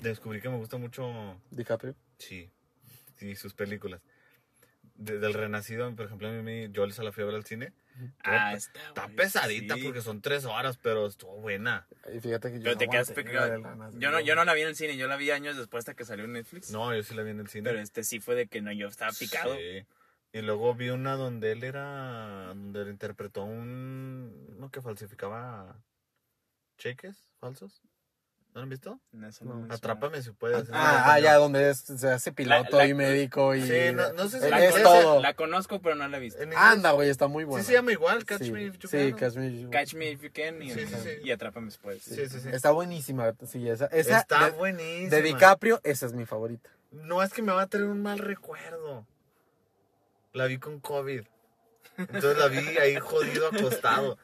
Descubrí 0.00 0.40
que 0.40 0.48
me 0.48 0.56
gusta 0.56 0.76
mucho 0.76 1.40
DiCaprio. 1.50 1.94
Sí, 2.18 2.50
sí, 3.16 3.34
sus 3.36 3.54
películas. 3.54 4.00
De- 4.98 5.18
del 5.18 5.34
Renacido, 5.34 5.94
por 5.94 6.06
ejemplo, 6.06 6.28
a 6.28 6.32
mí, 6.32 6.68
yo 6.70 6.86
les 6.86 6.98
a 6.98 7.02
la 7.02 7.12
fiebre 7.12 7.36
al 7.36 7.44
cine. 7.44 7.72
Ah, 8.22 8.52
Está- 8.54 8.80
está, 8.88 9.08
pesadita 9.08 9.74
sí. 9.76 9.82
porque 9.84 10.02
son 10.02 10.20
tres 10.20 10.44
horas, 10.44 10.76
pero 10.76 11.06
estuvo 11.06 11.40
buena. 11.40 11.86
Y 12.14 12.20
fíjate 12.20 12.50
que 12.52 12.58
yo 12.58 12.64
Pero 12.64 12.74
no 12.74 12.78
te 12.78 12.88
quedas. 13.24 13.94
Yo 13.98 14.10
no, 14.10 14.20
yo 14.20 14.34
no 14.34 14.44
la 14.44 14.52
vi 14.54 14.62
en 14.62 14.68
el 14.68 14.76
cine, 14.76 14.96
yo 14.98 15.06
la 15.08 15.16
vi 15.16 15.30
años 15.30 15.56
después 15.56 15.80
hasta 15.82 15.94
que 15.94 16.04
salió 16.04 16.26
en 16.26 16.32
Netflix. 16.34 16.70
No, 16.70 16.94
yo 16.94 17.02
sí 17.02 17.14
la 17.14 17.22
vi 17.22 17.30
en 17.30 17.40
el 17.40 17.48
cine. 17.48 17.70
Pero 17.70 17.80
este 17.80 18.04
sí 18.04 18.20
fue 18.20 18.34
de 18.34 18.46
que 18.48 18.60
no, 18.60 18.70
yo 18.72 18.88
estaba 18.88 19.12
picado. 19.12 19.54
Sí. 19.56 19.86
Y 20.32 20.42
luego 20.42 20.74
vi 20.74 20.90
una 20.90 21.14
donde 21.14 21.52
él 21.52 21.64
era. 21.64 22.48
donde 22.48 22.82
él 22.82 22.88
interpretó 22.88 23.44
un. 23.44 24.54
uno 24.58 24.70
que 24.70 24.82
falsificaba. 24.82 25.80
cheques 26.76 27.24
falsos. 27.40 27.80
¿No 28.56 28.60
lo 28.60 28.62
han 28.62 28.68
visto? 28.70 28.98
No, 29.12 29.28
eso 29.28 29.44
No. 29.44 29.66
Atrápame 29.70 30.22
si 30.22 30.30
puedes. 30.30 30.66
Ah, 30.72 31.12
ah, 31.12 31.20
ya, 31.20 31.34
donde 31.34 31.68
es- 31.68 31.80
se 31.80 32.08
hace 32.08 32.32
piloto 32.32 32.78
la- 32.78 32.86
y 32.86 32.94
médico 32.94 33.54
y... 33.54 33.60
Sí, 33.60 33.92
no- 33.92 34.14
no 34.14 34.30
sé 34.30 34.38
si 34.40 34.44
es 34.46 34.50
la 34.50 34.56
conoces. 34.60 34.82
todo. 34.82 35.20
La 35.20 35.34
conozco, 35.34 35.82
pero 35.82 35.94
no 35.94 36.08
la 36.08 36.16
he 36.16 36.20
visto. 36.20 36.42
Anda, 36.56 36.92
güey, 36.92 37.10
está 37.10 37.26
muy 37.28 37.44
bueno. 37.44 37.62
Sí 37.62 37.66
se 37.66 37.74
llama 37.74 37.92
igual, 37.92 38.24
Catch 38.24 38.44
sí, 38.44 38.52
Me 38.52 38.62
If 38.62 38.78
You 38.78 38.88
Sí, 38.88 38.96
Can. 39.10 39.18
Catch 39.18 39.34
Me 39.36 39.46
If 39.48 39.60
You 39.60 39.70
Catch 39.70 39.94
Me 39.94 40.10
If 40.10 40.22
You 40.22 40.30
Can 40.32 40.62
y, 40.62 40.70
Sí, 40.70 40.86
sí, 40.86 40.94
sí. 41.02 41.10
y 41.22 41.30
Atrápame 41.32 41.66
después. 41.66 42.02
Sí, 42.02 42.14
sí, 42.30 42.40
sí. 42.40 42.48
Está 42.50 42.70
buenísima, 42.70 43.34
sí, 43.46 43.68
esa. 43.68 43.88
esa 43.88 44.20
Está 44.20 44.46
de, 44.46 44.50
buenísima. 44.56 45.10
de 45.10 45.20
DiCaprio, 45.20 45.78
esa 45.84 46.06
es 46.06 46.14
mi 46.14 46.24
favorita. 46.24 46.70
No 46.92 47.22
es 47.22 47.34
que 47.34 47.42
me 47.42 47.52
va 47.52 47.60
a 47.60 47.66
traer 47.66 47.84
un 47.88 48.00
mal 48.00 48.18
recuerdo. 48.20 49.06
La 50.32 50.46
vi 50.46 50.56
con 50.56 50.80
COVID. 50.80 51.24
Entonces 51.98 52.38
la 52.38 52.46
vi 52.48 52.56
ahí 52.78 52.96
jodido 52.96 53.48
acostado. 53.48 54.16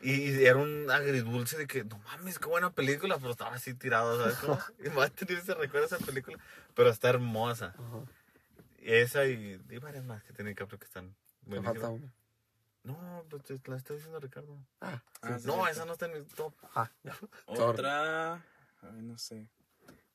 Y 0.00 0.44
era 0.44 0.56
un 0.56 0.88
agridulce 0.90 1.58
de 1.58 1.66
que, 1.66 1.84
no 1.84 1.98
mames, 1.98 2.38
qué 2.38 2.46
buena 2.46 2.70
película, 2.70 3.18
pero 3.18 3.30
estaba 3.32 3.54
así 3.56 3.74
tirado, 3.74 4.18
¿sabes 4.18 4.36
cómo? 4.38 4.58
Y 4.84 4.88
va 4.90 5.04
a 5.06 5.08
tener 5.10 5.38
ese 5.38 5.54
recuerdo 5.54 5.86
esa 5.86 5.98
película, 5.98 6.38
pero 6.74 6.90
está 6.90 7.08
hermosa. 7.10 7.74
Y 8.80 8.92
esa 8.92 9.24
y, 9.26 9.60
y 9.68 9.78
varias 9.78 10.04
más 10.04 10.22
que 10.22 10.32
tiene 10.32 10.50
DiCaprio 10.50 10.78
que 10.78 10.84
están 10.86 11.14
Me 11.46 11.60
falta 11.62 11.88
una. 11.88 12.12
No, 12.84 13.24
pues 13.28 13.42
te 13.42 13.60
la 13.68 13.76
está 13.76 13.92
diciendo 13.94 14.18
Ricardo. 14.20 14.56
Ah, 14.80 15.02
Ah, 15.20 15.38
sí. 15.38 15.46
No, 15.48 15.66
esa 15.66 15.84
no 15.84 15.92
está 15.94 16.06
en 16.06 16.12
mi 16.14 16.24
top. 16.26 16.54
Ah, 16.74 16.88
ya. 17.02 17.14
Otra. 17.46 18.34
Ay, 18.82 19.02
no 19.02 19.18
sé. 19.18 19.48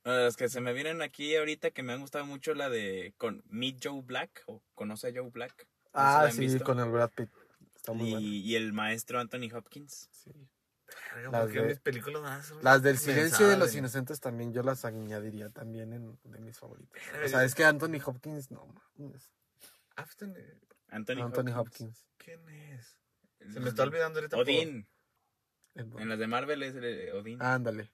Las 0.06 0.38
que 0.38 0.48
se 0.50 0.60
me 0.62 0.74
vienen 0.74 1.02
aquí 1.02 1.36
ahorita 1.36 1.72
que 1.72 1.84
me 1.84 1.94
han 1.94 2.00
gustado 2.02 2.26
mucho 2.26 2.54
la 2.54 2.70
de 2.70 3.14
con 3.18 3.44
Meet 3.50 3.80
Joe 3.84 4.02
Black 4.02 4.44
o 4.48 4.62
Conoce 4.76 5.10
a 5.10 5.12
Joe 5.14 5.30
Black. 5.30 5.68
No 5.94 6.00
Ah, 6.02 6.30
sí, 6.32 6.40
visto. 6.40 6.64
con 6.64 6.80
el 6.80 6.90
Brad 6.90 7.12
Pitt. 7.12 7.30
Está 7.84 7.92
muy 7.92 8.14
y, 8.16 8.56
el 8.56 8.72
maestro 8.72 9.20
Anthony 9.20 9.50
Hopkins. 9.54 10.08
Sí. 10.14 10.32
Las 11.30 11.42
¿por 11.44 11.52
qué 11.52 11.62
de- 11.62 11.68
mis 11.68 11.80
películas 11.82 12.82
del 12.82 12.98
silencio 12.98 13.46
de 13.50 13.58
los 13.58 13.76
inocentes 13.76 14.22
también 14.22 14.54
yo 14.54 14.64
las 14.64 14.86
añadiría 14.86 15.50
también 15.50 15.92
en 15.92 16.18
de 16.24 16.40
mis 16.40 16.58
favoritas. 16.58 17.02
Verga, 17.12 17.26
O 17.26 17.28
sea, 17.30 17.44
es 17.44 17.54
que 17.56 17.66
Anthony 17.66 18.00
Hopkins, 18.06 18.52
no 18.52 18.74
mames. 18.98 19.30
Afton- 19.98 20.34
Anthony, 20.88 21.22
Anthony 21.24 21.50
Hopkins. 21.54 21.58
Hopkins. 21.58 22.08
¿Quién 22.18 22.48
es? 22.50 22.98
Se 23.52 23.60
me 23.60 23.68
está 23.68 23.84
olvidando 23.84 24.20
ahorita. 24.20 24.38
Odín. 24.38 24.88
En- 25.76 26.00
En 26.00 26.08
las 26.08 26.20
de 26.20 26.28
Marvel 26.28 26.64
es 26.64 26.76
el 26.76 27.12
Odín. 27.16 27.42
Ándale. 27.42 27.92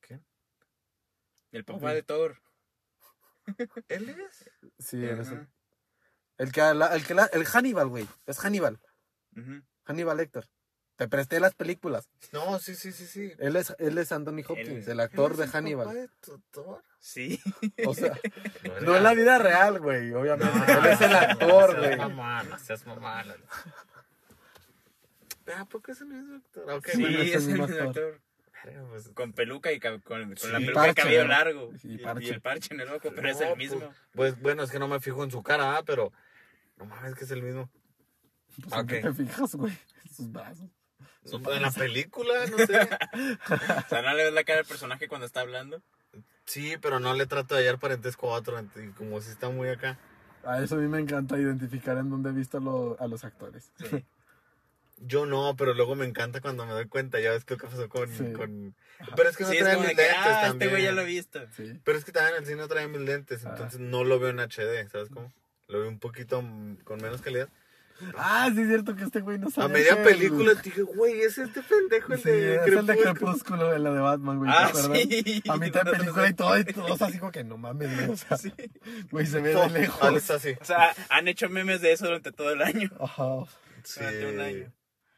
¿Quién? 0.00 0.24
el 1.50 1.64
papá 1.66 1.86
Odín. 1.88 1.94
de 1.96 2.02
Thor. 2.04 2.42
¿Él 3.88 4.08
es? 4.08 4.50
Sí, 4.78 5.04
en 5.04 5.20
ese- 5.20 5.34
Ajá. 5.34 5.48
El 6.42 6.50
que, 6.50 6.60
la- 6.74 6.94
el 6.96 7.06
que 7.06 7.14
la- 7.14 7.26
el 7.32 7.44
Hannibal, 7.44 7.86
güey. 7.88 8.08
Es 8.26 8.38
Hannibal. 8.40 8.80
Hannibal 9.84 10.16
Lecter. 10.16 10.48
Te 10.96 11.06
presté 11.08 11.38
las 11.40 11.54
películas. 11.54 12.08
No, 12.32 12.58
sí, 12.58 12.74
sí, 12.74 12.92
sí, 12.92 13.06
sí. 13.06 13.32
Él 13.38 13.56
es, 13.56 13.74
él 13.78 13.96
es 13.98 14.10
Anthony 14.12 14.42
Hopkins, 14.46 14.86
el 14.88 15.00
actor 15.00 15.30
¿Él 15.32 15.36
de 15.38 15.44
es 15.44 15.46
el 15.46 15.52
papá 15.52 15.58
Hannibal. 15.58 15.94
de 15.94 16.08
Tutor? 16.20 16.82
Sí. 16.98 17.40
O 17.86 17.94
sea, 17.94 18.12
No, 18.64 18.80
no 18.80 18.96
en 18.96 19.02
la 19.04 19.14
vida 19.14 19.38
real, 19.38 19.78
güey, 19.80 20.12
obviamente. 20.12 20.72
él 20.72 20.86
es 20.86 21.00
el 21.00 21.14
actor, 21.14 21.78
güey. 21.78 21.96
Mamá, 21.96 22.42
no 22.44 22.58
seas 22.58 22.84
mamá. 22.86 23.22
no. 23.24 23.34
¿A 25.56 25.64
poco 25.64 25.92
es 25.92 26.00
el 26.00 26.06
mismo 26.08 26.36
actor? 26.36 26.70
Ok, 26.70 26.88
Sí, 26.88 27.00
bueno, 27.02 27.18
es 27.18 27.24
el 27.24 27.34
es 27.36 27.46
el 27.48 27.58
mismo 27.60 27.64
actor. 27.88 28.20
pues, 28.90 29.08
Con 29.14 29.32
peluca 29.32 29.72
y 29.72 29.80
con, 29.80 30.00
con 30.00 30.36
Sí. 30.36 30.48
la 30.48 30.58
peluca 30.58 30.80
de 30.82 30.86
parche, 30.88 31.02
cabello 31.02 31.22
¿no? 31.22 31.28
largo. 31.28 31.72
Y 31.82 31.94
Y, 31.94 31.98
parche. 31.98 32.24
y 32.26 32.30
el 32.30 32.40
parche 32.40 32.74
en 32.74 32.80
el 32.80 32.88
ojo, 32.88 33.10
pero 33.14 33.28
es 33.28 33.36
no, 33.40 33.42
el 33.46 33.48
pues, 33.54 33.58
mismo. 33.58 33.94
Pues, 34.14 34.40
bueno, 34.40 34.62
es 34.62 34.70
que 34.70 34.78
no 34.78 34.88
me 34.88 35.00
fijo 35.00 35.24
en 35.24 35.30
su 35.30 35.42
cara, 35.42 35.76
ah, 35.78 35.82
pero 35.84 36.12
no 36.84 36.94
mames 36.94 37.14
que 37.14 37.24
es 37.24 37.30
el 37.30 37.42
mismo. 37.42 37.70
Pues, 38.60 38.72
¿en 38.80 38.86
qué 38.86 38.96
Ok. 38.98 39.02
te 39.02 39.12
fijas, 39.24 39.54
güey? 39.54 39.76
Sus 40.14 40.30
brazos. 40.30 40.68
No, 41.30 41.52
en 41.52 41.62
la 41.62 41.70
película, 41.70 42.46
no 42.46 42.58
sé. 42.58 42.88
O 43.86 43.88
sea, 43.88 44.02
no 44.02 44.12
le 44.14 44.24
ves 44.24 44.32
la 44.32 44.44
cara 44.44 44.60
al 44.60 44.66
personaje 44.66 45.08
cuando 45.08 45.26
está 45.26 45.40
hablando. 45.40 45.82
Sí, 46.44 46.74
pero 46.82 46.98
no 47.00 47.14
le 47.14 47.26
trato 47.26 47.54
de 47.54 47.60
hallar 47.62 47.78
parentesco 47.78 48.34
a 48.34 48.38
otro, 48.38 48.60
y 48.60 48.88
como 48.90 49.20
si 49.20 49.30
está 49.30 49.48
muy 49.48 49.68
acá. 49.68 49.98
A 50.44 50.60
eso 50.62 50.74
a 50.74 50.78
mí 50.78 50.88
me 50.88 50.98
encanta 50.98 51.38
identificar 51.38 51.96
en 51.98 52.10
dónde 52.10 52.30
he 52.30 52.32
visto 52.32 52.58
lo- 52.58 53.00
a 53.00 53.06
los 53.06 53.24
actores. 53.24 53.72
Sí. 53.76 54.04
Yo 55.04 55.26
no, 55.26 55.56
pero 55.56 55.74
luego 55.74 55.94
me 55.96 56.04
encanta 56.04 56.40
cuando 56.40 56.64
me 56.66 56.72
doy 56.72 56.86
cuenta, 56.86 57.18
ya 57.20 57.30
ves 57.32 57.44
que 57.44 57.54
lo 57.54 57.58
que 57.60 57.66
pasó 57.66 57.88
con... 57.88 58.08
Sí. 58.08 58.32
con... 58.32 58.74
Pero 59.16 59.28
es 59.28 59.36
que 59.36 59.42
no 59.44 59.50
Sí, 59.50 59.58
traen 59.58 59.78
mis 59.80 59.88
lentes 59.88 60.06
ah, 60.16 60.24
también. 60.24 60.52
este 60.52 60.68
güey 60.68 60.82
ya 60.84 60.92
lo 60.92 61.00
he 61.02 61.04
visto. 61.06 61.40
Sí. 61.56 61.80
Pero 61.84 61.98
es 61.98 62.04
que 62.04 62.12
también 62.12 62.34
en 62.36 62.42
el 62.42 62.46
cine 62.46 62.60
no 62.62 62.68
traen 62.68 62.90
mis 62.92 63.00
lentes, 63.00 63.44
Ah. 63.44 63.50
entonces 63.50 63.80
no 63.80 64.04
lo 64.04 64.20
veo 64.20 64.30
en 64.30 64.38
HD, 64.40 64.88
¿sabes 64.90 65.08
cómo? 65.10 65.32
Lo 65.72 65.80
veo 65.80 65.88
un 65.88 65.98
poquito 65.98 66.36
con 66.84 66.98
menos 67.00 67.20
calidad. 67.22 67.48
Ah, 68.16 68.50
sí 68.52 68.60
es 68.62 68.66
cierto 68.68 68.96
que 68.96 69.04
este 69.04 69.20
güey 69.20 69.38
no 69.38 69.48
sabe. 69.50 69.66
A 69.66 69.68
media 69.68 69.92
el- 69.92 70.02
película 70.02 70.54
dije, 70.54 70.82
güey, 70.82 71.20
es 71.20 71.38
este 71.38 71.62
pendejo 71.62 72.12
el 72.14 72.18
Sí, 72.20 72.28
de 72.30 72.56
es 72.56 72.66
el 72.66 72.86
de 72.86 72.96
Crepúsculo. 72.96 73.78
La 73.78 73.92
de 73.92 74.00
Batman, 74.00 74.38
güey. 74.38 74.50
¿te 74.50 74.56
Ah, 74.56 74.72
sí. 74.74 75.42
A 75.48 75.56
mitad 75.56 75.84
de 75.84 75.92
película 75.98 76.28
y 76.28 76.34
todo, 76.34 76.58
y 76.58 76.64
todos 76.64 77.00
así 77.00 77.18
como 77.18 77.30
que 77.30 77.44
no 77.44 77.58
mames, 77.58 77.94
güey. 77.94 78.10
O 78.10 78.16
sea, 78.16 78.36
güey, 79.10 79.26
se 79.26 79.40
ve 79.40 79.54
de 79.54 79.68
lejos. 79.70 79.98
Ah, 80.02 80.12
es 80.16 80.30
así. 80.30 80.56
O 80.60 80.64
sea, 80.64 80.92
han 81.10 81.28
hecho 81.28 81.48
memes 81.48 81.80
de 81.80 81.92
eso 81.92 82.06
durante 82.06 82.32
todo 82.32 82.50
el 82.50 82.62
año. 82.62 82.90
Ajá. 82.98 83.44
Sí. 83.84 84.00
Durante 84.00 84.26
un 84.34 84.40
año. 84.40 84.72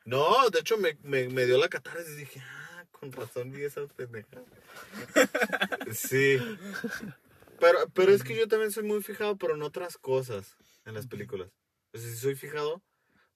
No, 0.05 0.51
de 0.51 0.59
hecho 0.61 0.77
me, 0.77 0.99
me, 1.03 1.29
me 1.31 1.47
dio 1.47 1.57
la 1.59 1.69
catarsis 1.69 2.11
y 2.13 2.17
dije, 2.19 2.43
ah, 2.45 2.85
con 2.91 3.11
razón 3.13 3.51
vi 3.51 3.63
esas 3.65 3.91
pendejadas. 3.95 4.45
sí. 5.93 6.39
Pero, 7.65 7.79
pero 7.95 8.13
es 8.13 8.23
que 8.23 8.37
yo 8.37 8.47
también 8.47 8.71
soy 8.71 8.85
muy 8.85 9.03
fijado, 9.03 9.37
pero 9.39 9.55
en 9.55 9.63
otras 9.63 9.97
cosas 9.97 10.57
en 10.85 10.95
las 10.95 11.07
películas. 11.07 11.49
O 11.93 11.99
sea, 11.99 12.11
sí 12.11 12.17
soy 12.17 12.35
fijado, 12.35 12.83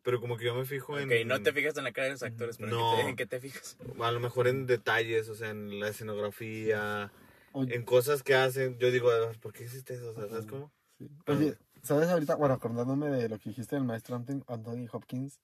pero 0.03 0.21
como 0.21 0.37
que 0.37 0.45
yo 0.45 0.55
me 0.55 0.65
fijo 0.67 0.99
en... 0.99 1.09
Ok, 1.09 1.27
no 1.27 1.43
te 1.43 1.53
fijas 1.53 1.77
en 1.79 1.85
la 1.85 1.93
cara 1.93 2.07
de 2.07 2.13
los 2.13 2.23
actores, 2.23 2.59
pero 2.59 2.71
No. 2.71 2.93
¿en, 2.93 2.97
qué 2.97 3.03
te, 3.03 3.09
en 3.11 3.17
qué 3.17 3.27
te 3.27 3.41
fijas? 3.41 3.79
A 4.01 4.13
lo 4.13 4.21
mejor 4.21 4.49
en 4.49 4.67
detalles, 4.67 5.29
o 5.29 5.35
sea, 5.35 5.51
en 5.51 5.81
la 5.81 5.89
escenografía, 5.89 7.11
Oye, 7.53 7.75
en 7.75 7.85
cosas 7.85 8.23
que 8.23 8.35
hacen. 8.35 8.79
Yo 8.79 8.91
digo, 8.91 9.11
"Ah, 9.11 9.33
¿por 9.41 9.53
qué 9.53 9.65
hiciste 9.65 9.95
eso? 9.95 10.11
O 10.11 10.15
sea, 10.15 10.29
¿Sabes 10.29 10.47
cómo? 10.47 10.71
sí. 10.99 11.09
Oye, 11.27 11.57
¿sabes 11.83 12.09
ahorita? 12.09 12.35
Bueno, 12.37 12.55
acordándome 12.55 13.09
de 13.11 13.29
lo 13.31 13.39
que 13.39 13.49
dijiste 13.51 13.77
del 13.77 13.85
maestro 13.85 14.17
Anthony, 14.17 14.43
Anthony 14.47 14.87
Hopkins, 14.93 15.41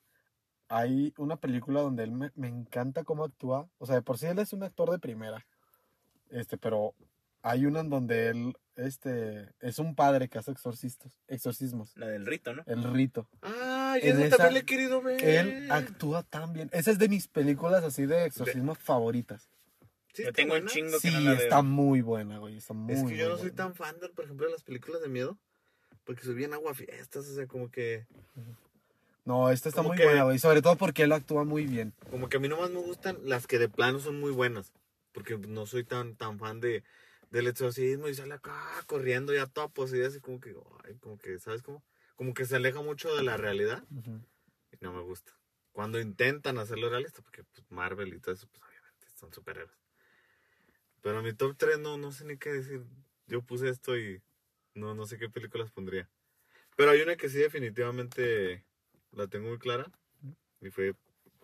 hay 0.69 1.15
una 1.17 1.37
película 1.37 1.81
donde 1.81 2.03
él 2.05 2.13
me, 2.13 2.31
me 2.35 2.49
encanta 2.49 3.05
cómo 3.05 3.25
actúa. 3.25 3.69
O 3.79 3.87
sea, 3.87 3.95
de 3.97 4.03
por 4.03 4.19
sí 4.19 4.27
él 4.27 4.39
es 4.39 4.53
un 4.53 4.63
actor 4.63 4.91
de 4.91 4.99
primera. 4.99 5.47
Este, 6.31 6.59
pero 6.59 6.95
hay 7.43 7.67
una 7.67 7.81
en 7.81 7.91
donde 7.91 8.29
él, 8.29 8.57
este, 8.77 9.49
es 9.61 9.79
un 9.79 9.95
padre 9.95 10.29
que 10.29 10.39
hace 10.39 10.51
exorcistas, 10.51 11.13
exorcismos. 11.29 11.97
La 11.97 12.07
del 12.09 12.27
rito, 12.27 12.53
¿no? 12.55 12.63
El 12.67 12.83
rito. 12.93 13.29
Ah, 13.43 13.97
y 14.03 14.09
En 14.09 14.21
esa 14.21 14.37
también 14.37 14.55
la 14.55 14.61
he 14.61 14.65
querido 14.65 15.01
ver. 15.03 15.23
Él 15.25 15.71
actúa 15.71 16.23
tan 16.23 16.53
bien. 16.53 16.69
Esa 16.73 16.91
es 16.91 16.99
de 16.99 17.09
mis 17.09 17.29
películas 17.29 17.85
así 17.85 18.07
de 18.07 18.25
exorcismo 18.27 18.75
favoritas. 18.75 19.49
Sí, 20.13 20.23
Yo 20.23 20.29
está 20.29 20.37
tengo 20.37 20.55
un 20.55 20.61
buena. 20.61 20.71
chingo 20.73 21.01
que 21.01 21.09
Sí, 21.11 21.15
no 21.15 21.21
la 21.21 21.33
está 21.35 21.63
muy 21.63 22.01
buena, 22.01 22.39
güey. 22.39 22.57
Está 22.57 22.73
muy, 22.75 22.95
Es 22.95 23.03
que 23.05 23.17
yo 23.17 23.29
no 23.29 23.37
soy 23.37 23.51
tan 23.51 23.75
fan, 23.75 23.99
de, 24.01 24.09
por 24.11 24.25
ejemplo, 24.25 24.47
de 24.47 24.53
las 24.53 24.63
películas 24.63 25.03
de 25.03 25.09
miedo. 25.09 25.37
Porque 26.05 26.23
soy 26.23 26.35
bien 26.35 26.53
aguafiestas, 26.53 27.27
o 27.29 27.35
sea, 27.35 27.47
como 27.47 27.71
que... 27.71 28.07
No, 29.25 29.51
esta 29.51 29.71
está 29.71 29.79
como 29.79 29.89
muy 29.91 29.97
que- 29.99 30.05
buena, 30.05 30.25
güey. 30.25 30.39
Sobre 30.39 30.61
todo 30.61 30.77
porque 30.77 31.05
él 31.05 31.13
actúa 31.13 31.45
muy 31.45 31.67
bien. 31.67 31.95
Como 32.11 32.29
que 32.29 32.37
a 32.37 32.41
mí 32.41 32.49
nomás 32.49 32.71
me 32.71 32.81
gustan 32.81 33.17
las 33.25 33.47
que 33.47 33.59
de 33.59 33.69
plano 33.69 33.99
son 33.99 34.21
muy 34.21 34.31
buenas. 34.31 34.73
Porque 35.13 35.39
no 35.39 35.65
soy 35.67 35.85
tan, 35.85 36.15
tan 36.17 36.39
fan 36.39 36.61
de, 36.61 36.83
del 37.35 37.49
exorcismo 37.49 38.09
y 38.09 38.15
sale 38.15 38.35
acá 38.35 38.55
corriendo 38.87 39.35
ya 39.35 39.47
toda 39.47 39.67
poseída, 39.67 40.07
así 40.07 40.21
como 40.21 40.41
que, 40.41 40.55
ay, 40.85 40.95
como 40.99 41.19
que, 41.19 41.41
¿sabes 41.41 41.63
cómo? 41.63 41.83
Como 42.15 42.33
que 42.33 42.45
se 42.45 42.55
aleja 42.55 42.81
mucho 42.81 43.13
de 43.17 43.25
la 43.25 43.37
realidad 43.37 43.83
y 43.91 44.77
no 44.81 44.93
me 44.93 45.01
gusta. 45.01 45.33
Cuando 45.73 45.99
intentan 45.99 46.59
hacerlo 46.59 46.89
realista, 46.89 47.23
porque 47.23 47.43
pues, 47.43 47.69
Marvel 47.71 48.15
y 48.15 48.21
todo 48.21 48.37
eso, 48.37 48.47
pues 48.47 48.63
obviamente 48.63 49.09
son 49.17 49.33
superhéroes. 49.33 49.77
Pero 51.03 51.23
mi 51.23 51.33
top 51.33 51.57
3 51.57 51.81
no, 51.81 51.99
no 51.99 52.13
sé 52.13 52.25
ni 52.25 52.39
qué 52.39 52.53
decir. 52.53 52.87
Yo 53.27 53.43
puse 53.43 53.69
esto 53.69 53.99
y 53.99 54.23
no, 54.75 54.95
no 54.95 55.05
sé 55.05 55.19
qué 55.19 55.29
películas 55.29 55.73
pondría. 55.73 56.09
Pero 56.77 56.93
hay 56.93 57.01
una 57.01 57.17
que 57.17 57.29
sí 57.29 57.39
definitivamente 57.39 58.65
la 59.11 59.27
tengo 59.27 59.49
muy 59.49 59.59
clara. 59.59 59.91
Y 60.61 60.71
fue 60.71 60.95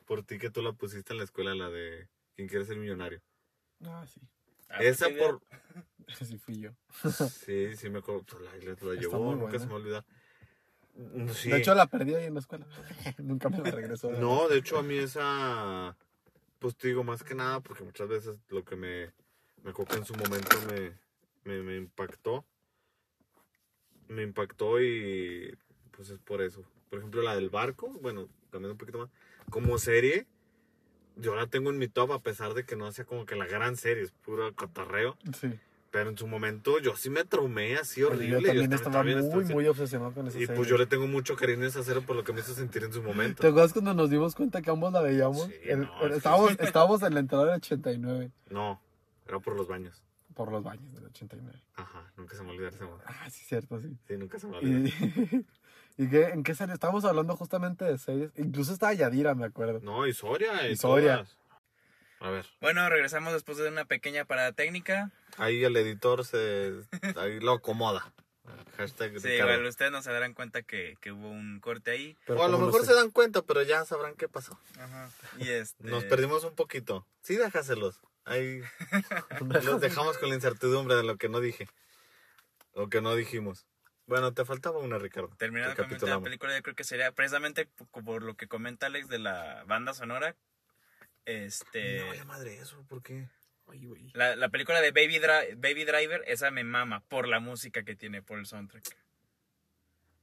por 0.06 0.22
ti 0.22 0.38
que 0.38 0.50
tú 0.50 0.62
la 0.62 0.72
pusiste 0.72 1.12
en 1.12 1.18
la 1.18 1.24
escuela, 1.24 1.56
la 1.56 1.68
de 1.68 2.08
¿Quién 2.36 2.48
quiere 2.48 2.64
ser 2.64 2.76
millonario? 2.76 3.20
Ah, 3.84 4.06
sí. 4.06 4.20
Ah, 4.70 4.82
Esa 4.82 5.06
porque- 5.06 5.18
por... 5.20 5.40
Sí 6.26 6.38
fui 6.38 6.60
yo. 6.60 6.70
Sí, 7.44 7.76
sí 7.76 7.88
me 7.90 7.98
acuerdo. 7.98 8.24
pues, 8.24 8.42
La, 8.42 8.56
la, 8.56 8.76
la 8.94 9.00
llevó, 9.00 9.34
nunca 9.36 9.58
se 9.58 9.66
me 9.66 9.72
va 9.72 9.78
a 9.78 9.80
olvidar. 9.82 10.04
Mm, 10.94 11.28
Sí. 11.30 11.50
De 11.50 11.58
hecho, 11.58 11.74
la 11.74 11.86
perdí 11.86 12.14
ahí 12.14 12.24
en 12.26 12.34
la 12.34 12.40
escuela. 12.40 12.66
Nunca 13.18 13.48
me 13.48 13.58
la 13.58 13.70
regresó. 13.70 14.10
No, 14.10 14.48
de 14.48 14.58
hecho 14.58 14.78
a 14.78 14.82
mí 14.82 14.96
esa, 14.98 15.96
pues 16.58 16.76
te 16.76 16.88
digo 16.88 17.04
más 17.04 17.22
que 17.22 17.34
nada 17.34 17.60
porque 17.60 17.84
muchas 17.84 18.08
veces 18.08 18.36
lo 18.48 18.64
que 18.64 18.74
me, 18.76 19.12
me 19.62 19.70
acuerdo 19.70 19.92
que 19.92 19.98
en 19.98 20.04
su 20.04 20.14
momento 20.14 20.56
me, 20.68 20.98
me, 21.44 21.62
me 21.62 21.76
impactó. 21.76 22.44
me 24.08 24.22
impactó 24.24 24.80
y 24.82 25.56
pues 25.92 26.10
es 26.10 26.18
por 26.18 26.42
eso. 26.42 26.64
Por 26.88 26.98
ejemplo, 26.98 27.22
la 27.22 27.36
del 27.36 27.50
barco, 27.50 27.88
bueno, 28.02 28.28
cambiando 28.50 28.72
un 28.72 28.78
poquito 28.78 28.98
más. 28.98 29.10
Como 29.48 29.78
serie, 29.78 30.26
yo 31.20 31.34
la 31.34 31.46
tengo 31.46 31.70
en 31.70 31.78
mi 31.78 31.88
top 31.88 32.12
a 32.12 32.18
pesar 32.20 32.54
de 32.54 32.64
que 32.64 32.76
no 32.76 32.90
sea 32.92 33.04
como 33.04 33.26
que 33.26 33.36
la 33.36 33.46
gran 33.46 33.76
serie, 33.76 34.02
es 34.04 34.10
puro 34.12 34.54
cotorreo. 34.54 35.16
Sí. 35.38 35.50
Pero 35.92 36.08
en 36.10 36.16
su 36.16 36.28
momento 36.28 36.78
yo 36.78 36.94
sí 36.96 37.10
me 37.10 37.24
traumé 37.24 37.76
así 37.76 38.02
horrible. 38.04 38.28
Yo 38.40 38.46
también 38.46 38.70
yo 38.70 38.76
estaba 38.76 39.02
muy, 39.02 39.44
muy 39.46 39.66
obsesionado 39.66 40.12
con 40.12 40.28
esa 40.28 40.38
Y 40.38 40.42
serie. 40.42 40.56
pues 40.56 40.68
yo 40.68 40.78
le 40.78 40.86
tengo 40.86 41.08
mucho 41.08 41.34
cariño 41.34 41.64
a 41.64 41.66
esa 41.66 41.82
serie 41.82 42.00
por 42.02 42.14
lo 42.14 42.22
que 42.22 42.32
me 42.32 42.40
hizo 42.40 42.54
sentir 42.54 42.84
en 42.84 42.92
su 42.92 43.02
momento. 43.02 43.40
¿Te 43.42 43.48
acuerdas 43.48 43.72
cuando 43.72 43.92
nos 43.94 44.08
dimos 44.08 44.36
cuenta 44.36 44.62
que 44.62 44.70
ambos 44.70 44.92
la 44.92 45.00
veíamos? 45.00 45.46
Sí, 45.46 45.54
El- 45.64 45.80
no, 45.80 46.02
es 46.04 46.10
que- 46.12 46.16
estábamos, 46.18 46.52
estábamos 46.60 47.02
en 47.02 47.14
la 47.14 47.20
entrada 47.20 47.44
del 47.46 47.54
89, 47.56 48.30
No, 48.50 48.80
era 49.26 49.40
por 49.40 49.56
los 49.56 49.66
baños. 49.66 50.00
por 50.34 50.52
los 50.52 50.62
baños 50.62 50.94
del 50.94 51.06
89. 51.06 51.60
Ajá, 51.74 52.12
nunca 52.16 52.36
se 52.36 52.44
me 52.44 52.50
olvida 52.52 52.68
ese 52.68 52.84
momento. 52.84 53.04
Ah, 53.08 53.28
sí, 53.28 53.44
cierto, 53.44 53.80
sí. 53.80 53.88
Sí, 54.06 54.16
nunca 54.16 54.38
se 54.38 54.46
me 54.46 54.58
olvida. 54.58 54.88
¿Y, 54.88 54.92
¿y 56.04 56.08
qué, 56.08 56.24
en 56.28 56.42
qué 56.42 56.54
serie? 56.54 56.74
Estábamos 56.74 57.04
hablando 57.04 57.36
justamente 57.36 57.84
de 57.84 57.98
series. 57.98 58.30
Incluso 58.36 58.72
estaba 58.72 58.92
Yadira, 58.94 59.34
me 59.34 59.46
acuerdo. 59.46 59.80
No, 59.82 60.06
y 60.06 60.12
Soria. 60.12 60.68
Y 60.68 60.72
Y 60.72 60.76
Soria. 60.76 61.16
todas. 61.16 61.36
A 62.20 62.30
ver, 62.30 62.46
Bueno, 62.60 62.86
regresamos 62.90 63.32
después 63.32 63.56
de 63.58 63.68
una 63.68 63.86
pequeña 63.86 64.24
parada 64.26 64.52
técnica. 64.52 65.10
ahí 65.38 65.64
el 65.64 65.76
editor 65.76 66.24
se. 66.26 66.72
Ahí 67.16 67.40
lo 67.40 67.52
acomoda. 67.52 68.12
Hashtag 68.76 69.18
Sí, 69.20 69.28
igual 69.28 69.64
ustedes 69.66 69.92
no 69.92 70.02
se 70.02 70.10
darán 70.10 70.34
cuenta 70.34 70.62
que, 70.62 70.96
que 71.00 71.12
hubo 71.12 71.28
un 71.30 71.60
corte 71.60 71.92
ahí. 71.92 72.16
Pero 72.26 72.40
o 72.40 72.44
a 72.44 72.48
lo 72.48 72.58
mejor 72.58 72.80
sé- 72.80 72.88
se 72.88 72.94
dan 72.94 73.10
cuenta, 73.10 73.42
pero 73.42 73.62
ya 73.62 73.84
sabrán 73.84 74.14
qué 74.16 74.28
pasó. 74.28 74.58
Ajá. 74.78 75.08
Y 75.38 75.48
este... 75.48 75.84
Nos 75.84 76.04
perdimos 76.04 76.44
un 76.44 76.54
poquito. 76.54 77.06
Sí, 77.22 77.36
déjaselos. 77.36 78.00
Ahí 78.24 78.60
los 79.62 79.80
dejamos 79.80 80.18
con 80.18 80.28
la 80.30 80.34
incertidumbre 80.34 80.96
de 80.96 81.04
lo 81.04 81.16
que 81.16 81.28
no 81.28 81.40
dije. 81.40 81.68
Lo 82.74 82.88
que 82.88 83.00
no 83.00 83.14
dijimos. 83.14 83.66
Bueno, 84.10 84.34
te 84.34 84.44
faltaba 84.44 84.80
una, 84.80 84.98
Ricardo. 84.98 85.30
Terminando 85.38 85.70
de 85.70 85.76
comentar 85.84 86.08
la 86.08 86.20
película, 86.20 86.56
yo 86.56 86.64
creo 86.64 86.74
que 86.74 86.82
sería 86.82 87.12
precisamente 87.12 87.66
por, 87.92 88.24
lo 88.24 88.34
que 88.36 88.48
comenta 88.48 88.86
Alex 88.86 89.06
de 89.06 89.20
la 89.20 89.62
banda 89.68 89.94
sonora. 89.94 90.34
Este. 91.26 92.18
No, 92.18 92.24
madre 92.24 92.58
eso, 92.58 92.84
¿por 92.88 93.04
qué? 93.04 93.28
Ay, 93.68 93.86
güey. 93.86 94.10
La, 94.14 94.34
la 94.34 94.48
película 94.48 94.80
de 94.80 94.90
Baby, 94.90 95.20
Dri- 95.20 95.54
Baby 95.54 95.84
Driver, 95.84 96.24
esa 96.26 96.50
me 96.50 96.64
mama 96.64 97.04
por 97.06 97.28
la 97.28 97.38
música 97.38 97.84
que 97.84 97.94
tiene, 97.94 98.20
por 98.20 98.40
el 98.40 98.46
soundtrack. 98.46 98.82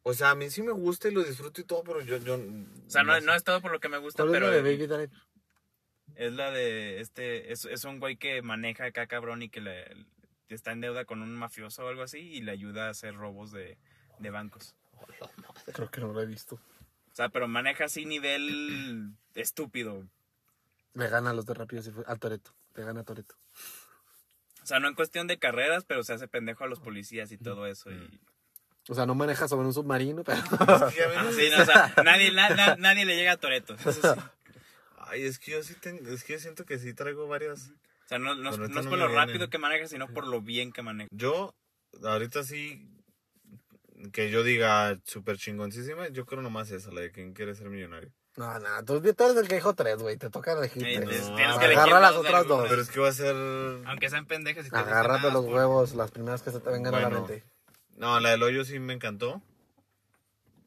O 0.03 0.13
sea, 0.13 0.31
a 0.31 0.35
mí 0.35 0.49
sí 0.49 0.63
me 0.63 0.73
gusta 0.73 1.07
y 1.07 1.13
lo 1.13 1.23
disfruto 1.23 1.61
y 1.61 1.63
todo, 1.63 1.81
pero 1.85 2.01
yo... 2.01 2.17
yo 2.17 2.33
O 2.35 2.89
sea, 2.89 3.03
no, 3.03 3.17
no 3.21 3.33
es 3.35 3.45
todo 3.45 3.61
por 3.61 3.71
lo 3.71 3.79
que 3.79 3.87
me 3.87 3.99
gusta, 3.99 4.23
¿Cuál 4.23 4.35
es 4.35 4.41
pero 4.41 4.51
la 4.51 4.57
de 4.57 4.61
Baby 4.63 4.87
Driver? 4.87 5.09
es 6.15 6.33
la 6.33 6.51
de 6.51 6.99
este. 6.99 7.53
Es, 7.53 7.63
es 7.63 7.85
un 7.85 8.01
güey 8.01 8.17
que 8.17 8.41
maneja 8.41 8.83
acá 8.83 9.07
cabrón 9.07 9.43
y 9.43 9.49
que 9.49 9.61
le, 9.61 9.95
está 10.55 10.71
en 10.71 10.81
deuda 10.81 11.05
con 11.05 11.21
un 11.21 11.33
mafioso 11.35 11.85
o 11.85 11.89
algo 11.89 12.03
así 12.03 12.19
y 12.19 12.41
le 12.41 12.51
ayuda 12.51 12.87
a 12.87 12.91
hacer 12.91 13.15
robos 13.15 13.51
de, 13.51 13.77
de 14.19 14.29
bancos. 14.29 14.75
Creo 15.73 15.89
que 15.91 16.01
no 16.01 16.13
lo 16.13 16.21
he 16.21 16.25
visto. 16.25 16.55
O 16.55 17.15
sea, 17.17 17.29
pero 17.29 17.47
maneja 17.47 17.85
así 17.85 18.05
nivel 18.05 19.11
estúpido. 19.35 20.07
Le 20.93 21.07
gana 21.09 21.31
a 21.31 21.33
los 21.33 21.45
de 21.45 21.53
Rápidos 21.53 21.87
y 21.87 21.91
a 22.05 22.15
Toreto. 22.15 22.53
Le 22.75 22.83
gana 22.83 23.01
a 23.01 23.03
Toreto. 23.03 23.35
O 24.63 24.65
sea, 24.65 24.79
no 24.79 24.87
en 24.87 24.95
cuestión 24.95 25.27
de 25.27 25.37
carreras, 25.39 25.83
pero 25.85 26.03
se 26.03 26.13
hace 26.13 26.27
pendejo 26.27 26.63
a 26.63 26.67
los 26.67 26.79
policías 26.79 27.31
y 27.31 27.37
todo 27.37 27.65
eso. 27.67 27.91
Y... 27.91 28.19
O 28.89 28.95
sea, 28.95 29.05
no 29.05 29.15
maneja 29.15 29.47
sobre 29.47 29.65
un 29.67 29.73
submarino, 29.73 30.23
pero. 30.23 30.41
Sí, 30.91 30.99
Ah, 31.01 31.23
no- 31.23 31.31
sí, 31.31 31.49
no, 31.55 31.61
o 31.63 31.65
sea, 31.65 31.93
nadie, 32.03 32.31
na- 32.31 32.49
na- 32.49 32.75
nadie 32.75 33.05
le 33.05 33.15
llega 33.15 33.33
a 33.33 33.37
Toreto. 33.37 33.75
Eso 33.75 33.91
sí. 33.93 34.21
Ay, 34.97 35.23
es 35.23 35.39
que 35.39 35.51
yo 35.51 35.63
sí 35.63 35.73
tengo... 35.75 36.07
Es 36.09 36.23
que 36.23 36.33
yo 36.33 36.39
siento 36.39 36.65
que 36.65 36.77
sí 36.79 36.93
traigo 36.93 37.27
varias... 37.27 37.71
O 38.07 38.09
sea, 38.09 38.19
no, 38.19 38.35
no, 38.35 38.51
no 38.51 38.65
es 38.79 38.87
por 38.87 38.97
lo 38.97 39.07
viene. 39.07 39.13
rápido 39.15 39.49
que 39.49 39.57
maneja, 39.57 39.85
sino 39.87 40.07
por 40.07 40.25
lo 40.25 40.41
bien 40.41 40.71
que 40.71 40.81
maneja. 40.81 41.09
Yo, 41.11 41.53
ahorita 42.03 42.43
sí... 42.43 42.89
Que 44.13 44.29
yo 44.29 44.43
diga 44.43 44.97
súper 45.05 45.37
chingoncísima, 45.37 46.07
yo 46.09 46.25
creo 46.25 46.41
nomás 46.41 46.71
esa, 46.71 46.91
la 46.91 47.01
de 47.01 47.11
quién 47.11 47.33
quiere 47.33 47.53
ser 47.55 47.67
millonario. 47.69 48.11
No, 48.37 48.59
no, 48.59 48.85
tú, 48.85 49.01
tú 49.01 49.23
eres 49.25 49.35
el 49.35 49.47
que 49.47 49.55
dijo 49.55 49.73
tres, 49.73 49.97
güey. 49.97 50.15
Te 50.17 50.29
toca 50.29 50.53
elegir 50.53 50.83
tres. 50.83 50.99
tienes- 50.99 51.29
No, 51.31 51.35
tienes 51.35 51.57
que 51.57 51.65
agarra 51.65 51.99
las 51.99 52.13
otras 52.13 52.47
dos. 52.47 52.69
Pero 52.69 52.81
es 52.81 52.89
que 52.91 52.99
va 52.99 53.09
a 53.09 53.11
ser... 53.13 53.35
Aunque 53.87 54.09
sean 54.09 54.25
pendejas 54.27 54.67
y 54.67 54.69
te 54.69 54.77
Agárrate 54.77 55.31
los 55.31 55.43
por- 55.45 55.55
huevos, 55.55 55.95
las 55.95 56.11
primeras 56.11 56.43
que 56.43 56.51
se 56.51 56.59
te 56.61 56.69
vengan 56.69 56.93
a 56.95 56.99
la 57.01 57.09
mente. 57.09 57.43
No, 57.97 58.19
la 58.19 58.29
del 58.29 58.43
hoyo 58.43 58.63
sí 58.63 58.79
me 58.79 58.93
encantó. 58.93 59.41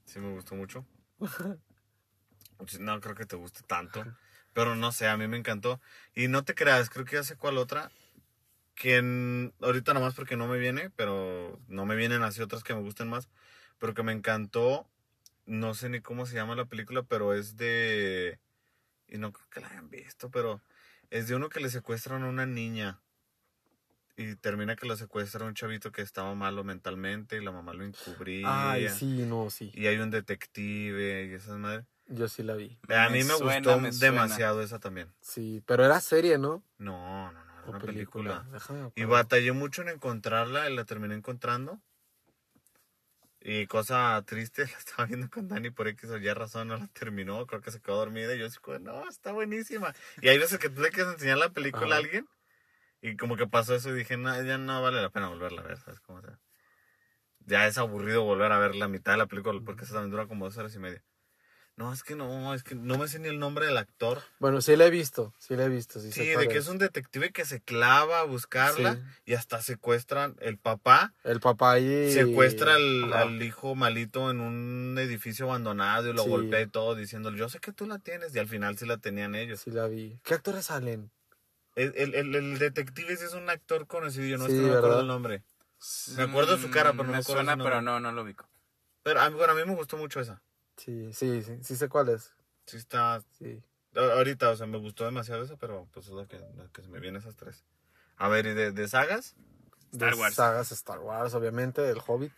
Sí 0.05 0.19
me 0.19 0.31
gustó 0.33 0.57
mucho. 0.57 0.85
No 2.79 3.01
creo 3.01 3.15
que 3.15 3.25
te 3.25 3.37
guste 3.37 3.63
tanto. 3.67 4.05
Pero 4.53 4.75
no 4.75 4.93
sé, 4.93 5.07
a 5.07 5.17
mí 5.17 5.29
me 5.29 5.37
encantó. 5.37 5.81
Y 6.15 6.29
no 6.29 6.45
te 6.45 6.55
creas, 6.55 6.91
creo 6.91 7.05
que 7.05 7.17
ya 7.17 7.23
sé 7.23 7.37
cuál 7.37 7.59
otra. 7.59 7.91
Que 8.75 8.97
ahorita 9.61 9.95
nomás 9.95 10.15
porque 10.15 10.37
no 10.37 10.47
me 10.47 10.59
viene, 10.59 10.91
pero 10.91 11.61
no 11.69 11.87
me 11.87 11.97
vienen 11.97 12.23
así 12.23 12.41
otras 12.41 12.65
que 12.65 12.75
me 12.75 12.81
gusten 12.81 13.09
más. 13.09 13.29
Pero 13.79 13.95
que 13.95 14.03
me 14.03 14.13
encantó. 14.13 14.89
No 15.47 15.75
sé 15.75 15.89
ni 15.89 16.01
cómo 16.01 16.27
se 16.27 16.35
llama 16.35 16.55
la 16.55 16.67
película, 16.67 17.03
pero 17.03 17.35
es 17.35 17.57
de... 17.57 18.39
Y 19.09 19.19
no 19.19 19.33
creo 19.33 19.49
que 19.51 19.61
la 19.61 19.69
hayan 19.69 19.91
visto, 19.91 20.31
pero 20.31 20.63
es 21.11 21.27
de 21.27 21.35
uno 21.35 21.49
que 21.49 21.61
le 21.61 21.69
secuestran 21.69 22.23
a 22.23 22.29
una 22.29 22.47
niña. 22.47 23.01
Y 24.17 24.37
termina 24.37 24.77
que 24.77 24.87
lo 24.87 24.97
secuestra 24.97 25.47
un 25.47 25.55
chavito 25.55 25.93
que 25.93 26.03
estaba 26.03 26.35
malo 26.35 26.63
mentalmente 26.63 27.37
y 27.37 27.45
la 27.45 27.53
mamá 27.53 27.73
lo 27.73 27.85
encubría. 27.85 28.71
Ay, 28.73 28.89
sí, 28.91 29.25
no, 29.27 29.51
sí. 29.51 29.73
Y 29.75 29.87
hay 29.87 29.97
un 29.99 30.11
detective 30.11 31.27
y 31.27 31.33
esas 31.33 31.57
madres. 31.57 31.87
Yo 32.11 32.29
sí 32.29 32.43
la 32.43 32.55
vi. 32.55 32.77
A 32.89 33.09
mí 33.09 33.19
me 33.19 33.25
suena, 33.25 33.57
gustó 33.57 33.81
me 33.81 33.93
suena. 33.93 34.23
demasiado 34.23 34.63
esa 34.63 34.81
también. 34.81 35.13
Sí, 35.21 35.63
pero 35.65 35.85
era 35.85 36.01
serie, 36.01 36.39
¿no? 36.39 36.65
No, 36.77 37.31
no, 37.31 37.45
no, 37.45 37.53
era 37.53 37.67
O 37.67 37.71
una 37.71 37.79
película. 37.79 38.47
Y 38.97 39.05
batallé 39.05 39.53
mucho 39.53 39.83
en 39.83 39.91
encontrarla 39.91 40.69
y 40.69 40.75
la 40.75 40.85
terminé 40.85 41.15
encontrando. 41.15 41.81
Y 43.41 43.67
cosa 43.69 44.23
triste, 44.27 44.63
la 44.73 44.79
estaba 44.79 45.07
viendo 45.07 45.31
con 45.31 45.47
Dani 45.47 45.71
por 45.71 45.87
X 45.87 46.11
o 46.11 46.19
Y 46.19 46.33
razón, 46.33 46.69
no 46.69 46.77
la 46.77 46.89
terminó, 46.89 47.47
creo 47.47 47.61
que 47.61 47.71
se 47.71 47.81
quedó 47.81 47.97
dormida 47.97 48.35
y 48.35 48.39
yo 48.39 48.47
así 48.47 48.59
como, 48.59 48.81
no, 48.81 49.09
está 49.09 49.33
buenísima. 49.33 49.95
Y 50.21 50.29
hay 50.29 50.39
veces 50.39 50.59
que 50.59 50.69
tú 50.69 50.83
le 50.83 50.91
quieres 50.91 51.15
enseñar 51.15 51.39
la 51.39 51.51
película 51.51 51.95
a 51.95 51.99
alguien 51.99 52.29
y 53.01 53.17
como 53.17 53.37
que 53.37 53.47
pasó 53.47 53.75
eso 53.75 53.91
y 53.91 53.95
dije, 53.95 54.17
no, 54.17 54.43
ya 54.43 54.59
no 54.59 54.83
vale 54.83 55.01
la 55.01 55.11
pena 55.11 55.29
volverla 55.29 55.63
a 55.63 55.65
ver, 55.65 55.79
¿sabes 55.79 56.01
cómo? 56.01 56.21
Sea, 56.21 56.39
ya 57.47 57.67
es 57.67 57.79
aburrido 57.79 58.25
volver 58.25 58.53
a 58.53 58.59
ver 58.59 58.75
la 58.75 58.89
mitad 58.89 59.13
de 59.13 59.19
la 59.19 59.27
película 59.27 59.59
porque 59.65 59.85
esa 59.85 59.95
también 59.95 60.11
dura 60.11 60.27
como 60.27 60.45
dos 60.45 60.57
horas 60.59 60.75
y 60.75 60.79
media. 60.79 61.03
No, 61.77 61.93
es 61.95 62.03
que 62.03 62.15
no, 62.15 62.53
es 62.53 62.63
que 62.63 62.75
no 62.75 62.99
me 62.99 63.09
sé 63.09 63.19
ni 63.21 63.29
el 63.29 63.39
nombre 63.39 63.65
del 63.65 63.79
actor. 63.79 64.23
Bueno, 64.39 64.61
sí 64.61 64.77
la 64.77 64.85
he 64.87 64.91
visto, 64.91 65.33
sí 65.39 65.57
la 65.57 65.65
he 65.65 65.69
visto. 65.71 65.99
Sí, 65.99 66.13
Sí, 66.13 66.27
de 66.29 66.47
que 66.49 66.59
es 66.59 66.69
un 66.69 66.77
detective 66.77 67.31
que 67.33 67.47
se 67.47 67.61
clava 67.63 68.21
a 68.21 68.25
buscarla 68.25 68.97
Sí. 68.97 69.01
y 69.25 69.35
hasta 69.35 69.63
secuestran 69.63 70.37
el 70.41 70.59
papá. 70.59 71.15
El 71.25 71.41
papá 71.41 71.73
ahí... 71.73 72.13
Secuestra 72.13 72.75
al, 72.75 73.13
al 73.15 73.43
hijo 73.43 73.75
malito 73.75 74.31
en 74.31 74.41
un 74.41 74.97
edificio 74.99 75.47
abandonado 75.47 76.11
y 76.11 76.13
lo 76.13 76.25
Sí. 76.25 76.29
golpea 76.29 76.61
y 76.61 76.67
todo 76.67 76.95
diciéndole, 76.95 77.39
yo 77.39 77.49
sé 77.49 77.61
que 77.61 77.73
tú 77.73 77.87
la 77.87 77.99
tienes. 77.99 78.35
Y 78.35 78.39
al 78.39 78.49
final 78.49 78.77
sí 78.77 78.85
la 78.85 78.99
tenían 78.99 79.35
ellos. 79.35 79.61
Sí 79.61 79.71
la 79.71 79.87
vi. 79.87 80.21
¿Qué 80.23 80.35
actores 80.35 80.67
salen? 80.67 81.11
El, 81.77 81.95
el, 81.97 82.15
el- 82.15 82.35
el 82.35 82.59
detective 82.59 83.17
sí 83.17 83.25
es 83.25 83.33
un 83.33 83.49
actor 83.49 83.87
conocido, 83.87 84.27
yo 84.27 84.37
no, 84.37 84.47
Sí, 84.47 84.53
es 84.53 84.59
que 84.59 84.63
no 84.67 84.73
me 84.73 84.79
acuerdo 84.79 85.01
el 85.01 85.07
nombre. 85.07 85.43
Me 86.17 86.23
acuerdo 86.25 86.59
su 86.59 86.71
cara, 86.71 86.91
pero 86.93 87.05
no 87.05 87.05
Mm, 87.05 87.07
me 87.07 87.13
me 87.13 87.19
acuerdo 87.19 87.43
suena, 87.45 87.57
pero 87.65 87.81
no, 87.81 88.01
no 88.01 88.13
lo 88.13 88.23
ubico. 88.23 88.47
Pero 89.03 89.21
a 89.23 89.31
mí, 89.31 89.37
bueno, 89.37 89.55
a 89.55 89.57
mí 89.57 89.63
me 89.65 89.75
gustó 89.75 89.97
mucho 89.97 90.21
esa. 90.21 90.43
Sí, 90.85 91.13
sí, 91.13 91.43
sí, 91.43 91.59
sí 91.63 91.77
sé 91.77 91.89
cuál 91.89 92.09
es. 92.09 92.33
Sí 92.67 92.77
está... 92.77 93.23
Sí. 93.39 93.63
Ahorita, 93.95 94.51
o 94.51 94.57
sea, 94.57 94.67
me 94.67 94.79
gustó 94.79 95.05
demasiado 95.05 95.43
esa, 95.43 95.57
pero 95.57 95.87
pues 95.93 96.07
es 96.07 96.13
la 96.13 96.27
que, 96.27 96.39
la 96.39 96.69
que 96.73 96.83
se 96.83 96.89
me 96.89 97.01
viene 97.01 97.19
esas 97.19 97.35
tres. 97.37 97.65
A 98.17 98.29
ver, 98.29 98.47
¿y 98.47 98.55
de, 98.55 98.71
de 98.73 98.89
sagas? 98.89 99.35
Star 99.93 100.15
De 100.15 100.21
Wars. 100.21 100.35
Sagas 100.37 100.73
Star 100.73 101.01
Wars, 101.01 101.35
obviamente, 101.35 101.89
El 101.91 101.99
Hobbit. 102.07 102.33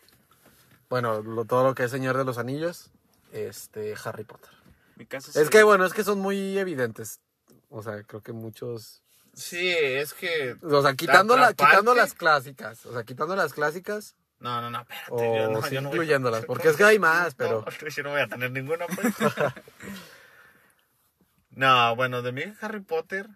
Bueno, 0.88 1.22
lo- 1.22 1.44
todo 1.44 1.62
lo 1.64 1.74
que 1.74 1.84
es 1.84 1.90
Señor 1.90 2.16
de 2.16 2.24
los 2.24 2.38
Anillos. 2.38 2.90
Este, 3.32 3.94
Harry 4.04 4.24
Potter. 4.24 4.50
Mi 4.96 5.06
caso 5.06 5.38
Es 5.38 5.50
que, 5.50 5.62
bueno, 5.62 5.84
es 5.84 5.92
que 5.92 6.04
son 6.04 6.18
muy 6.20 6.58
evidentes. 6.58 7.20
O 7.68 7.82
sea, 7.82 8.02
creo 8.02 8.22
que 8.22 8.32
muchos... 8.32 9.02
Sí, 9.34 9.68
es 9.68 10.12
que... 10.14 10.56
O 10.62 10.82
sea, 10.82 10.94
quitando, 10.94 11.36
la- 11.36 11.52
quitando 11.54 11.94
las 11.94 12.14
clásicas. 12.14 12.84
O 12.86 12.92
sea, 12.92 13.04
quitando 13.04 13.36
las 13.36 13.52
clásicas 13.54 14.14
No, 14.42 14.60
no, 14.60 14.70
no, 14.70 14.80
espérate. 14.80 15.12
o 15.12 15.36
yo 15.36 15.50
no, 15.50 15.62
sí 15.62 15.74
yo 15.74 15.80
no 15.80 15.88
voy- 15.88 15.96
incluyéndolas. 15.98 16.44
Porque 16.44 16.68
es 16.68 16.76
que 16.78 16.84
hay 16.84 16.98
más, 16.98 17.34
pero... 17.34 17.64
No, 17.82 17.88
yo 17.88 18.02
no 18.02 18.10
voy 18.10 18.20
a 18.20 18.26
tener 18.28 18.50
ninguna. 18.50 18.86
pues. 18.88 19.14
no, 21.50 21.96
bueno, 21.96 22.22
de 22.22 22.32
mí 22.32 22.42
Harry 22.60 22.80
Potter. 22.80 23.28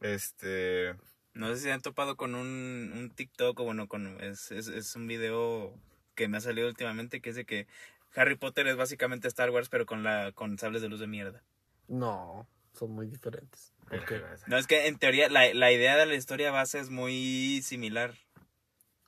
Este. 0.00 0.94
No 1.34 1.48
sé 1.48 1.56
si 1.56 1.62
se 1.64 1.72
han 1.72 1.82
topado 1.82 2.16
con 2.16 2.34
un, 2.34 2.92
un 2.96 3.10
TikTok 3.14 3.60
o 3.60 3.64
bueno, 3.64 3.86
con, 3.88 4.20
es, 4.22 4.50
es, 4.50 4.66
es 4.68 4.96
un 4.96 5.06
video 5.06 5.74
que 6.14 6.28
me 6.28 6.38
ha 6.38 6.40
salido 6.40 6.68
últimamente 6.68 7.20
que 7.20 7.30
es 7.30 7.36
de 7.36 7.44
que 7.44 7.66
Harry 8.14 8.36
Potter 8.36 8.66
es 8.66 8.76
básicamente 8.76 9.28
Star 9.28 9.50
Wars 9.50 9.68
pero 9.68 9.86
con 9.86 10.02
la 10.02 10.32
con 10.32 10.58
sables 10.58 10.82
de 10.82 10.88
luz 10.88 10.98
de 11.00 11.06
mierda. 11.06 11.42
No, 11.86 12.48
son 12.72 12.90
muy 12.92 13.06
diferentes. 13.06 13.72
No, 14.46 14.56
es 14.56 14.66
que 14.66 14.86
en 14.86 14.98
teoría 14.98 15.28
la, 15.28 15.52
la 15.52 15.72
idea 15.72 15.96
de 15.96 16.06
la 16.06 16.14
historia 16.14 16.50
base 16.52 16.78
es 16.78 16.90
muy 16.90 17.60
similar. 17.64 18.14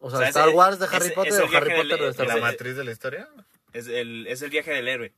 O 0.04 0.10
sea, 0.10 0.18
O 0.18 0.20
sea, 0.22 0.28
Star 0.30 0.48
Wars 0.50 0.78
de 0.80 0.86
Harry 0.86 1.06
ese- 1.06 1.14
Potter 1.14 1.32
o 1.42 1.56
Harry 1.56 1.70
del- 1.72 1.82
Potter 1.88 2.00
de 2.00 2.08
Star 2.10 2.26
¿La 2.26 2.32
Wars. 2.34 2.42
matriz 2.42 2.76
de 2.76 2.84
la 2.84 2.90
historia? 2.90 3.28
Es 3.72 3.86
el, 3.86 4.26
es 4.26 4.42
el 4.42 4.50
viaje 4.50 4.72
del 4.72 4.88
héroe. 4.88 5.12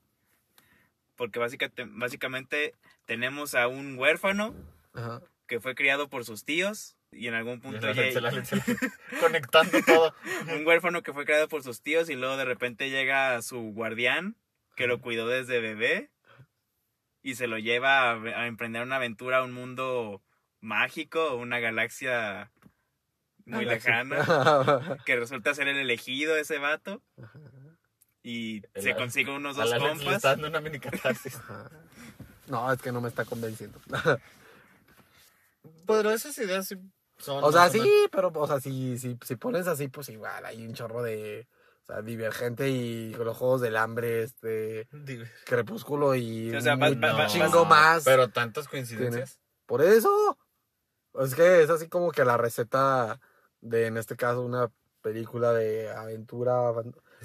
Porque 1.16 1.38
básicamente, 1.38 1.84
básicamente 1.88 2.74
tenemos 3.06 3.54
a 3.54 3.66
un 3.68 3.98
huérfano 3.98 4.54
Ajá. 4.92 5.22
que 5.46 5.58
fue 5.60 5.74
criado 5.74 6.08
por 6.08 6.24
sus 6.24 6.44
tíos 6.44 6.96
y 7.12 7.28
en 7.28 7.34
algún 7.34 7.60
punto 7.60 7.86
La 7.86 7.92
lle- 7.94 8.06
leche, 8.06 8.20
la 8.20 8.30
leche, 8.30 8.56
la 8.56 8.64
leche. 8.66 8.88
Conectando 9.20 9.78
todo. 9.86 10.14
un 10.54 10.66
huérfano 10.66 11.02
que 11.02 11.12
fue 11.12 11.24
creado 11.24 11.48
por 11.48 11.62
sus 11.62 11.80
tíos 11.80 12.10
y 12.10 12.14
luego 12.14 12.36
de 12.36 12.44
repente 12.44 12.90
llega 12.90 13.40
su 13.42 13.58
guardián 13.72 14.36
que 14.76 14.86
lo 14.86 15.00
cuidó 15.00 15.28
desde 15.28 15.60
bebé 15.60 16.10
y 17.22 17.36
se 17.36 17.46
lo 17.46 17.58
lleva 17.58 18.10
a, 18.10 18.14
a 18.14 18.46
emprender 18.48 18.82
una 18.82 18.96
aventura 18.96 19.38
a 19.38 19.44
un 19.44 19.52
mundo 19.52 20.20
mágico, 20.60 21.36
una 21.36 21.58
galaxia 21.60 22.50
muy 23.46 23.64
lejana, 23.64 24.98
que 25.06 25.16
resulta 25.16 25.54
ser 25.54 25.68
el 25.68 25.76
elegido 25.78 26.36
ese 26.36 26.58
vato 26.58 27.02
y 28.22 28.62
se 28.74 28.94
consigue 28.96 29.30
unos 29.30 29.56
dos 29.56 29.70
compas. 29.74 30.16
está 30.16 30.30
dando 30.30 30.48
una 30.48 30.60
mini 30.60 30.78
catarsis. 30.80 31.38
No, 32.46 32.72
es 32.72 32.80
que 32.80 32.92
no 32.92 33.00
me 33.00 33.08
está 33.08 33.24
convenciendo. 33.24 33.80
Pero 35.86 36.10
esas 36.10 36.36
ideas 36.38 36.66
sí 36.68 36.76
son. 37.18 37.42
O 37.44 37.52
sea, 37.52 37.62
más 37.62 37.72
sí, 37.72 37.78
menos- 37.80 38.08
pero, 38.10 38.32
o 38.34 38.46
sea, 38.46 38.60
si, 38.60 38.98
si, 38.98 39.18
si 39.24 39.36
pones 39.36 39.66
así, 39.66 39.88
pues 39.88 40.08
igual 40.08 40.44
hay 40.44 40.66
un 40.66 40.74
chorro 40.74 41.02
de. 41.02 41.46
O 41.82 41.86
sea, 41.86 42.00
Divergente 42.02 42.70
y 42.70 43.12
los 43.14 43.36
Juegos 43.36 43.60
del 43.60 43.76
Hambre, 43.76 44.22
este. 44.22 44.88
Crepúsculo 45.44 46.14
y. 46.14 46.50
Sí, 46.50 46.56
o 46.56 46.60
sea, 46.60 46.76
vas- 46.76 47.32
chingo 47.32 47.64
más. 47.66 48.04
Pero 48.04 48.28
tantas 48.28 48.68
coincidencias. 48.68 49.38
Por 49.66 49.82
eso. 49.82 50.38
Es 51.20 51.34
que 51.34 51.62
es 51.62 51.70
así 51.70 51.88
como 51.88 52.10
que 52.10 52.24
la 52.24 52.36
receta 52.36 53.20
de, 53.64 53.86
en 53.86 53.96
este 53.96 54.16
caso, 54.16 54.42
una 54.42 54.70
película 55.02 55.52
de 55.52 55.90
aventura. 55.90 56.72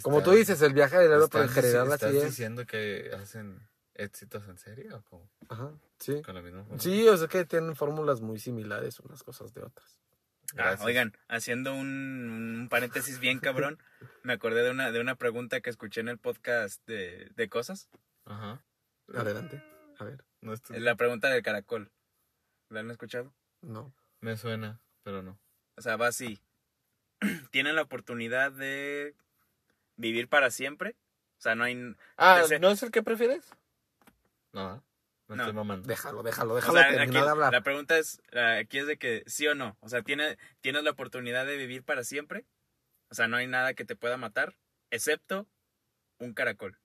Como 0.02 0.22
tú 0.24 0.32
dices, 0.32 0.62
el 0.62 0.74
viaje 0.74 0.98
del 0.98 1.12
héroe, 1.12 1.28
pero 1.32 1.44
en 1.44 1.50
¿Estás 1.50 1.64
general 1.64 1.88
así 1.94 2.06
¿Estás 2.06 2.14
es. 2.24 2.30
diciendo 2.30 2.66
que 2.66 3.12
hacen 3.14 3.68
éxitos 3.94 4.48
en 4.48 4.58
serie 4.58 4.92
o 4.94 5.02
cómo? 5.04 5.30
Ajá, 5.50 5.72
sí. 6.00 6.22
Con 6.22 6.36
la 6.36 6.42
misma 6.42 6.62
fórmula? 6.64 6.82
Sí, 6.82 7.08
o 7.08 7.18
sea 7.18 7.28
que 7.28 7.46
tienen 7.46 7.76
fórmulas 7.76 8.22
muy 8.22 8.40
similares 8.40 9.00
unas 9.02 9.24
cosas 9.24 9.54
de 9.54 9.62
otras. 9.64 9.98
Ah, 10.58 10.76
oigan, 10.84 11.16
haciendo 11.28 11.74
un, 11.74 11.88
un 12.62 12.68
paréntesis 12.70 13.20
bien 13.20 13.40
cabrón, 13.40 13.78
me 14.24 14.34
acordé 14.34 14.64
de 14.64 14.72
una, 14.72 14.92
de 14.92 15.00
una 15.00 15.16
pregunta 15.16 15.62
que 15.62 15.70
escuché 15.70 16.02
en 16.02 16.08
el 16.10 16.18
podcast 16.18 16.86
de, 16.88 17.30
de 17.36 17.50
cosas. 17.50 17.90
Ajá. 18.26 18.64
Adelante. 19.14 19.64
A 20.00 20.04
ver. 20.06 20.24
No 20.42 20.54
estoy- 20.54 20.78
Es 20.78 20.82
la 20.82 20.96
pregunta 20.96 21.30
del 21.30 21.44
caracol. 21.44 21.92
¿La 22.70 22.80
han 22.80 22.90
escuchado? 22.92 23.34
No. 23.62 23.94
Me 24.22 24.38
suena, 24.38 24.80
pero 25.04 25.22
no. 25.22 25.38
O 25.80 25.82
sea, 25.82 25.96
va 25.96 26.08
así. 26.08 26.40
Tienen 27.52 27.76
la 27.76 27.84
oportunidad 27.84 28.52
de 28.52 29.16
vivir 29.96 30.28
para 30.28 30.52
siempre. 30.52 30.96
O 31.38 31.42
sea, 31.42 31.56
no 31.56 31.64
hay... 31.64 31.96
Ah, 32.18 32.42
Ese- 32.44 32.60
¿no 32.60 32.70
es 32.70 32.84
el 32.84 32.92
que 32.92 33.02
prefieres? 33.02 33.46
No, 34.52 34.76
¿eh? 34.76 34.82
no, 35.30 35.36
No. 35.38 35.44
estoy 35.44 35.56
mamando. 35.56 35.88
Déjalo, 35.88 36.22
déjalo, 36.22 36.54
O 36.54 36.56
déjalo 36.58 36.74
sea, 36.80 37.02
aquí, 37.02 37.12
de 37.14 37.20
hablar. 37.20 37.54
la 37.54 37.62
pregunta 37.62 37.98
es, 37.98 38.22
aquí 38.34 38.80
es 38.80 38.88
de 38.88 38.98
que 38.98 39.24
sí 39.26 39.48
o 39.48 39.56
no. 39.56 39.78
O 39.80 39.88
sea, 39.88 40.02
¿tiene, 40.02 40.38
¿tienes 40.60 40.84
la 40.84 40.92
oportunidad 40.92 41.46
de 41.46 41.56
vivir 41.56 41.84
para 41.84 42.04
siempre? 42.04 42.46
O 43.10 43.16
sea, 43.16 43.28
no 43.30 43.38
hay 43.38 43.48
nada 43.48 43.74
que 43.74 43.86
te 43.86 43.96
pueda 43.96 44.18
matar, 44.18 44.56
excepto 44.92 45.48
un 46.20 46.34
caracol. 46.34 46.78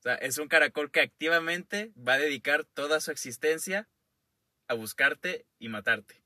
O 0.00 0.02
sea, 0.02 0.14
es 0.16 0.36
un 0.38 0.48
caracol 0.48 0.90
que 0.90 1.00
activamente 1.00 1.90
va 1.96 2.14
a 2.14 2.18
dedicar 2.18 2.64
toda 2.64 3.00
su 3.00 3.10
existencia 3.10 3.88
a 4.68 4.74
buscarte 4.74 5.46
y 5.58 5.68
matarte. 5.70 6.19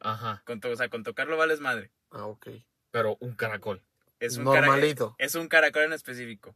Ajá, 0.00 0.42
Con 0.46 0.60
to- 0.60 0.70
o 0.70 0.76
sea, 0.76 0.88
con 0.88 1.02
tocarlo 1.02 1.36
vales 1.36 1.60
madre. 1.60 1.90
Ah, 2.10 2.24
ok. 2.26 2.48
pero 2.90 3.16
un 3.20 3.34
caracol. 3.34 3.82
Es 4.20 4.36
un 4.38 4.44
cara- 4.46 4.62
Normalito. 4.66 5.14
es 5.18 5.34
un 5.34 5.48
caracol 5.48 5.82
en 5.84 5.92
específico. 5.92 6.54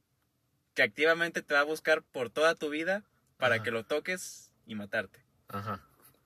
Que 0.74 0.82
activamente 0.82 1.43
te 1.43 1.53
va 1.55 1.61
a 1.61 1.64
buscar 1.64 2.03
por 2.03 2.30
toda 2.30 2.55
tu 2.55 2.70
vida 2.70 3.05
para 3.36 3.57
Ajá. 3.57 3.64
que 3.64 3.70
lo 3.70 3.84
toques 3.84 4.51
y 4.66 4.74
matarte. 4.74 5.22
Ajá. 5.49 5.80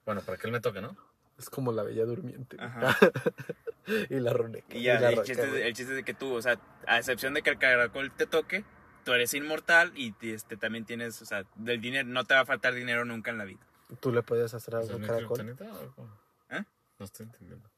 Bueno, 0.05 0.21
para 0.23 0.39
que 0.39 0.47
él 0.47 0.53
me 0.53 0.61
toque, 0.61 0.81
¿no? 0.81 0.97
Es 1.39 1.51
como 1.51 1.73
la 1.73 1.83
bella 1.83 2.05
durmiente. 2.05 2.57
Ajá. 2.61 2.97
y 4.11 4.15
la 4.21 4.33
runeca. 4.33 4.75
Y 4.77 4.83
ya, 4.85 5.01
la 5.01 5.11
el 5.11 5.23
chiste, 5.23 5.45
es 5.45 5.53
de- 5.53 5.67
el 5.69 5.75
chiste 5.75 5.93
es 5.93 5.97
de 5.97 6.05
que 6.05 6.15
tú, 6.15 6.33
o 6.35 6.41
sea, 6.43 6.59
a 6.87 6.99
excepción 6.99 7.35
de 7.35 7.43
que 7.43 7.51
el 7.51 7.59
caracol 7.59 8.13
te 8.13 8.27
toque, 8.27 8.65
tú 9.05 9.13
eres 9.13 9.35
inmortal 9.35 9.93
y 9.97 10.15
este, 10.23 10.57
también 10.57 10.85
tienes, 10.85 11.21
o 11.21 11.25
sea, 11.27 11.45
del 11.57 11.81
dinero, 11.81 12.09
no 12.09 12.25
te 12.25 12.35
va 12.35 12.41
a 12.41 12.47
faltar 12.47 12.75
dinero 12.75 13.05
nunca 13.05 13.31
en 13.33 13.39
la 13.39 13.45
vida. 13.45 13.67
¿Tú 14.01 14.13
le 14.13 14.23
puedes 14.23 14.55
hacer 14.55 14.75
¿Es 14.75 14.81
algo 14.89 14.95
al 14.95 15.07
caracol? 15.07 15.39
kriptonita 15.39 15.75
o 15.81 15.93
cómo? 15.95 16.19
¿Eh? 16.51 16.65
No 16.99 17.07
estoy 17.07 17.27
entendiendo. 17.27 17.71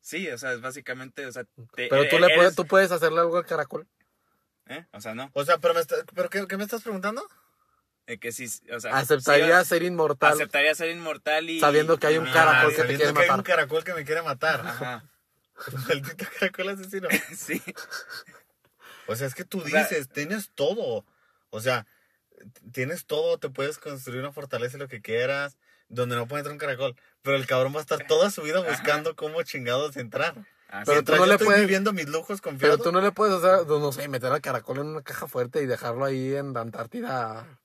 Sí, 0.00 0.28
o 0.30 0.38
sea, 0.38 0.52
es 0.52 0.60
básicamente, 0.60 1.26
o 1.26 1.32
sea, 1.32 1.44
te- 1.74 1.88
Pero 1.88 2.08
tú, 2.08 2.16
e- 2.16 2.20
le 2.20 2.34
puedes, 2.34 2.54
tú 2.54 2.66
puedes 2.66 2.90
hacerle 2.90 3.20
algo 3.20 3.36
al 3.36 3.46
caracol. 3.46 3.86
¿eh? 4.66 4.86
O 4.92 5.00
sea, 5.00 5.14
no. 5.14 5.30
O 5.34 5.44
sea, 5.44 5.58
pero, 5.58 5.74
me 5.74 5.80
está- 5.80 5.96
¿pero 6.14 6.30
qué, 6.30 6.46
qué 6.46 6.56
me 6.56 6.64
estás 6.64 6.82
preguntando? 6.82 7.26
Eh, 8.06 8.18
que 8.18 8.32
sí, 8.32 8.46
o 8.72 8.80
sea, 8.80 8.96
Aceptaría 8.96 9.62
sí, 9.62 9.68
ser 9.68 9.82
inmortal. 9.82 10.32
aceptaría 10.32 10.74
ser 10.74 10.90
inmortal 10.90 11.48
y... 11.50 11.60
Sabiendo 11.60 11.98
que 11.98 12.06
hay 12.08 12.18
un 12.18 12.26
y- 12.28 12.32
caracol 12.32 12.72
Ah, 12.72 12.76
que 12.76 12.82
te 12.82 12.96
quiere 12.96 13.12
que 13.12 13.20
hay 13.20 13.30
un 13.30 13.42
caracol 13.42 13.84
que 13.84 13.94
me 13.94 14.04
quiere 14.04 14.22
matar. 14.22 14.60
Ajá, 14.66 15.04
Maldito 15.88 16.24
caracol 16.38 16.68
asesino. 16.70 17.08
sí. 17.36 17.62
O 19.06 19.14
sea, 19.16 19.26
es 19.26 19.34
que 19.34 19.44
tú 19.44 19.60
sea- 19.60 19.82
dices, 19.82 20.08
tienes 20.08 20.50
todo. 20.54 21.04
O 21.50 21.60
sea, 21.60 21.86
tienes 22.72 23.06
todo, 23.06 23.38
te 23.38 23.50
puedes 23.50 23.78
construir 23.78 24.20
una 24.20 24.32
fortaleza 24.32 24.78
lo 24.78 24.88
que 24.88 25.02
quieras, 25.02 25.58
donde 25.90 26.16
no 26.16 26.26
puede 26.26 26.40
entrar 26.40 26.54
un 26.54 26.58
caracol. 26.58 26.96
Pero 27.22 27.36
el 27.36 27.46
cabrón 27.46 27.74
va 27.74 27.78
a 27.78 27.82
estar 27.82 28.06
toda 28.06 28.30
su 28.30 28.40
vida 28.42 28.60
buscando 28.66 29.14
cómo 29.14 29.42
chingados 29.42 29.96
entrar. 29.98 30.34
Así 30.68 30.84
Pero 30.86 31.00
es. 31.00 31.04
tú 31.04 31.16
no 31.16 31.26
le 31.26 31.32
estoy 31.32 31.46
puedes- 31.48 31.60
viviendo 31.62 31.92
mis 31.92 32.08
lujos 32.08 32.40
confiados. 32.40 32.78
Pero 32.78 32.90
tú 32.90 32.92
no 32.92 33.02
le 33.04 33.12
puedes 33.12 33.34
hacer, 33.44 33.66
no 33.66 33.92
sé, 33.92 34.08
meter 34.08 34.32
al 34.32 34.40
caracol 34.40 34.78
en 34.78 34.86
una 34.86 35.02
caja 35.02 35.26
fuerte 35.28 35.60
y 35.62 35.66
dejarlo 35.66 36.04
ahí 36.06 36.34
en 36.34 36.52
la 36.54 36.60
Antártida. 36.62 37.58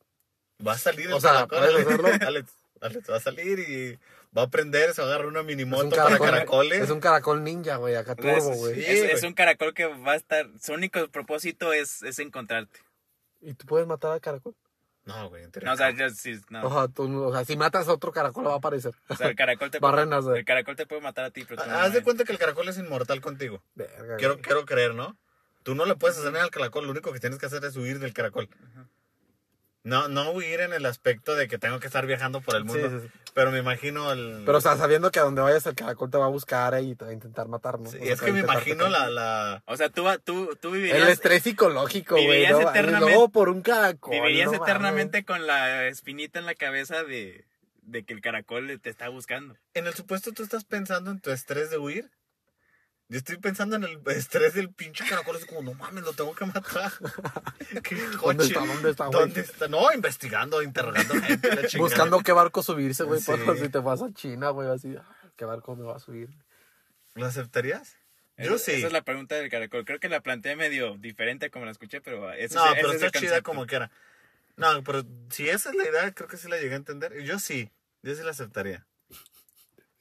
Va 0.65 0.73
a 0.73 0.77
salir 0.77 1.07
el 1.07 1.13
O 1.13 1.21
sea, 1.21 1.47
caracol. 1.47 1.57
¿puedes 1.59 1.73
Alex. 1.75 1.87
hacerlo? 1.87 2.07
Alex, 2.27 2.51
Alex, 2.81 3.09
va 3.11 3.15
a 3.17 3.19
salir 3.19 3.59
y 3.59 3.99
va 4.35 4.41
a 4.41 4.45
aprender, 4.45 4.93
se 4.93 5.01
va 5.01 5.07
a 5.07 5.11
agarrar 5.11 5.27
una 5.27 5.43
mini 5.43 5.61
Es 5.63 5.67
moto 5.69 5.83
un 5.83 5.89
para 5.91 6.03
caracol, 6.05 6.29
caracoles. 6.29 6.81
es 6.81 6.89
un 6.89 6.99
caracol 6.99 7.43
ninja, 7.43 7.75
güey, 7.77 7.95
acá 7.95 8.15
sea, 8.15 8.35
turbo, 8.35 8.51
es, 8.53 8.57
güey. 8.59 8.75
Sí, 8.75 8.81
es- 8.85 9.03
es 9.03 9.11
güey. 9.21 9.25
un 9.27 9.33
caracol 9.33 9.73
que 9.73 9.85
va 9.85 10.11
a 10.13 10.15
estar, 10.15 10.47
su 10.61 10.73
único 10.73 11.07
propósito 11.09 11.73
es, 11.73 12.01
es 12.03 12.17
encontrarte. 12.19 12.79
¿Y 13.41 13.53
tú 13.53 13.65
puedes 13.67 13.87
matar 13.87 14.11
al 14.11 14.21
caracol? 14.21 14.55
No, 15.05 15.29
güey, 15.29 15.43
en 15.43 15.51
teoría 15.51 15.67
No, 15.69 15.73
o 15.73 15.77
sea, 15.77 15.91
yo 15.91 16.09
sí, 16.09 16.39
no. 16.49 16.65
O, 16.65 16.71
sea, 16.73 16.87
tú- 16.87 17.23
o 17.25 17.31
sea, 17.31 17.45
si 17.45 17.55
matas 17.55 17.87
a 17.87 17.93
otro 17.93 18.11
caracol 18.11 18.47
va 18.47 18.53
a 18.53 18.57
aparecer. 18.57 18.93
O 19.07 19.15
sea, 19.15 19.27
el 19.27 19.35
caracol 19.35 19.69
te 19.71 19.79
puede, 19.79 19.95
renacer. 19.95 20.37
el 20.37 20.45
caracol 20.45 20.75
te 20.75 20.85
puede 20.87 21.01
matar 21.01 21.25
a 21.25 21.29
ti, 21.31 21.43
pero 21.47 21.61
tú 21.63 21.69
no, 21.69 21.75
Haz 21.77 21.93
de 21.93 22.01
cuenta 22.03 22.23
que 22.23 22.31
el 22.31 22.39
caracol 22.39 22.67
es 22.69 22.77
inmortal 22.77 23.21
contigo. 23.21 23.61
Verga, 23.75 24.17
Quiero, 24.17 24.39
quiero 24.39 24.65
creer, 24.65 24.95
¿no? 24.95 25.15
Tú 25.63 25.75
no 25.75 25.85
le 25.85 25.95
puedes 25.95 26.17
hacer 26.17 26.31
nada 26.31 26.43
al 26.45 26.51
caracol, 26.51 26.85
lo 26.85 26.91
único 26.91 27.11
que 27.13 27.19
tienes 27.19 27.39
que 27.39 27.45
hacer 27.45 27.63
es 27.65 27.75
huir 27.75 27.99
del 27.99 28.13
caracol. 28.13 28.49
No, 29.85 30.07
no 30.09 30.31
huir 30.31 30.59
en 30.61 30.73
el 30.73 30.85
aspecto 30.85 31.35
de 31.35 31.47
que 31.47 31.57
tengo 31.57 31.79
que 31.79 31.87
estar 31.87 32.05
viajando 32.05 32.41
por 32.41 32.55
el 32.55 32.65
mundo. 32.65 32.89
sí, 32.89 33.07
sí. 33.07 33.19
Pero 33.35 33.51
me 33.51 33.59
imagino 33.59 34.11
el. 34.11 34.43
Pero, 34.45 34.57
o 34.57 34.61
sea, 34.61 34.75
sabiendo 34.77 35.11
que 35.11 35.19
a 35.19 35.23
donde 35.23 35.41
vayas 35.41 35.65
el 35.67 35.75
caracol 35.75 36.09
te 36.09 36.17
va 36.17 36.25
a 36.25 36.29
buscar 36.29 36.81
y 36.81 36.95
te 36.95 37.05
va 37.05 37.11
a 37.11 37.13
intentar 37.13 37.47
matar, 37.47 37.79
¿no? 37.79 37.89
Sí, 37.89 37.97
O 37.97 38.03
sea, 38.03 38.13
es 38.13 38.21
que 38.21 38.31
me 38.31 38.39
imagino 38.39 38.87
la, 38.89 39.09
la. 39.09 39.61
O 39.67 39.77
sea, 39.77 39.89
tú, 39.89 40.05
tú, 40.23 40.57
tú 40.59 40.73
El 40.73 40.81
vivirías, 40.81 41.09
estrés 41.09 41.43
psicológico, 41.43 42.15
güey. 42.15 42.25
vivirías 42.27 42.53
¿no? 42.53 42.61
Y 42.61 42.65
eternamente- 42.65 42.99
luego 43.11 43.29
por 43.29 43.49
un 43.49 43.61
caracol. 43.61 44.11
vivirías 44.13 44.51
no 44.51 44.63
eternamente 44.63 45.23
con 45.23 45.45
la 45.47 45.85
espinita 45.87 46.39
en 46.39 46.45
la 46.45 46.55
cabeza 46.55 47.03
de, 47.03 47.45
de 47.83 48.03
que 48.03 48.13
el 48.13 48.21
caracol 48.21 48.79
te 48.81 48.89
está 48.89 49.09
buscando. 49.09 49.55
En 49.75 49.85
el 49.85 49.93
supuesto, 49.93 50.31
tú 50.31 50.41
estás 50.41 50.63
pensando 50.63 51.11
en 51.11 51.19
tu 51.19 51.29
estrés 51.31 51.69
de 51.69 51.77
huir. 51.77 52.09
Yo 53.07 53.19
estoy 53.19 53.37
pensando 53.37 53.75
en 53.75 53.83
el 53.83 53.99
estrés 54.07 54.55
del 54.55 54.71
pinche 54.73 55.05
caracol. 55.07 55.35
Es 55.35 55.45
como, 55.45 55.61
no 55.61 55.73
mames, 55.75 56.03
lo 56.03 56.13
tengo 56.13 56.33
que 56.33 56.45
matar. 56.45 56.91
¿Qué 57.83 57.95
¿Dónde 57.95 58.17
coche? 58.17 58.43
está? 58.47 58.65
¿Dónde 58.65 58.89
está, 58.89 59.05
güey? 59.05 59.19
¿Dónde 59.19 59.41
está? 59.41 59.67
No, 59.67 59.91
investigando, 59.93 60.61
interrogando 60.63 61.13
gente. 61.21 61.55
la. 61.55 61.67
Buscando 61.77 62.19
qué 62.21 62.31
barco 62.31 62.63
subirse, 62.63 63.03
güey. 63.03 63.21
Sí. 63.21 63.31
si 63.59 63.69
te 63.69 63.77
vas 63.79 64.01
a 64.01 64.11
China, 64.11 64.49
güey, 64.49 64.69
así. 64.69 64.95
ah, 64.97 65.07
¿Qué 65.35 65.45
barco 65.45 65.75
me 65.75 65.83
va 65.83 65.97
a 65.97 65.99
subir? 65.99 66.29
¿Lo 67.13 67.25
aceptarías? 67.27 67.95
Yo 68.37 68.57
sí. 68.57 68.71
Esa 68.71 68.87
es 68.87 68.93
la 68.93 69.03
pregunta 69.03 69.35
del 69.35 69.49
caracol. 69.49 69.85
Creo 69.85 69.99
que 69.99 70.09
la 70.09 70.19
planteé 70.21 70.55
medio 70.55 70.97
diferente 70.97 71.49
como 71.51 71.65
la 71.65 71.71
escuché, 71.71 72.01
pero 72.01 72.33
ese, 72.33 72.55
No, 72.55 72.65
es- 72.65 72.73
pero 72.75 72.91
ese 72.91 73.05
está 73.05 73.19
chida 73.19 73.41
como 73.41 73.65
quiera. 73.67 73.91
No, 74.57 74.83
pero 74.83 75.03
si 75.29 75.47
esa 75.47 75.69
es 75.69 75.75
la 75.75 75.87
idea, 75.87 76.11
creo 76.13 76.27
que 76.27 76.37
sí 76.37 76.47
la 76.49 76.57
llegué 76.57 76.73
a 76.73 76.77
entender. 76.77 77.21
Yo 77.23 77.39
sí, 77.39 77.71
yo 78.01 78.15
sí 78.15 78.23
la 78.23 78.31
aceptaría. 78.31 78.85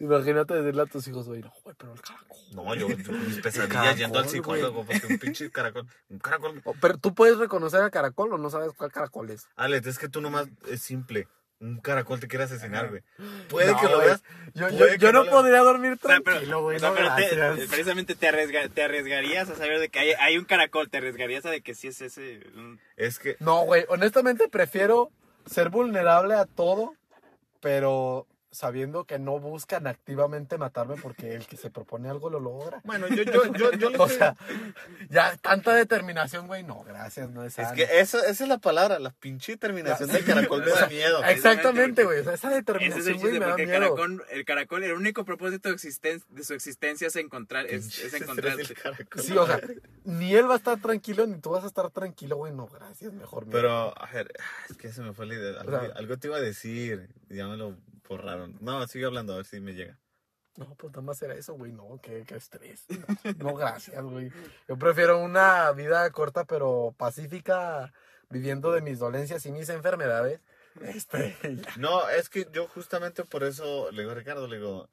Imagínate 0.01 0.55
decirle 0.55 0.83
a 0.83 0.87
tus 0.87 1.07
hijos, 1.07 1.27
güey, 1.29 1.41
no, 1.41 1.53
güey, 1.63 1.75
pero 1.79 1.93
el 1.95 2.01
caracol. 2.01 2.37
No, 2.53 2.75
yo, 2.75 2.89
yo 2.89 3.07
con 3.07 3.27
mis 3.27 3.41
pesadillas 3.41 3.69
caracol, 3.73 3.99
yendo 3.99 4.19
al 4.19 4.25
güey. 4.25 4.35
psicólogo 4.37 4.85
porque 4.85 5.07
un 5.07 5.19
pinche 5.19 5.51
caracol. 5.51 5.87
Un 6.09 6.19
caracol. 6.19 6.61
O- 6.65 6.75
Pero 6.81 6.99
tú 6.99 7.15
puedes 7.15 7.39
reconocer 7.39 7.81
al 7.81 7.91
caracol 7.91 8.33
o 8.33 8.39
no 8.39 8.51
sabes 8.51 8.73
cuál 8.77 8.91
caracol 8.91 9.31
es. 9.31 9.47
Alex, 9.57 9.87
es 9.87 9.99
que 9.99 10.09
tú 10.09 10.21
nomás 10.21 10.49
es 10.69 10.83
simple. 10.83 11.29
Un 11.61 11.81
caracol 11.81 12.19
te 12.21 12.27
quiere 12.27 12.45
asesinar, 12.45 12.91
güey. 12.91 13.03
Puede 13.49 13.73
No, 13.73 13.81
que 13.81 13.87
lo 13.89 13.99
veas. 13.99 14.23
Yo, 14.55 14.69
yo, 14.97 15.13
no 15.13 15.23
lo- 15.25 15.31
podría 15.31 15.61
dormir 15.61 15.97
tranquilo, 15.97 16.63
güey. 16.63 16.77
o 16.77 16.81
sea, 16.81 16.91
no, 16.91 16.97
pero 16.97 17.15
te- 17.15 17.67
precisamente 17.69 18.17
te, 18.17 18.29
arriesga- 18.29 18.69
te 18.69 18.83
arriesgarías 18.83 19.49
a 19.49 19.55
saber 19.55 19.79
de 19.79 19.89
que 19.89 20.01
hay, 20.01 20.11
hay 20.19 20.37
un 20.37 20.45
caracol, 20.45 20.91
te 20.91 20.99
arriesgarías 20.99 21.47
a 21.47 21.51
de 21.51 21.63
que 21.63 21.75
sí 21.75 21.87
es 21.89 22.01
ese. 22.03 22.41
Es 22.97 23.21
que. 23.21 23.37
No, 23.39 23.61
güey, 23.65 23.85
honestamente 23.89 24.49
prefiero 24.49 25.11
ser 25.47 25.71
vulnerable 25.71 26.35
a 26.35 26.45
todo, 26.45 26.95
pero 27.61 28.27
sabiendo 28.55 29.05
que 29.05 29.19
no 29.19 29.39
buscan 29.41 29.87
activamente 29.87 30.57
matarme 30.59 30.95
porque 31.03 31.35
el 31.35 31.47
que 31.47 31.57
se 31.57 31.71
propone 31.71 32.09
algo 32.09 32.31
lo 32.31 32.41
logra. 32.41 32.81
Bueno, 32.85 33.09
yo, 33.09 33.23
yo, 33.25 33.53
yo, 33.53 33.73
yo 33.73 33.91
lo 33.91 34.05
O 34.05 34.09
sea, 34.09 34.37
ya 35.11 35.37
tanta 35.39 35.75
determinación, 35.75 36.47
güey, 36.47 36.63
no, 36.63 36.83
gracias, 36.85 37.29
no 37.31 37.43
es 37.45 37.59
Es 37.59 37.67
sano. 37.67 37.75
que 37.77 38.01
eso, 38.01 38.19
esa 38.25 38.45
es 38.45 38.49
la 38.49 38.59
palabra, 38.59 38.99
la 38.99 39.11
pinche 39.11 39.57
terminación 39.57 40.09
del 40.11 40.25
caracol 40.25 40.65
me 40.65 40.71
da 40.71 40.87
miedo. 40.87 41.25
Exactamente, 41.25 42.05
güey, 42.05 42.21
o 42.21 42.25
sea, 42.25 42.35
esa 42.35 42.49
es 42.49 42.55
el 42.55 42.61
determinación, 42.65 43.05
güey, 43.19 43.33
chiste, 43.33 43.41
me 43.41 43.47
da 43.47 43.55
el 43.57 43.67
miedo. 43.67 43.81
caracol, 43.81 44.25
el 44.31 44.45
caracol, 44.45 44.85
el 44.85 44.93
único 44.93 45.25
propósito 45.25 45.69
de, 45.69 45.75
existen- 45.77 46.23
de 46.29 46.45
su 46.45 46.55
existencia 46.55 47.09
es 47.09 47.17
encontrar, 47.17 47.67
es, 47.67 47.87
es 47.99 48.15
estrés 48.15 48.57
del 48.57 48.75
caracol. 48.75 49.23
Sí, 49.23 49.37
o 49.37 49.47
sea, 49.47 49.61
ni 50.05 50.35
él 50.35 50.49
va 50.49 50.55
a 50.55 50.59
estar 50.59 50.81
tranquilo, 50.81 51.27
ni 51.27 51.39
tú 51.41 51.51
vas 51.51 51.65
a 51.65 51.67
estar 51.67 51.91
tranquilo, 51.91 52.37
güey, 52.37 52.53
no, 52.53 52.67
gracias, 52.69 53.13
mejor. 53.13 53.47
Pero, 53.51 53.93
a 54.01 54.07
ver, 54.13 54.33
es 54.71 54.77
que 54.77 54.93
se 54.93 55.01
me 55.03 55.13
fue 55.13 55.27
la 55.27 55.35
idea. 55.35 55.61
Algo, 55.61 55.77
O 55.77 55.81
sea- 55.81 55.93
algo 55.97 56.17
te 56.19 56.29
iba 56.29 56.37
a 56.37 56.41
decir, 56.41 57.09
ya 57.29 57.47
me 57.49 57.57
lo 57.57 57.77
borraron. 58.09 58.57
No, 58.61 58.87
sigue 58.87 59.07
hablando, 59.07 59.33
a 59.33 59.37
ver 59.37 59.47
si 59.47 59.61
me 59.61 59.75
llega. 59.75 59.99
No, 60.57 60.75
pues 60.77 60.93
nada 60.93 61.03
más 61.03 61.21
era 61.21 61.35
eso, 61.35 61.55
güey, 61.55 61.73
no, 61.73 61.99
qué, 62.01 62.25
qué 62.27 62.37
estrés. 62.37 62.85
No, 62.89 63.51
no, 63.51 63.55
gracias, 63.57 64.03
güey. 64.05 64.31
Yo 64.69 64.79
prefiero 64.79 65.19
una 65.19 65.73
vida 65.73 66.09
corta, 66.11 66.45
pero 66.45 66.95
pacífica, 66.97 67.93
viviendo 68.31 68.71
de 68.71 68.81
mis 68.81 69.01
dolencias 69.01 69.45
y 69.47 69.53
mis 69.53 69.69
enfermedades. 69.69 70.41
Este. 70.81 71.37
No, 71.77 72.09
es 72.09 72.29
que 72.29 72.47
yo 72.53 72.69
justamente 72.69 73.25
por 73.25 73.43
eso 73.43 73.91
le 73.91 74.03
digo 74.03 74.13
a 74.13 74.15
Ricardo, 74.15 74.47
le 74.47 74.57
digo, 74.59 74.89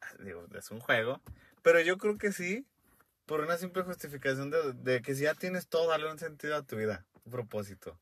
ah, 0.00 0.12
digo, 0.20 0.44
es 0.56 0.70
un 0.70 0.80
juego, 0.80 1.20
pero 1.62 1.80
yo 1.80 1.98
creo 1.98 2.16
que 2.18 2.32
sí, 2.32 2.66
por 3.26 3.40
una 3.40 3.58
simple 3.58 3.82
justificación 3.82 4.50
de, 4.50 4.72
de 4.72 5.02
que 5.02 5.14
si 5.14 5.22
ya 5.22 5.34
tienes 5.34 5.68
todo, 5.68 5.88
darle 5.88 6.10
un 6.10 6.18
sentido 6.18 6.56
a 6.56 6.62
tu 6.62 6.76
vida, 6.76 7.06
un 7.24 7.32
propósito. 7.32 7.98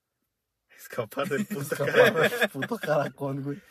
Escapar 0.77 1.29
del 1.29 1.47
puto 1.47 1.63
Escapar 1.63 1.95
caracol. 1.95 2.31
del 2.31 2.49
puto 2.51 2.79
caracol, 2.79 3.41
güey. 3.43 3.63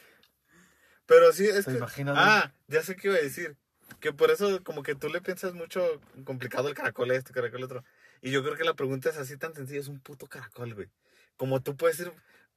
Pero 1.13 1.31
sí, 1.31 1.45
es 1.45 1.65
¿Te 1.65 1.77
que... 1.77 2.05
Ah, 2.07 2.51
ya 2.67 2.81
sé 2.81 2.95
qué 2.95 3.09
iba 3.09 3.17
a 3.17 3.21
decir. 3.21 3.55
Que 3.99 4.11
por 4.11 4.31
eso 4.31 4.63
como 4.63 4.81
que 4.81 4.95
tú 4.95 5.09
le 5.09 5.21
piensas 5.21 5.53
mucho 5.53 6.01
complicado 6.23 6.67
el 6.67 6.73
caracol 6.73 7.11
este, 7.11 7.29
el 7.29 7.35
caracol 7.35 7.63
otro. 7.63 7.83
Y 8.21 8.31
yo 8.31 8.43
creo 8.43 8.55
que 8.55 8.63
la 8.63 8.73
pregunta 8.73 9.09
es 9.09 9.17
así 9.17 9.37
tan 9.37 9.53
sencilla, 9.53 9.79
es 9.79 9.87
un 9.87 9.99
puto 9.99 10.27
caracol, 10.27 10.73
güey. 10.73 10.89
Como 11.37 11.61
tú 11.61 11.75
puedes 11.75 11.99
ir... 11.99 12.11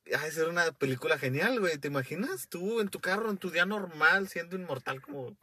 De 0.04 0.30
ser 0.30 0.48
una 0.48 0.70
película 0.72 1.18
genial, 1.18 1.58
güey. 1.58 1.78
¿Te 1.78 1.88
imaginas? 1.88 2.48
Tú 2.48 2.80
en 2.80 2.88
tu 2.88 3.00
carro, 3.00 3.28
en 3.28 3.38
tu 3.38 3.50
día 3.50 3.66
normal, 3.66 4.28
siendo 4.28 4.56
inmortal 4.56 5.02
como... 5.02 5.36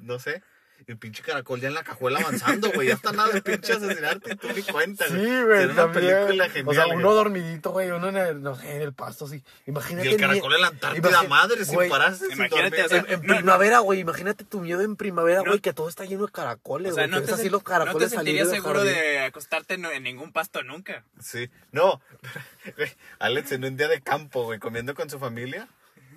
No 0.00 0.18
sé. 0.18 0.42
Y 0.86 0.92
el 0.92 0.96
pinche 0.96 1.22
caracol 1.22 1.60
ya 1.60 1.68
en 1.68 1.74
la 1.74 1.82
cajuela 1.82 2.20
avanzando, 2.20 2.70
güey. 2.72 2.88
Ya 2.88 2.94
está 2.94 3.12
nada 3.12 3.28
de 3.30 3.42
pinche 3.42 3.72
asesinarte 3.74 4.32
y 4.32 4.36
tú 4.36 4.48
ni 4.54 4.62
cuenta, 4.62 5.06
Sí, 5.06 5.12
güey. 5.14 5.26
güey, 5.44 5.58
Sería 5.58 5.64
una 5.66 5.74
también. 5.74 6.04
película 6.26 6.48
genial, 6.48 6.68
o 6.68 6.72
sea, 6.74 6.84
güey. 6.86 6.96
uno 6.98 7.12
dormidito, 7.14 7.70
güey, 7.72 7.90
uno 7.90 8.08
en 8.08 8.16
el, 8.16 8.42
no 8.42 8.54
sé, 8.56 8.76
en 8.76 8.82
el 8.82 8.92
pasto, 8.94 9.26
sí. 9.26 9.42
Y 9.66 9.70
Imagínate. 9.70 10.08
el 10.08 10.14
mi- 10.14 10.20
caracol 10.20 10.54
en 10.54 10.60
la 10.62 10.66
Antártida, 10.68 11.22
madre, 11.24 11.64
sin 11.64 11.74
güey, 11.74 11.90
pararse, 11.90 12.26
sin 12.28 12.36
imagínate, 12.36 12.82
dormir. 12.82 12.84
o 12.84 12.88
sea, 12.88 12.98
En, 12.98 13.06
en 13.22 13.26
No, 13.26 13.34
primavera, 13.36 13.78
güey, 13.80 14.00
imagínate 14.00 14.44
tu 14.44 14.60
miedo 14.60 14.80
en 14.82 14.96
primavera, 14.96 15.40
No. 15.40 15.46
güey, 15.50 15.60
que 15.60 15.72
todo 15.72 15.88
está 15.88 16.04
lleno 16.04 16.24
de 16.26 16.32
caracoles, 16.32 16.92
O 16.92 16.94
sea, 16.94 17.06
güey. 17.06 17.20
no 17.20 17.26
te, 17.26 17.32
así 17.34 17.44
los 17.50 17.52
no 17.52 17.58
te 17.58 17.64
caracoles 17.64 18.10
sentirías 18.10 18.48
seguro 18.48 18.82
de 18.84 19.18
acostarte 19.20 19.76
no- 19.78 19.90
en 19.90 20.04
ningún 20.04 20.32
pasto 20.32 20.62
nunca. 20.62 21.04
Sí, 21.20 21.50
no, 21.72 22.00
güey, 22.76 22.90
Alex 23.18 23.52
en 23.52 23.64
un 23.64 23.76
día 23.76 23.88
de 23.88 24.00
campo, 24.00 24.44
güey, 24.44 24.58
comiendo 24.58 24.94
con 24.94 25.10
su 25.10 25.18
familia, 25.18 25.68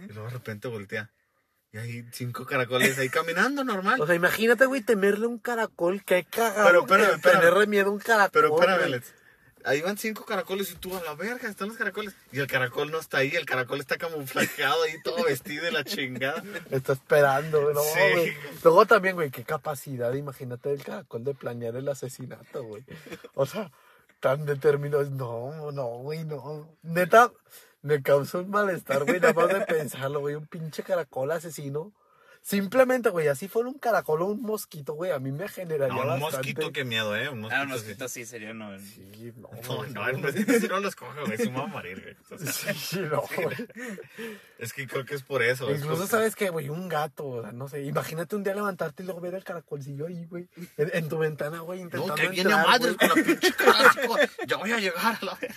y 0.07 0.13
luego 0.13 0.27
de 0.29 0.33
repente 0.33 0.67
voltea. 0.67 1.09
Y 1.73 1.77
hay 1.77 2.05
cinco 2.11 2.45
caracoles 2.45 2.97
ahí 2.99 3.09
caminando 3.09 3.63
normal. 3.63 4.01
O 4.01 4.05
sea, 4.05 4.15
imagínate, 4.15 4.65
güey, 4.65 4.81
temerle 4.81 5.27
un 5.27 5.37
caracol, 5.37 6.03
que 6.03 6.25
cagado. 6.25 6.65
Pero, 6.67 6.79
espérame, 6.81 7.07
que 7.09 7.15
espérame. 7.15 7.39
Tenerle 7.39 7.67
miedo 7.67 7.89
a 7.89 7.93
un 7.93 7.99
caracol. 7.99 8.31
Pero 8.33 8.53
espérame. 8.55 8.83
Alex. 8.83 9.13
Ahí 9.63 9.79
van 9.81 9.95
cinco 9.95 10.25
caracoles 10.25 10.71
y 10.71 10.75
tú 10.75 10.97
a 10.97 11.03
la 11.03 11.13
verga, 11.13 11.47
están 11.47 11.67
los 11.67 11.77
caracoles. 11.77 12.15
Y 12.31 12.39
el 12.39 12.47
caracol 12.47 12.89
no 12.91 12.99
está 12.99 13.19
ahí, 13.19 13.29
el 13.35 13.45
caracol 13.45 13.79
está 13.79 13.95
camuflajeado 13.97 14.81
ahí, 14.83 14.95
todo 15.03 15.23
vestido 15.23 15.63
de 15.65 15.71
la 15.71 15.83
chingada. 15.83 16.43
Está 16.71 16.93
esperando, 16.93 17.61
güey. 17.61 17.75
No, 17.75 17.81
Sí. 17.81 17.99
güey. 18.11 18.33
Luego 18.63 18.85
también, 18.87 19.13
güey, 19.15 19.29
qué 19.29 19.43
capacidad, 19.43 20.11
imagínate 20.15 20.69
del 20.69 20.83
caracol 20.83 21.23
de 21.23 21.35
planear 21.35 21.75
el 21.75 21.87
asesinato, 21.89 22.63
güey. 22.63 22.83
O 23.35 23.45
sea, 23.45 23.69
tan 24.19 24.47
determinado. 24.47 25.03
No, 25.11 25.71
no, 25.71 25.85
güey, 25.99 26.23
no. 26.25 26.67
Neta, 26.81 27.31
me 27.81 28.01
causó 28.01 28.39
un 28.39 28.49
malestar, 28.49 29.03
güey, 29.05 29.19
nada 29.19 29.33
más 29.33 29.47
de 29.49 29.61
pensarlo, 29.61 30.19
güey. 30.21 30.35
Un 30.35 30.47
pinche 30.47 30.83
caracol 30.83 31.31
asesino. 31.31 31.91
Simplemente, 32.43 33.09
güey, 33.11 33.27
así 33.27 33.47
fuera 33.47 33.69
un 33.69 33.77
caracol 33.77 34.23
o 34.23 34.25
un 34.25 34.41
mosquito, 34.41 34.93
güey, 34.95 35.11
a 35.11 35.19
mí 35.19 35.31
me 35.31 35.47
generaría 35.47 35.93
No, 35.93 36.01
un 36.01 36.07
bastante... 36.21 36.37
mosquito, 36.37 36.71
qué 36.71 36.83
miedo, 36.83 37.15
¿eh? 37.15 37.29
Un 37.29 37.41
mosquito. 37.41 37.61
Ah, 37.61 37.63
un 37.65 37.67
sí. 37.69 37.73
mosquito 37.75 38.07
sí 38.09 38.25
sería 38.25 38.51
no. 38.51 38.79
Sí, 38.79 39.31
no, 39.37 39.47
No, 39.67 39.75
güey, 39.77 39.91
no, 39.93 40.09
el 40.09 40.17
mosquito 40.17 40.53
si 40.53 40.67
no 40.67 40.79
los 40.79 40.95
coge, 40.95 41.21
güey, 41.23 41.37
si 41.37 41.51
me 41.51 41.57
va 41.59 41.65
a 41.65 41.67
morir, 41.67 42.01
güey. 42.01 42.15
O 42.41 42.43
sea, 42.43 42.73
Sí, 42.73 42.99
no, 43.01 43.21
güey. 43.35 43.55
es 44.57 44.73
que 44.73 44.87
creo 44.87 45.05
que 45.05 45.13
es 45.13 45.21
por 45.21 45.43
eso. 45.43 45.69
es 45.69 45.81
Incluso, 45.81 45.97
porque- 45.97 46.09
¿sabes 46.09 46.35
qué, 46.35 46.49
güey? 46.49 46.69
Un 46.69 46.89
gato, 46.89 47.27
o 47.27 47.41
sea, 47.43 47.51
no 47.51 47.67
sé. 47.67 47.83
Imagínate 47.83 48.35
un 48.35 48.41
día 48.43 48.55
levantarte 48.55 49.03
y 49.03 49.05
luego 49.05 49.21
ver 49.21 49.35
el 49.35 49.43
caracolcillo 49.43 50.07
ahí, 50.07 50.25
güey. 50.25 50.47
En, 50.77 50.89
en 50.95 51.09
tu 51.09 51.19
ventana, 51.19 51.59
güey, 51.59 51.81
intentando 51.81 52.07
No, 52.07 52.15
que 52.15 52.27
viene 52.29 52.51
a 52.53 52.57
entrar, 52.57 52.67
madres 52.79 52.97
con 52.97 53.07
la 53.09 53.13
pinche 53.23 53.53
caracol. 53.53 54.19
Ya 54.47 54.57
voy 54.57 54.71
a 54.71 54.79
llegar 54.79 55.19
a 55.21 55.25
la. 55.25 55.37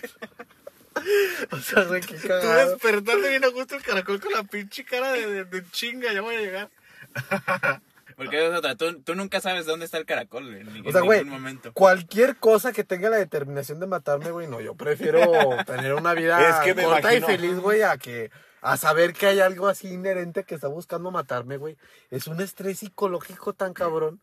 O 1.50 1.56
sea, 1.58 1.84
güey, 1.84 2.00
qué 2.00 2.14
Tú 2.16 2.28
despertando 2.28 3.28
bien 3.28 3.44
a 3.44 3.48
gusto 3.48 3.76
el 3.76 3.82
caracol 3.82 4.20
con 4.20 4.32
la 4.32 4.44
pinche 4.44 4.84
cara 4.84 5.12
de, 5.12 5.26
de- 5.26 5.44
de 5.44 5.70
chinga, 5.70 6.12
ya 6.12 6.20
voy 6.22 6.36
a 6.36 6.40
llegar. 6.40 6.70
Porque 8.16 8.46
es 8.46 8.54
otra, 8.54 8.76
tú, 8.76 9.00
tú 9.02 9.14
nunca 9.16 9.40
sabes 9.40 9.66
dónde 9.66 9.86
está 9.86 9.98
el 9.98 10.06
caracol 10.06 10.44
güey, 10.46 10.60
en, 10.60 10.86
O 10.86 10.92
sea, 10.92 11.00
güey, 11.00 11.24
ningún 11.24 11.40
momento. 11.40 11.72
cualquier 11.72 12.36
cosa 12.36 12.72
que 12.72 12.84
tenga 12.84 13.10
la 13.10 13.16
determinación 13.16 13.80
de 13.80 13.88
matarme, 13.88 14.30
güey, 14.30 14.46
no, 14.46 14.60
yo 14.60 14.74
prefiero 14.76 15.20
tener 15.66 15.94
una 15.94 16.14
vida 16.14 16.48
Es 16.48 16.56
que 16.64 16.74
me 16.74 16.84
corta 16.84 17.12
imagino- 17.12 17.26
y 17.32 17.36
feliz, 17.36 17.56
güey, 17.58 17.82
a 17.82 17.98
que 17.98 18.30
a 18.62 18.76
saber 18.76 19.12
que 19.14 19.26
hay 19.26 19.40
algo 19.40 19.66
así 19.68 19.88
inherente 19.88 20.44
que 20.44 20.54
está 20.54 20.68
buscando 20.68 21.10
matarme, 21.10 21.56
güey. 21.58 21.76
Es 22.10 22.28
un 22.28 22.40
estrés 22.40 22.78
psicológico 22.78 23.52
tan 23.52 23.74
cabrón. 23.74 24.20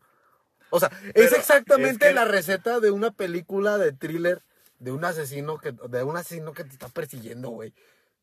O 0.70 0.80
sea, 0.80 0.90
es 1.14 1.32
exactamente 1.32 2.06
es 2.06 2.10
que- 2.10 2.14
la 2.14 2.24
receta 2.24 2.80
de 2.80 2.90
una 2.90 3.10
película 3.12 3.76
de 3.78 3.92
thriller 3.92 4.42
de 4.82 4.90
un 4.90 5.04
asesino 5.04 5.58
que 5.58 5.72
de 5.72 6.02
un 6.02 6.16
asesino 6.16 6.52
que 6.52 6.64
te 6.64 6.70
está 6.72 6.88
persiguiendo, 6.88 7.50
güey. 7.50 7.72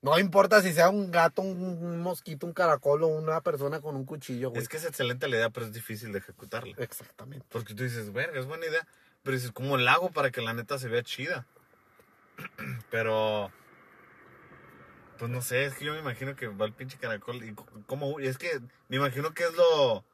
No 0.02 0.18
importa 0.20 0.62
si 0.62 0.74
sea 0.74 0.90
un 0.90 1.10
gato, 1.10 1.42
un, 1.42 2.02
mosquito, 2.02 2.46
un 2.46 2.54
caracol 2.54 3.04
o 3.04 3.08
una 3.08 3.42
persona 3.42 3.82
con 3.82 3.96
un 3.96 4.06
cuchillo, 4.06 4.50
güey. 4.50 4.62
Es 4.62 4.70
que 4.70 4.78
es 4.78 4.86
excelente 4.86 5.28
la 5.28 5.38
idea, 5.38 5.50
pero 5.50 5.66
es 5.66 5.74
difícil 5.74 6.12
de 6.12 6.20
ejecutarla. 6.20 6.74
Exactamente. 6.78 7.46
Porque 7.50 7.74
tú 7.74 7.84
dices, 7.84 8.12
verga, 8.14 8.40
es 8.40 8.46
buena 8.46 8.66
idea. 8.66 8.86
Pero 9.24 9.36
dices, 9.36 9.52
¿cómo 9.52 9.78
la 9.78 9.94
hago 9.94 10.12
para 10.12 10.32
que 10.32 10.42
la 10.42 10.54
neta 10.54 10.78
se 10.78 10.88
vea 10.88 11.04
chida? 11.04 11.48
Pero. 12.92 13.52
Pues 15.18 15.30
no 15.30 15.42
sé, 15.42 15.66
es 15.66 15.76
que 15.76 15.84
yo 15.84 15.94
me 15.94 16.00
imagino 16.00 16.36
que 16.36 16.48
va 16.48 16.66
el 16.66 16.74
pinche 16.74 16.98
caracol 16.98 17.44
y 17.44 17.54
cómo. 17.86 18.20
Y 18.22 18.28
es 18.28 18.38
que 18.38 18.60
me 18.88 18.98
imagino 18.98 19.34
que 19.34 19.44
es 19.44 19.54
lo. 19.54 20.06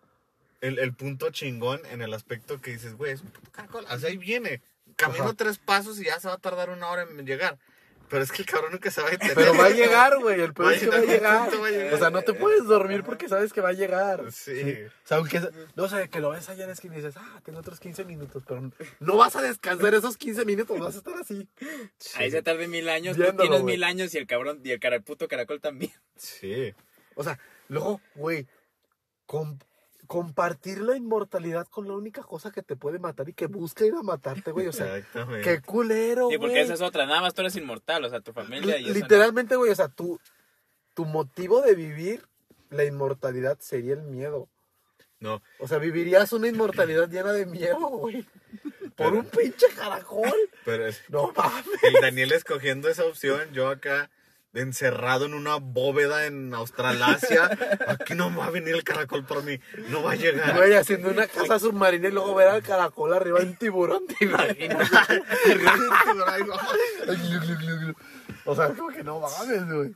El, 0.61 0.79
el 0.79 0.93
punto 0.93 1.29
chingón 1.29 1.81
en 1.91 2.01
el 2.01 2.13
aspecto 2.13 2.59
que 2.59 2.71
dices, 2.71 2.95
güey, 2.95 3.11
es 3.11 3.21
un 3.21 3.29
puto 3.29 3.51
caracol. 3.51 3.85
Así 3.87 4.07
ahí 4.07 4.17
viene. 4.17 4.63
Camino 4.95 5.25
Ajá. 5.25 5.33
tres 5.35 5.57
pasos 5.57 5.99
y 5.99 6.05
ya 6.05 6.19
se 6.19 6.27
va 6.27 6.35
a 6.35 6.37
tardar 6.39 6.69
una 6.69 6.87
hora 6.89 7.03
en 7.03 7.25
llegar. 7.25 7.57
Pero 8.07 8.21
es 8.21 8.31
que 8.31 8.43
el 8.43 8.47
cabrón 8.47 8.71
nunca 8.71 8.91
se 8.91 9.01
va 9.01 9.07
a 9.07 9.11
detener. 9.11 9.33
Pero 9.33 9.57
va 9.57 9.65
a 9.65 9.69
llegar, 9.71 10.19
güey. 10.19 10.39
El 10.39 10.53
peor 10.53 10.67
Va 10.67 10.71
a 10.71 10.75
es 10.75 10.81
que 10.81 10.87
va 10.89 10.95
a 10.97 10.99
llegar, 10.99 11.15
llegar. 11.17 11.41
punto 11.49 11.61
va 11.61 11.67
a 11.67 11.71
llegar. 11.71 11.93
O 11.95 11.97
sea, 11.97 12.09
no 12.11 12.21
te 12.21 12.33
puedes 12.33 12.65
dormir 12.65 13.03
porque 13.03 13.27
sabes 13.27 13.51
que 13.51 13.61
va 13.61 13.69
a 13.69 13.73
llegar. 13.73 14.31
Sí. 14.31 14.77
O 15.03 15.07
sea, 15.07 15.17
aunque 15.17 15.41
no 15.75 15.89
sé, 15.89 16.07
que 16.09 16.19
lo 16.19 16.29
ves 16.29 16.47
allá 16.47 16.63
en 16.65 16.67
la 16.69 16.73
esquina 16.73 16.93
y 16.93 16.97
dices, 16.97 17.15
ah, 17.17 17.41
tengo 17.43 17.57
otros 17.59 17.79
15 17.79 18.05
minutos, 18.05 18.43
pero 18.47 18.71
no 18.99 19.17
vas 19.17 19.35
a 19.35 19.41
descansar 19.41 19.95
esos 19.95 20.17
15 20.17 20.45
minutos, 20.45 20.79
vas 20.79 20.93
a 20.93 20.97
estar 20.99 21.15
así. 21.17 21.49
Ahí 22.15 22.29
se 22.29 22.43
tarde 22.43 22.67
mil 22.67 22.87
años, 22.89 23.17
tú 23.17 23.23
tienes 23.37 23.63
mil 23.63 23.83
años 23.83 24.13
y 24.13 24.19
el 24.19 24.27
cabrón, 24.27 24.61
y 24.63 24.69
el 24.69 24.79
cara, 24.79 24.99
puto 24.99 25.27
caracol 25.27 25.59
también. 25.59 25.93
Sí. 26.15 26.75
O 27.15 27.23
sea, 27.23 27.39
luego, 27.69 28.01
güey, 28.13 28.45
compartir 30.05 30.79
la 30.81 30.95
inmortalidad 30.95 31.67
con 31.67 31.87
la 31.87 31.93
única 31.93 32.21
cosa 32.23 32.51
que 32.51 32.61
te 32.63 32.75
puede 32.75 32.99
matar 32.99 33.27
y 33.29 33.33
que 33.33 33.47
busca 33.47 33.85
ir 33.85 33.93
a 33.93 34.01
matarte, 34.03 34.51
güey. 34.51 34.67
O 34.67 34.73
sea, 34.73 35.01
qué 35.43 35.61
culero, 35.61 36.29
Sí, 36.29 36.37
porque 36.37 36.53
güey. 36.53 36.63
esa 36.63 36.73
es 36.75 36.81
otra, 36.81 37.05
nada 37.05 37.21
más 37.21 37.33
tú 37.33 37.41
eres 37.41 37.55
inmortal, 37.55 38.03
o 38.05 38.09
sea, 38.09 38.21
tu 38.21 38.33
familia 38.33 38.77
y 38.77 38.85
no. 38.87 38.93
Literalmente, 38.93 39.55
güey, 39.55 39.71
o 39.71 39.75
sea, 39.75 39.87
tu, 39.89 40.19
tu 40.93 41.05
motivo 41.05 41.61
de 41.61 41.75
vivir 41.75 42.25
la 42.69 42.83
inmortalidad 42.85 43.57
sería 43.59 43.93
el 43.93 44.03
miedo. 44.03 44.47
No, 45.19 45.41
O 45.59 45.67
sea, 45.67 45.77
vivirías 45.77 46.33
una 46.33 46.47
inmortalidad 46.49 47.09
llena 47.09 47.31
de 47.31 47.45
miedo, 47.45 47.79
güey. 47.79 48.27
Por 48.95 49.13
un 49.13 49.25
pinche 49.25 49.67
caracol. 49.75 50.31
pero 50.65 50.87
es. 50.87 51.01
No 51.09 51.31
mames. 51.35 51.65
El 51.83 51.93
Daniel 52.01 52.31
escogiendo 52.33 52.89
esa 52.89 53.05
opción, 53.05 53.51
yo 53.53 53.67
acá 53.69 54.09
encerrado 54.55 55.25
en 55.25 55.33
una 55.33 55.57
bóveda 55.57 56.25
en 56.25 56.53
Australasia. 56.53 57.49
Aquí 57.87 58.15
no 58.15 58.35
va 58.35 58.47
a 58.47 58.51
venir 58.51 58.75
el 58.75 58.83
caracol 58.83 59.25
por 59.25 59.43
mí, 59.43 59.59
no 59.89 60.03
va 60.03 60.13
a 60.13 60.15
llegar. 60.15 60.55
Güey, 60.55 60.73
haciendo 60.73 61.09
una 61.09 61.27
casa 61.27 61.59
submarina 61.59 62.07
y 62.07 62.11
luego 62.11 62.35
ver 62.35 62.47
al 62.47 62.63
caracol 62.63 63.13
arriba 63.13 63.39
de 63.39 63.45
un 63.45 63.55
tiburón, 63.55 64.07
te 64.07 64.25
imaginas. 64.25 64.89
o 68.45 68.55
sea, 68.55 68.69
como 68.69 68.89
que 68.89 69.03
no 69.03 69.19
mames, 69.19 69.71
güey. 69.71 69.95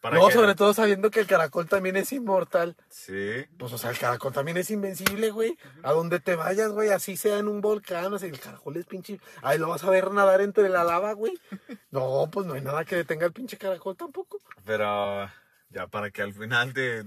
¿Para 0.00 0.16
No, 0.16 0.30
sobre 0.30 0.54
todo 0.54 0.72
sabiendo 0.74 1.10
que 1.10 1.18
el 1.20 1.26
caracol 1.26 1.68
también 1.68 1.96
es 1.96 2.12
inmortal. 2.12 2.76
Sí. 2.88 3.46
Pues, 3.58 3.72
o 3.72 3.78
sea, 3.78 3.90
el 3.90 3.98
caracol 3.98 4.32
también 4.32 4.56
es 4.56 4.70
invencible, 4.70 5.30
güey. 5.32 5.58
A 5.82 5.90
donde 5.92 6.20
te 6.20 6.36
vayas, 6.36 6.70
güey, 6.70 6.90
así 6.90 7.16
sea 7.16 7.38
en 7.38 7.48
un 7.48 7.60
volcán, 7.60 8.12
o 8.12 8.18
sea, 8.18 8.28
el 8.28 8.38
caracol 8.38 8.76
es 8.76 8.86
pinche... 8.86 9.18
Ahí 9.42 9.58
lo 9.58 9.68
vas 9.68 9.82
a 9.82 9.90
ver 9.90 10.12
nadar 10.12 10.40
entre 10.40 10.68
la 10.68 10.84
lava, 10.84 11.12
güey. 11.14 11.32
No, 11.90 12.28
pues 12.30 12.46
no 12.46 12.54
hay 12.54 12.60
nada 12.60 12.84
que 12.84 12.96
detenga 12.96 13.26
al 13.26 13.32
pinche 13.32 13.56
caracol 13.58 13.96
tampoco. 13.96 14.40
Pero 14.64 15.28
Ya 15.70 15.86
para 15.88 16.10
que 16.10 16.22
al 16.22 16.32
final 16.32 16.72
de 16.72 17.04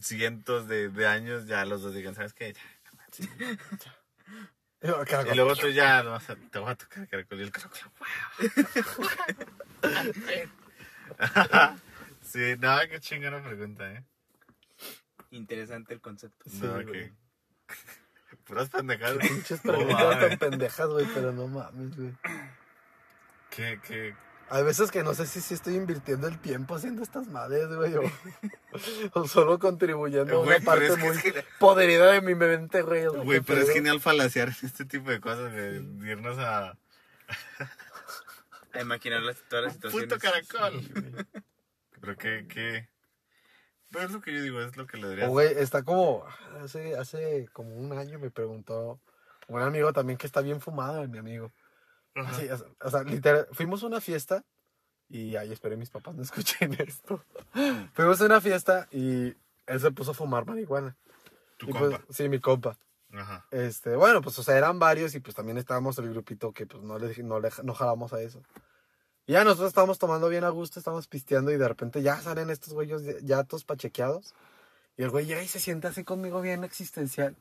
cientos 0.00 0.66
de, 0.66 0.88
de 0.88 1.06
años 1.06 1.46
ya 1.46 1.64
los 1.64 1.82
dos 1.82 1.94
digan, 1.94 2.14
¿sabes 2.14 2.32
qué? 2.34 2.54
Ya. 2.54 3.26
Y 4.82 4.86
luego, 4.88 5.04
caracol. 5.04 5.32
Y 5.32 5.36
luego 5.36 5.56
tú 5.56 5.68
ya 5.68 6.02
no 6.02 6.10
vas 6.10 6.28
a- 6.30 6.36
te 6.36 6.58
vas 6.58 6.72
a 6.72 6.74
tocar 6.74 7.08
caracol 7.08 7.40
y 7.40 7.42
el 7.44 7.52
caracol. 7.52 7.78
sí, 12.34 12.56
no, 12.58 12.76
qué 12.90 13.00
chingona 13.00 13.42
pregunta, 13.42 13.90
¿eh? 13.92 14.04
Interesante 15.30 15.94
el 15.94 16.00
concepto. 16.00 16.48
Sí, 16.50 16.58
no, 16.62 16.72
güey. 16.72 16.86
que... 16.86 17.12
Puras 18.44 18.68
pendejadas. 18.68 19.18
Pinches 19.18 19.60
preguntas 19.60 20.20
tan 20.20 20.38
pendejas, 20.38 20.88
güey, 20.88 21.06
pero 21.14 21.32
no 21.32 21.46
mames, 21.48 21.96
güey. 21.96 22.12
¿Qué, 23.50 23.80
qué? 23.86 24.14
Hay 24.50 24.62
veces 24.62 24.90
que 24.90 25.02
no 25.02 25.14
sé 25.14 25.26
si, 25.26 25.40
si 25.40 25.54
estoy 25.54 25.76
invirtiendo 25.76 26.28
el 26.28 26.38
tiempo 26.38 26.74
haciendo 26.74 27.02
estas 27.02 27.28
madres, 27.28 27.68
güey, 27.68 27.94
o, 27.94 28.02
o 29.14 29.26
solo 29.26 29.58
contribuyendo 29.58 30.34
a 30.42 30.44
Güey, 30.44 30.58
una 30.58 30.70
pero 30.72 30.94
parte 30.94 30.96
muy 30.96 31.16
genial. 31.16 31.44
poderida 31.58 32.12
de 32.12 32.20
mi 32.20 32.34
mente, 32.34 32.82
güey. 32.82 33.06
Güey, 33.06 33.40
pero 33.40 33.60
es 33.62 33.70
genial 33.70 34.00
falaciar 34.00 34.48
este 34.62 34.84
tipo 34.84 35.08
de 35.10 35.20
cosas, 35.20 35.50
de 35.52 35.76
irnos 36.04 36.38
a... 36.38 36.76
A 38.72 38.80
imaginar 38.80 39.22
las, 39.22 39.36
todas 39.48 39.64
las 39.66 39.74
Un 39.94 40.00
situaciones. 40.00 40.46
puto 40.46 40.58
caracol. 40.58 41.26
Pero 42.04 42.16
que, 42.16 42.46
que... 42.46 42.88
Pero 43.90 44.04
es 44.04 44.10
lo 44.12 44.20
que 44.20 44.32
yo 44.32 44.42
digo, 44.42 44.60
es 44.60 44.76
lo 44.76 44.86
que 44.86 44.96
le 44.96 45.08
diría. 45.08 45.28
güey, 45.28 45.54
está 45.56 45.82
como, 45.82 46.24
hace, 46.62 46.96
hace 46.96 47.48
como 47.52 47.74
un 47.76 47.92
año 47.92 48.18
me 48.18 48.30
preguntó 48.30 49.00
un 49.48 49.62
amigo 49.62 49.92
también 49.92 50.18
que 50.18 50.26
está 50.26 50.40
bien 50.40 50.60
fumado, 50.60 51.06
mi 51.08 51.18
amigo. 51.18 51.52
Así, 52.14 52.48
o 52.48 52.56
sea, 52.56 52.66
o 52.80 52.90
sea, 52.90 53.02
literal, 53.02 53.48
fuimos 53.52 53.82
a 53.82 53.86
una 53.86 54.00
fiesta 54.00 54.44
y 55.08 55.36
ay, 55.36 55.52
esperé 55.52 55.76
mis 55.76 55.90
papás 55.90 56.14
no 56.14 56.22
escuchen 56.22 56.74
esto. 56.80 57.24
fuimos 57.92 58.20
a 58.20 58.26
una 58.26 58.40
fiesta 58.40 58.88
y 58.90 59.34
él 59.66 59.80
se 59.80 59.90
puso 59.90 60.12
a 60.12 60.14
fumar 60.14 60.46
marihuana. 60.46 60.96
Tu 61.56 61.68
Y 61.68 61.72
compa. 61.72 61.98
pues, 61.98 62.16
sí, 62.16 62.28
mi 62.28 62.40
compa. 62.40 62.76
Ajá. 63.12 63.46
Este, 63.50 63.94
bueno, 63.96 64.22
pues, 64.22 64.38
o 64.38 64.42
sea, 64.42 64.56
eran 64.56 64.78
varios 64.78 65.14
y 65.14 65.20
pues 65.20 65.36
también 65.36 65.56
estábamos 65.58 65.98
el 65.98 66.10
grupito 66.10 66.52
que 66.52 66.66
pues 66.66 66.82
no 66.82 66.98
le, 66.98 67.14
no 67.22 67.38
le, 67.38 67.50
no 67.62 67.74
jalamos 67.74 68.12
a 68.12 68.20
eso. 68.20 68.42
Y 69.26 69.32
ya 69.32 69.44
nosotros 69.44 69.68
estábamos 69.68 69.98
tomando 69.98 70.28
bien 70.28 70.44
a 70.44 70.50
gusto, 70.50 70.78
estábamos 70.78 71.06
pisteando 71.06 71.50
y 71.50 71.56
de 71.56 71.66
repente 71.68 72.02
ya 72.02 72.20
salen 72.20 72.50
estos 72.50 72.74
güeyes 72.74 73.02
ya- 73.24 73.44
todos 73.44 73.64
pachequeados. 73.64 74.34
Y 74.96 75.02
el 75.02 75.10
güey 75.10 75.26
llega 75.26 75.42
y 75.42 75.48
se 75.48 75.60
sienta 75.60 75.88
así 75.88 76.04
conmigo 76.04 76.40
bien 76.40 76.62
existencial. 76.64 77.34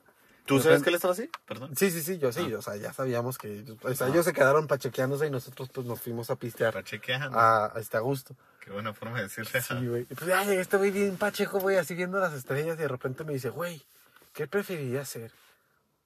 ¿Tú 0.46 0.60
sabes 0.60 0.84
que 0.84 0.90
él 0.90 0.96
estaba 0.96 1.14
así? 1.14 1.30
Perdón. 1.46 1.74
Sí, 1.76 1.90
sí, 1.90 2.02
sí, 2.02 2.18
yo 2.18 2.34
sí, 2.34 2.54
o 2.54 2.62
sea, 2.62 2.76
ya 2.76 2.92
sabíamos 2.92 3.38
que, 3.38 3.64
o 3.82 3.94
sea, 3.94 4.08
ellos 4.10 4.26
se 4.26 4.34
quedaron 4.34 4.68
pachequeándose 4.68 5.28
y 5.28 5.30
nosotros 5.30 5.70
pues 5.74 5.88
nos 5.88 6.02
fuimos 6.02 6.30
a 6.30 6.36
pistear 6.36 6.74
Para 6.74 6.84
chequeando. 6.84 7.38
a, 7.40 7.68
a 7.74 7.80
este 7.80 7.96
a 7.96 8.02
gusto. 8.02 8.36
Qué 8.60 8.72
buena 8.72 8.94
forma 8.94 9.18
de 9.18 9.24
decirle. 9.24 9.62
Sí, 9.62 9.88
güey. 9.88 10.02
Y 10.10 10.16
pues 10.16 10.26
ya 10.28 10.44
llega 10.44 10.62
este 10.62 10.76
güey 10.78 10.92
bien 10.92 11.16
pacheco, 11.18 11.60
güey, 11.60 11.78
así 11.78 11.96
viendo 11.96 12.20
las 12.20 12.34
estrellas 12.34 12.76
y 12.78 12.82
de 12.82 12.88
repente 12.90 13.24
me 13.24 13.34
dice, 13.34 13.50
güey, 13.52 13.86
¿qué 14.34 14.48
preferirías 14.48 15.08
ser? 15.08 15.32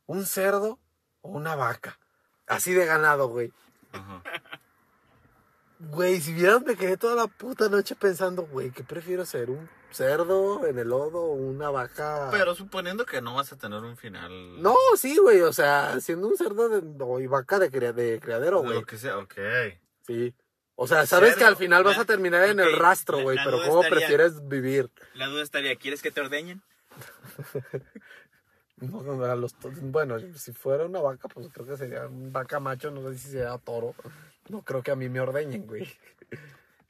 ¿Un 0.05 0.25
cerdo 0.25 0.77
o 1.21 1.29
una 1.31 1.55
vaca? 1.55 1.97
Así 2.45 2.73
de 2.73 2.85
ganado, 2.85 3.29
güey. 3.29 3.51
Ajá. 3.91 4.21
Güey, 5.79 6.19
si 6.21 6.33
vieras, 6.33 6.63
me 6.65 6.75
quedé 6.75 6.97
toda 6.97 7.15
la 7.15 7.27
puta 7.27 7.69
noche 7.69 7.95
pensando, 7.95 8.43
güey, 8.47 8.71
¿qué 8.71 8.83
prefiero 8.83 9.25
ser? 9.25 9.49
¿Un 9.51 9.69
cerdo 9.91 10.65
en 10.65 10.79
el 10.79 10.87
lodo 10.89 11.19
o 11.21 11.33
una 11.33 11.69
vaca? 11.69 12.29
Pero 12.31 12.55
suponiendo 12.55 13.05
que 13.05 13.21
no 13.21 13.35
vas 13.35 13.53
a 13.53 13.57
tener 13.57 13.79
un 13.81 13.95
final. 13.95 14.61
No, 14.61 14.75
sí, 14.95 15.17
güey, 15.17 15.41
o 15.41 15.53
sea, 15.53 15.99
siendo 16.01 16.27
un 16.27 16.35
cerdo 16.37 16.67
de, 16.69 16.81
o 17.03 17.19
y 17.19 17.27
vaca 17.27 17.59
de, 17.59 17.69
crea- 17.69 17.93
de 17.93 18.19
criadero, 18.19 18.61
de 18.61 18.67
güey. 18.67 18.79
Lo 18.79 18.85
que 18.85 18.97
sea, 18.97 19.17
ok. 19.19 19.35
Sí. 20.07 20.33
O 20.75 20.87
sea, 20.87 21.05
sabes 21.05 21.29
Cerdo, 21.31 21.39
que 21.39 21.45
al 21.45 21.55
final 21.57 21.83
vas 21.83 21.97
a 21.99 22.05
terminar 22.05 22.43
en 22.49 22.59
el 22.59 22.75
rastro, 22.77 23.21
güey, 23.21 23.37
pero 23.43 23.57
¿cómo 23.61 23.81
estaría- 23.83 23.89
prefieres 24.07 24.47
vivir? 24.47 24.89
La 25.13 25.27
duda 25.27 25.43
estaría, 25.43 25.75
¿quieres 25.75 26.01
que 26.01 26.11
te 26.11 26.21
ordeñen? 26.21 26.61
No, 28.77 29.01
no, 29.01 29.23
a 29.25 29.35
los 29.35 29.55
bueno, 29.81 30.17
si 30.35 30.53
fuera 30.53 30.85
una 30.85 30.99
vaca, 31.01 31.27
pues 31.27 31.47
creo 31.51 31.65
que 31.65 31.77
sería 31.77 32.05
un 32.07 32.31
vaca 32.31 32.59
macho, 32.59 32.91
no 32.91 33.01
sé 33.11 33.17
si 33.17 33.31
sea 33.31 33.57
toro. 33.57 33.95
No 34.49 34.61
creo 34.61 34.83
que 34.83 34.91
a 34.91 34.95
mí 34.95 35.09
me 35.09 35.19
ordeñen, 35.19 35.65
güey. 35.65 35.83
Al 36.31 36.39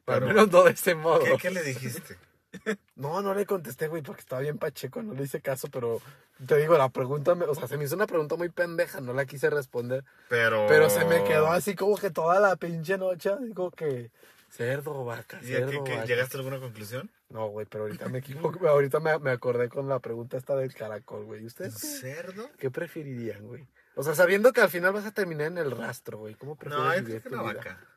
Pero- 0.05 0.27
menos 0.27 0.51
no 0.51 0.63
de 0.63 0.71
ese 0.71 0.95
modo. 0.95 1.19
¿Qué, 1.23 1.37
qué 1.37 1.51
le 1.51 1.63
dijiste? 1.63 2.17
No, 2.95 3.21
no 3.21 3.35
le 3.35 3.45
contesté, 3.45 3.87
güey, 3.87 4.01
porque 4.01 4.21
estaba 4.21 4.41
bien 4.41 4.57
pacheco, 4.57 5.03
no 5.03 5.13
le 5.13 5.23
hice 5.23 5.41
caso, 5.41 5.67
pero 5.71 6.01
te 6.47 6.57
digo, 6.57 6.75
la 6.77 6.89
pregunta, 6.89 7.35
me- 7.35 7.45
o 7.45 7.53
sea, 7.53 7.67
se 7.67 7.77
me 7.77 7.83
hizo 7.83 7.93
una 7.95 8.07
pregunta 8.07 8.35
muy 8.35 8.49
pendeja, 8.49 8.99
no 8.99 9.13
la 9.13 9.25
quise 9.25 9.49
responder, 9.51 10.03
Pero. 10.29 10.65
pero 10.67 10.89
se 10.89 11.05
me 11.05 11.23
quedó 11.25 11.47
así 11.51 11.75
como 11.75 11.95
que 11.97 12.09
toda 12.09 12.39
la 12.39 12.55
pinche 12.55 12.97
noche, 12.97 13.31
digo 13.41 13.69
que 13.69 14.09
cerdo, 14.57 15.05
vaca, 15.05 15.39
¿Y 15.43 15.53
a 15.53 15.57
cerdo, 15.59 15.71
qué- 15.71 15.83
qué- 15.83 15.95
vaca. 15.95 16.05
¿Llegaste 16.05 16.37
a 16.37 16.39
alguna 16.39 16.59
conclusión? 16.59 17.09
No, 17.29 17.47
güey, 17.47 17.65
pero 17.69 17.83
ahorita 17.85 18.09
me 18.09 18.19
equivoco, 18.19 18.59
ahorita 18.67 18.99
me, 18.99 19.17
me 19.19 19.31
acordé 19.31 19.69
con 19.69 19.87
la 19.87 19.99
pregunta 19.99 20.37
esta 20.37 20.55
del 20.55 20.73
caracol, 20.73 21.25
güey. 21.25 21.45
¿Ustedes 21.45 21.75
qué, 21.79 21.87
¿Cerdo? 21.87 22.49
qué 22.57 22.69
preferirían, 22.71 23.45
güey? 23.47 23.67
O 23.95 24.03
sea, 24.03 24.13
sabiendo 24.15 24.53
que 24.53 24.61
al 24.61 24.69
final 24.69 24.93
vas 24.93 25.05
a 25.05 25.11
terminar 25.11 25.47
en 25.47 25.57
el 25.57 25.71
rastro, 25.71 26.17
güey, 26.19 26.35
¿cómo 26.35 26.55
prefieres 26.55 26.85
No, 26.85 26.91
vivir 26.91 27.21
creo 27.21 27.23
que 27.23 27.29
tu 27.29 27.43
vida? 27.43 27.53
vaca. 27.53 27.87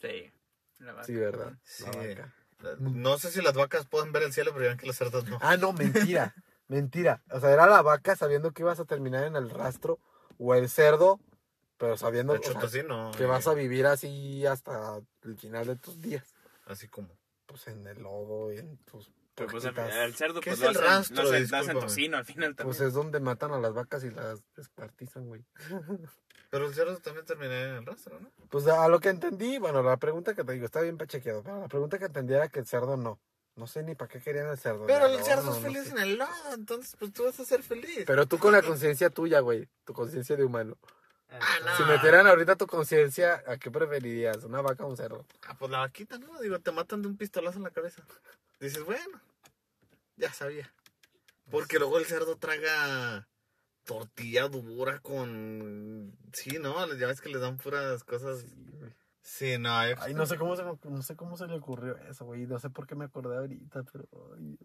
Sí. 0.00 0.32
La 0.78 0.92
vaca. 0.92 1.04
Sí, 1.06 1.14
¿verdad? 1.14 1.52
Sí. 1.64 1.84
La 1.84 1.90
vaca. 1.92 2.34
No 2.80 3.18
sé 3.18 3.30
si 3.30 3.40
las 3.42 3.54
vacas 3.54 3.86
pueden 3.86 4.12
ver 4.12 4.22
el 4.24 4.32
cielo, 4.32 4.50
pero 4.52 4.64
ya 4.64 4.68
ven 4.70 4.78
que 4.78 4.86
los 4.86 4.96
cerdos 4.96 5.24
no. 5.28 5.38
Ah, 5.40 5.56
no, 5.56 5.72
mentira. 5.72 6.34
mentira. 6.68 7.22
O 7.30 7.40
sea, 7.40 7.50
era 7.52 7.66
la 7.66 7.82
vaca 7.82 8.14
sabiendo 8.16 8.52
que 8.52 8.62
ibas 8.62 8.80
a 8.80 8.84
terminar 8.84 9.24
en 9.24 9.36
el 9.36 9.50
rastro 9.50 9.98
o 10.38 10.54
el 10.54 10.68
cerdo, 10.68 11.20
pero 11.78 11.96
sabiendo 11.96 12.32
De 12.34 12.40
o 12.40 12.42
sea, 12.42 12.60
hecho, 12.62 12.82
no. 12.88 13.10
que 13.16 13.24
vas 13.24 13.46
a 13.46 13.54
vivir 13.54 13.86
así 13.86 14.44
hasta 14.44 15.00
el 15.22 15.36
final 15.38 15.66
de 15.66 15.76
tus 15.76 16.00
días. 16.00 16.24
Así 16.66 16.88
como. 16.88 17.08
Pues 17.46 17.66
en 17.68 17.86
el 17.86 18.02
lodo 18.02 18.52
y 18.52 18.58
en 18.58 18.76
tus 18.84 19.10
Pero 19.34 19.48
pues 19.50 19.62
puerquitas. 19.64 19.94
el 19.96 20.14
cerdo 20.14 20.40
¿Qué 20.42 20.50
pues 20.50 20.60
es 20.60 20.64
lo 20.64 20.70
el 20.70 20.76
hacen, 20.76 21.16
rastro? 21.16 21.22
lo 21.22 21.56
hacen, 21.58 21.80
tocino 21.80 22.16
al 22.18 22.24
final 22.26 22.54
también. 22.54 22.76
Pues 22.76 22.86
es 22.86 22.92
donde 22.92 23.20
matan 23.20 23.52
a 23.52 23.58
las 23.58 23.72
vacas 23.72 24.04
y 24.04 24.10
las 24.10 24.42
descuartizan, 24.54 25.26
güey. 25.28 25.42
Pero 26.50 26.66
el 26.66 26.74
cerdo 26.74 26.96
también 26.98 27.24
termina 27.26 27.60
en 27.62 27.74
el 27.76 27.86
rastro, 27.86 28.18
¿no? 28.20 28.30
Pues 28.50 28.66
a 28.66 28.88
lo 28.88 29.00
que 29.00 29.08
entendí, 29.10 29.58
bueno, 29.58 29.82
la 29.82 29.96
pregunta 29.98 30.34
que 30.34 30.44
te 30.44 30.52
digo, 30.52 30.64
está 30.66 30.80
bien 30.80 30.96
pachequeado, 30.96 31.42
pero 31.42 31.60
la 31.60 31.68
pregunta 31.68 31.98
que 31.98 32.06
entendí 32.06 32.32
era 32.34 32.48
que 32.48 32.58
el 32.60 32.66
cerdo 32.66 32.96
no. 32.96 33.20
No 33.54 33.66
sé 33.66 33.82
ni 33.82 33.94
para 33.94 34.08
qué 34.08 34.20
querían 34.22 34.46
el 34.48 34.56
cerdo. 34.58 34.86
Pero 34.86 35.06
el 35.06 35.18
al 35.18 35.24
cerdo 35.24 35.50
es 35.50 35.56
no 35.56 35.62
feliz 35.62 35.84
sé. 35.84 35.90
en 35.90 35.98
el 35.98 36.16
lodo, 36.16 36.54
entonces 36.54 36.96
pues 36.98 37.12
tú 37.12 37.24
vas 37.24 37.38
a 37.38 37.44
ser 37.44 37.62
feliz. 37.62 38.04
Pero 38.06 38.24
tú 38.26 38.38
con 38.38 38.52
la 38.52 38.62
conciencia 38.62 39.10
tuya, 39.10 39.40
güey, 39.40 39.68
tu 39.84 39.92
conciencia 39.92 40.36
de 40.36 40.44
humano. 40.44 40.78
Ah, 41.30 41.58
no. 41.64 41.76
Si 41.76 41.82
metieran 41.84 42.26
ahorita 42.26 42.56
tu 42.56 42.66
conciencia, 42.66 43.42
¿a 43.46 43.58
qué 43.58 43.70
preferirías? 43.70 44.44
¿Una 44.44 44.60
vaca 44.62 44.84
o 44.84 44.88
un 44.88 44.96
cerdo? 44.96 45.26
Ah, 45.46 45.54
pues 45.58 45.70
la 45.70 45.78
vaquita, 45.80 46.18
¿no? 46.18 46.40
Digo, 46.40 46.58
te 46.60 46.72
matan 46.72 47.02
de 47.02 47.08
un 47.08 47.16
pistolazo 47.16 47.58
en 47.58 47.64
la 47.64 47.70
cabeza. 47.70 48.02
Dices, 48.60 48.82
bueno, 48.84 49.20
ya 50.16 50.32
sabía. 50.32 50.72
Porque 51.50 51.78
luego 51.78 51.98
el 51.98 52.06
cerdo 52.06 52.36
traga 52.36 53.28
tortilla 53.84 54.48
dura 54.48 54.98
con... 55.00 56.12
Sí, 56.32 56.58
¿no? 56.58 56.92
Ya 56.94 57.06
ves 57.06 57.20
que 57.20 57.28
les 57.30 57.40
dan 57.40 57.56
puras 57.58 58.04
cosas... 58.04 58.44
Sí, 59.22 59.58
no, 59.58 59.86
yo- 59.88 59.96
Ay, 60.00 60.14
no 60.14 60.24
sé 60.24 60.38
cómo 60.38 60.56
se, 60.56 60.62
no 60.64 61.02
sé 61.02 61.14
cómo 61.14 61.36
se 61.36 61.46
le 61.46 61.54
ocurrió 61.56 61.96
eso, 61.98 62.24
güey. 62.24 62.46
No 62.46 62.58
sé 62.58 62.70
por 62.70 62.86
qué 62.86 62.94
me 62.94 63.04
acordé 63.04 63.36
ahorita, 63.36 63.82
pero... 63.92 64.08
Ay, 64.38 64.58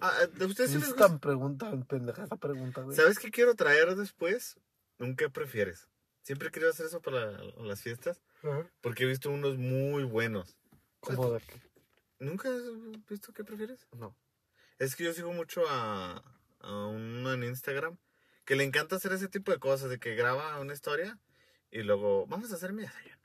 Ah, 0.00 0.12
¿De 0.32 0.44
ustedes 0.46 0.70
sí 0.70 0.76
es 0.76 0.82
les 0.82 0.90
gusta? 0.90 1.08
tan 1.08 1.18
pregunta, 1.20 1.70
pendeja 1.88 2.24
esa 2.24 2.36
pregunta, 2.36 2.82
güey. 2.82 2.96
¿Sabes 2.96 3.18
qué 3.18 3.30
quiero 3.32 3.54
traer 3.54 3.94
después? 3.96 4.56
Un 5.00 5.16
qué 5.16 5.28
prefieres. 5.28 5.88
Siempre 6.28 6.48
he 6.48 6.50
querido 6.50 6.70
hacer 6.70 6.84
eso 6.84 7.00
para 7.00 7.42
las 7.56 7.80
fiestas. 7.80 8.20
Ajá. 8.42 8.70
Porque 8.82 9.04
he 9.04 9.06
visto 9.06 9.30
unos 9.30 9.56
muy 9.56 10.04
buenos. 10.04 10.58
¿Cómo 11.00 11.30
de 11.30 11.40
qué? 11.40 11.58
¿Nunca 12.18 12.50
has 12.50 12.62
visto 13.08 13.32
qué 13.32 13.44
prefieres? 13.44 13.86
No. 13.92 14.14
Es 14.78 14.94
que 14.94 15.04
yo 15.04 15.14
sigo 15.14 15.32
mucho 15.32 15.62
a, 15.66 16.22
a 16.60 16.86
uno 16.86 17.32
en 17.32 17.44
Instagram 17.44 17.96
que 18.44 18.56
le 18.56 18.64
encanta 18.64 18.96
hacer 18.96 19.14
ese 19.14 19.28
tipo 19.28 19.52
de 19.52 19.58
cosas, 19.58 19.88
de 19.88 19.98
que 19.98 20.16
graba 20.16 20.60
una 20.60 20.74
historia 20.74 21.18
y 21.70 21.82
luego, 21.82 22.26
vamos 22.26 22.52
a 22.52 22.56
hacer 22.56 22.74
mi 22.74 22.82
desayuno. 22.82 23.16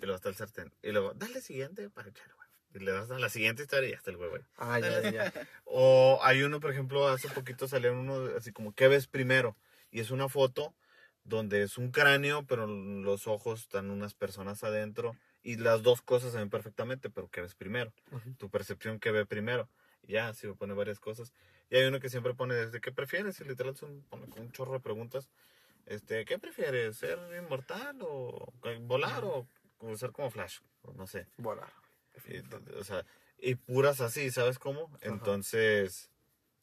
Y 0.00 0.02
luego 0.02 0.14
está 0.14 0.28
el 0.28 0.36
sartén. 0.36 0.72
Y 0.80 0.92
luego, 0.92 1.14
dale 1.14 1.40
siguiente 1.40 1.90
para 1.90 2.10
echar 2.10 2.28
huevo. 2.28 2.52
Y 2.72 2.78
le 2.78 2.92
das 2.92 3.10
a 3.10 3.18
la 3.18 3.30
siguiente 3.30 3.62
historia 3.62 3.88
y 3.88 3.90
ya 3.90 3.98
está 3.98 4.12
el 4.12 4.16
huevo 4.16 4.36
ahí. 4.36 4.44
Ah, 4.58 4.78
ya, 4.78 5.10
ya. 5.10 5.32
O 5.64 6.20
hay 6.22 6.44
uno, 6.44 6.60
por 6.60 6.70
ejemplo, 6.70 7.08
hace 7.08 7.28
poquito 7.30 7.66
salió 7.66 7.92
uno 7.92 8.30
así 8.36 8.52
como, 8.52 8.72
¿qué 8.76 8.86
ves 8.86 9.08
primero? 9.08 9.56
Y 9.90 9.98
es 9.98 10.12
una 10.12 10.28
foto 10.28 10.72
donde 11.28 11.62
es 11.62 11.78
un 11.78 11.90
cráneo, 11.90 12.44
pero 12.46 12.66
los 12.66 13.26
ojos 13.26 13.60
están 13.60 13.90
unas 13.90 14.14
personas 14.14 14.64
adentro. 14.64 15.16
Y 15.42 15.56
las 15.56 15.82
dos 15.82 16.02
cosas 16.02 16.32
se 16.32 16.38
ven 16.38 16.50
perfectamente, 16.50 17.10
pero 17.10 17.28
¿qué 17.28 17.40
ves 17.40 17.54
primero? 17.54 17.92
Tu 18.38 18.50
percepción, 18.50 18.98
¿qué 18.98 19.12
ve 19.12 19.24
primero? 19.24 19.68
Ya, 20.02 20.32
sí, 20.34 20.48
pone 20.58 20.74
varias 20.74 21.00
cosas. 21.00 21.32
Y 21.70 21.76
hay 21.76 21.86
uno 21.86 22.00
que 22.00 22.08
siempre 22.08 22.34
pone 22.34 22.54
desde 22.54 22.80
¿qué 22.80 22.92
prefieres? 22.92 23.40
Y 23.40 23.44
literal 23.44 23.76
son, 23.76 24.02
pone 24.08 24.26
un 24.36 24.50
chorro 24.52 24.72
de 24.72 24.80
preguntas. 24.80 25.30
Este, 25.86 26.24
¿qué 26.24 26.38
prefieres? 26.38 26.96
¿Ser 26.96 27.18
inmortal 27.38 27.98
o 28.02 28.52
eh, 28.64 28.78
volar 28.82 29.24
o, 29.24 29.46
o 29.78 29.96
ser 29.96 30.12
como 30.12 30.30
Flash? 30.30 30.58
No 30.96 31.06
sé. 31.06 31.26
Volar. 31.36 31.72
Y, 32.26 32.38
o 32.74 32.84
sea, 32.84 33.04
y 33.38 33.54
puras 33.54 34.00
así, 34.00 34.30
¿sabes 34.30 34.58
cómo? 34.58 34.90
Entonces, 35.00 36.10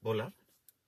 ¿volar? 0.01 0.34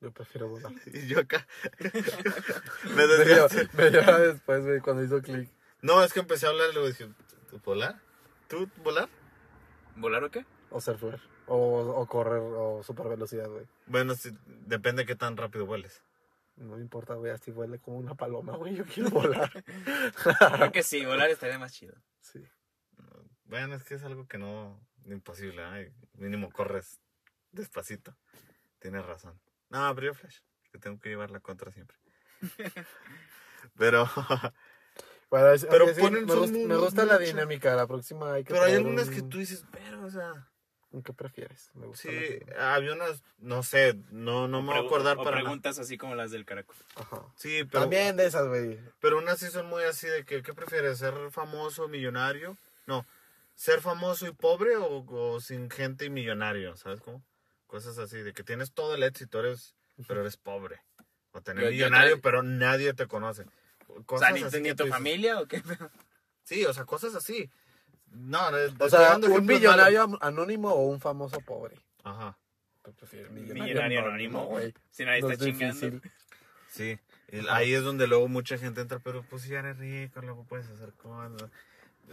Yo 0.02 0.12
prefiero 0.12 0.48
volar. 0.48 0.72
Y 0.94 1.08
yo 1.08 1.20
acá. 1.20 1.48
me 2.96 3.08
decía, 3.08 3.48
media 3.74 4.02
hora 4.02 4.20
después, 4.20 4.64
güey, 4.64 4.80
cuando 4.80 5.04
hizo 5.04 5.22
clic. 5.22 5.50
no, 5.82 6.04
es 6.04 6.14
que 6.14 6.20
empecé 6.20 6.46
a 6.46 6.50
hablar 6.50 6.70
y 6.70 6.74
luego 6.74 6.88
dije, 6.88 7.08
¿tú 7.50 7.60
volar? 7.64 8.00
¿Tú 8.48 8.70
volar? 8.84 9.10
¿Volar 9.96 10.24
o 10.24 10.32
qué? 10.32 10.46
O 10.70 10.80
surfer. 10.80 11.20
O, 11.48 11.56
o 11.80 12.06
correr 12.08 12.42
o 12.42 12.84
super 12.84 13.08
velocidad, 13.08 13.50
güey. 13.50 13.66
Bueno, 13.88 14.14
sí, 14.16 14.38
depende 14.66 15.04
de 15.04 15.06
qué 15.08 15.16
tan 15.16 15.38
rápido 15.38 15.66
vueles. 15.66 16.02
No 16.58 16.76
me 16.76 16.82
importa, 16.82 17.14
güey, 17.14 17.32
así 17.32 17.52
huele 17.52 17.80
como 17.80 17.98
una 17.98 18.16
paloma, 18.16 18.56
güey. 18.58 18.76
Yo 18.76 18.86
quiero 18.86 19.10
volar. 19.12 19.64
Creo 20.56 20.72
que 20.72 20.84
sí, 20.84 21.06
volar 21.06 21.30
estaría 21.30 21.58
más 21.60 21.74
chido. 21.74 21.96
sí. 22.22 22.44
Bueno, 23.46 23.76
es 23.76 23.84
que 23.84 23.96
es 23.96 24.04
algo 24.04 24.28
que 24.28 24.38
no. 24.38 24.78
Imposible, 25.06 25.64
¿eh? 25.80 25.94
Mínimo 26.16 26.52
corres 26.52 27.00
despacito. 27.54 28.14
Tienes 28.80 29.06
razón. 29.06 29.40
No, 29.70 29.94
pero 29.96 30.08
yo 30.08 30.14
Flash. 30.14 30.40
Que 30.72 30.80
tengo 30.80 31.00
que 31.00 31.10
llevar 31.10 31.32
la 31.32 31.40
contra 31.40 31.72
siempre. 31.72 31.98
pero. 33.78 34.10
Bueno, 35.30 35.52
es- 35.52 35.66
Pero 35.70 35.88
ponen 35.94 36.26
me, 36.26 36.34
gusta, 36.36 36.58
me 36.58 36.68
muy- 36.68 36.78
gusta 36.78 37.04
la 37.04 37.16
mucho. 37.16 37.26
dinámica. 37.26 37.76
La 37.76 37.86
próxima 37.86 38.32
hay 38.32 38.46
que. 38.46 38.54
pero 38.54 38.64
hay 38.64 38.76
algunas 38.76 39.10
un- 39.10 39.14
que 39.14 39.22
tú 39.24 39.40
dices, 39.40 39.66
pero, 39.74 40.06
o 40.06 40.10
sea. 40.10 40.48
¿Qué 41.04 41.12
prefieres? 41.12 41.70
Me 41.74 41.86
gusta. 41.88 42.10
Sí, 42.10 42.40
había 42.58 42.94
unas. 42.94 43.22
No 43.38 43.62
sé, 43.62 43.96
no, 44.10 44.48
no 44.48 44.62
me 44.62 44.70
voy 44.70 44.78
a 44.78 44.86
acordar 44.86 45.18
o 45.18 45.24
para. 45.26 45.32
nada. 45.32 45.44
preguntas 45.44 45.80
así 45.80 45.98
como 45.98 46.16
las 46.16 46.32
del 46.32 46.46
caracol. 46.46 46.78
Ajá. 46.96 47.26
Sí, 47.36 47.66
pero. 47.66 47.82
También 47.82 48.16
de 48.16 48.26
esas, 48.26 48.48
güey. 48.48 48.80
Pero 49.02 49.18
unas 49.18 49.38
sí 49.40 49.48
son 49.48 49.66
muy 49.66 49.84
así 49.84 50.08
de 50.08 50.24
que, 50.24 50.42
¿qué 50.42 50.54
prefieres? 50.54 50.98
¿Ser 51.00 51.14
famoso, 51.32 51.90
millonario? 51.90 52.56
No, 52.86 53.06
¿ser 53.54 53.82
famoso 53.82 54.28
y 54.28 54.32
pobre 54.32 54.78
o, 54.78 55.04
o 55.06 55.42
sin 55.42 55.70
gente 55.70 56.06
y 56.06 56.10
millonario? 56.10 56.78
¿Sabes 56.78 57.02
cómo? 57.02 57.22
Cosas 57.68 57.98
así, 57.98 58.18
de 58.18 58.34
que 58.34 58.44
tienes 58.44 58.72
todo 58.74 58.96
el 58.96 59.04
éxito, 59.04 59.40
eres, 59.40 59.76
pero 60.08 60.22
eres 60.22 60.38
pobre. 60.38 60.82
O 61.32 61.42
tener 61.42 61.66
Yo- 61.66 61.70
yo 61.70 61.74
millonario, 61.76 62.22
pero 62.22 62.42
nadie 62.44 62.94
te 62.94 63.08
conoce. 63.08 63.46
O 63.88 64.04
Cosas 64.04 64.30
sea, 64.30 64.38
ni, 64.38 64.44
así 64.44 64.58
ni 64.58 64.70
que 64.70 64.76
tu 64.76 64.88
familia 64.88 65.40
o 65.40 65.46
qué? 65.48 65.62
Sí, 66.44 66.66
o 66.66 66.74
sea, 66.74 66.86
cosas 66.86 67.14
así. 67.16 67.50
No, 68.10 68.50
no, 68.52 68.58
O 68.58 68.60
estoy 68.60 68.90
sea, 68.90 69.18
un 69.18 69.46
millonario 69.46 70.18
anónimo 70.22 70.70
o 70.72 70.86
un 70.88 71.00
famoso 71.02 71.40
pobre. 71.42 71.76
Ajá, 72.04 72.38
Tú 72.84 72.94
prefieres 72.94 73.30
Millonario 73.32 74.00
anónimo. 74.00 74.46
güey. 74.46 74.74
Si 74.90 75.04
nadie 75.04 75.22
No 75.22 75.30
está 75.32 75.44
es 75.44 75.52
chingando. 75.52 75.74
difícil. 75.90 76.12
sí. 76.70 77.00
Ahí 77.50 77.74
es 77.74 77.84
donde 77.84 78.08
luego 78.08 78.30
mucha 78.30 78.58
gente 78.58 78.80
entra, 78.80 79.00
pero 79.00 79.24
pues 79.24 79.42
si 79.44 79.50
ya 79.50 79.60
eres 79.60 79.78
rico, 79.78 80.22
luego 80.22 80.46
puedes 80.46 80.68
hacer 80.70 80.94
cosas. 80.94 81.50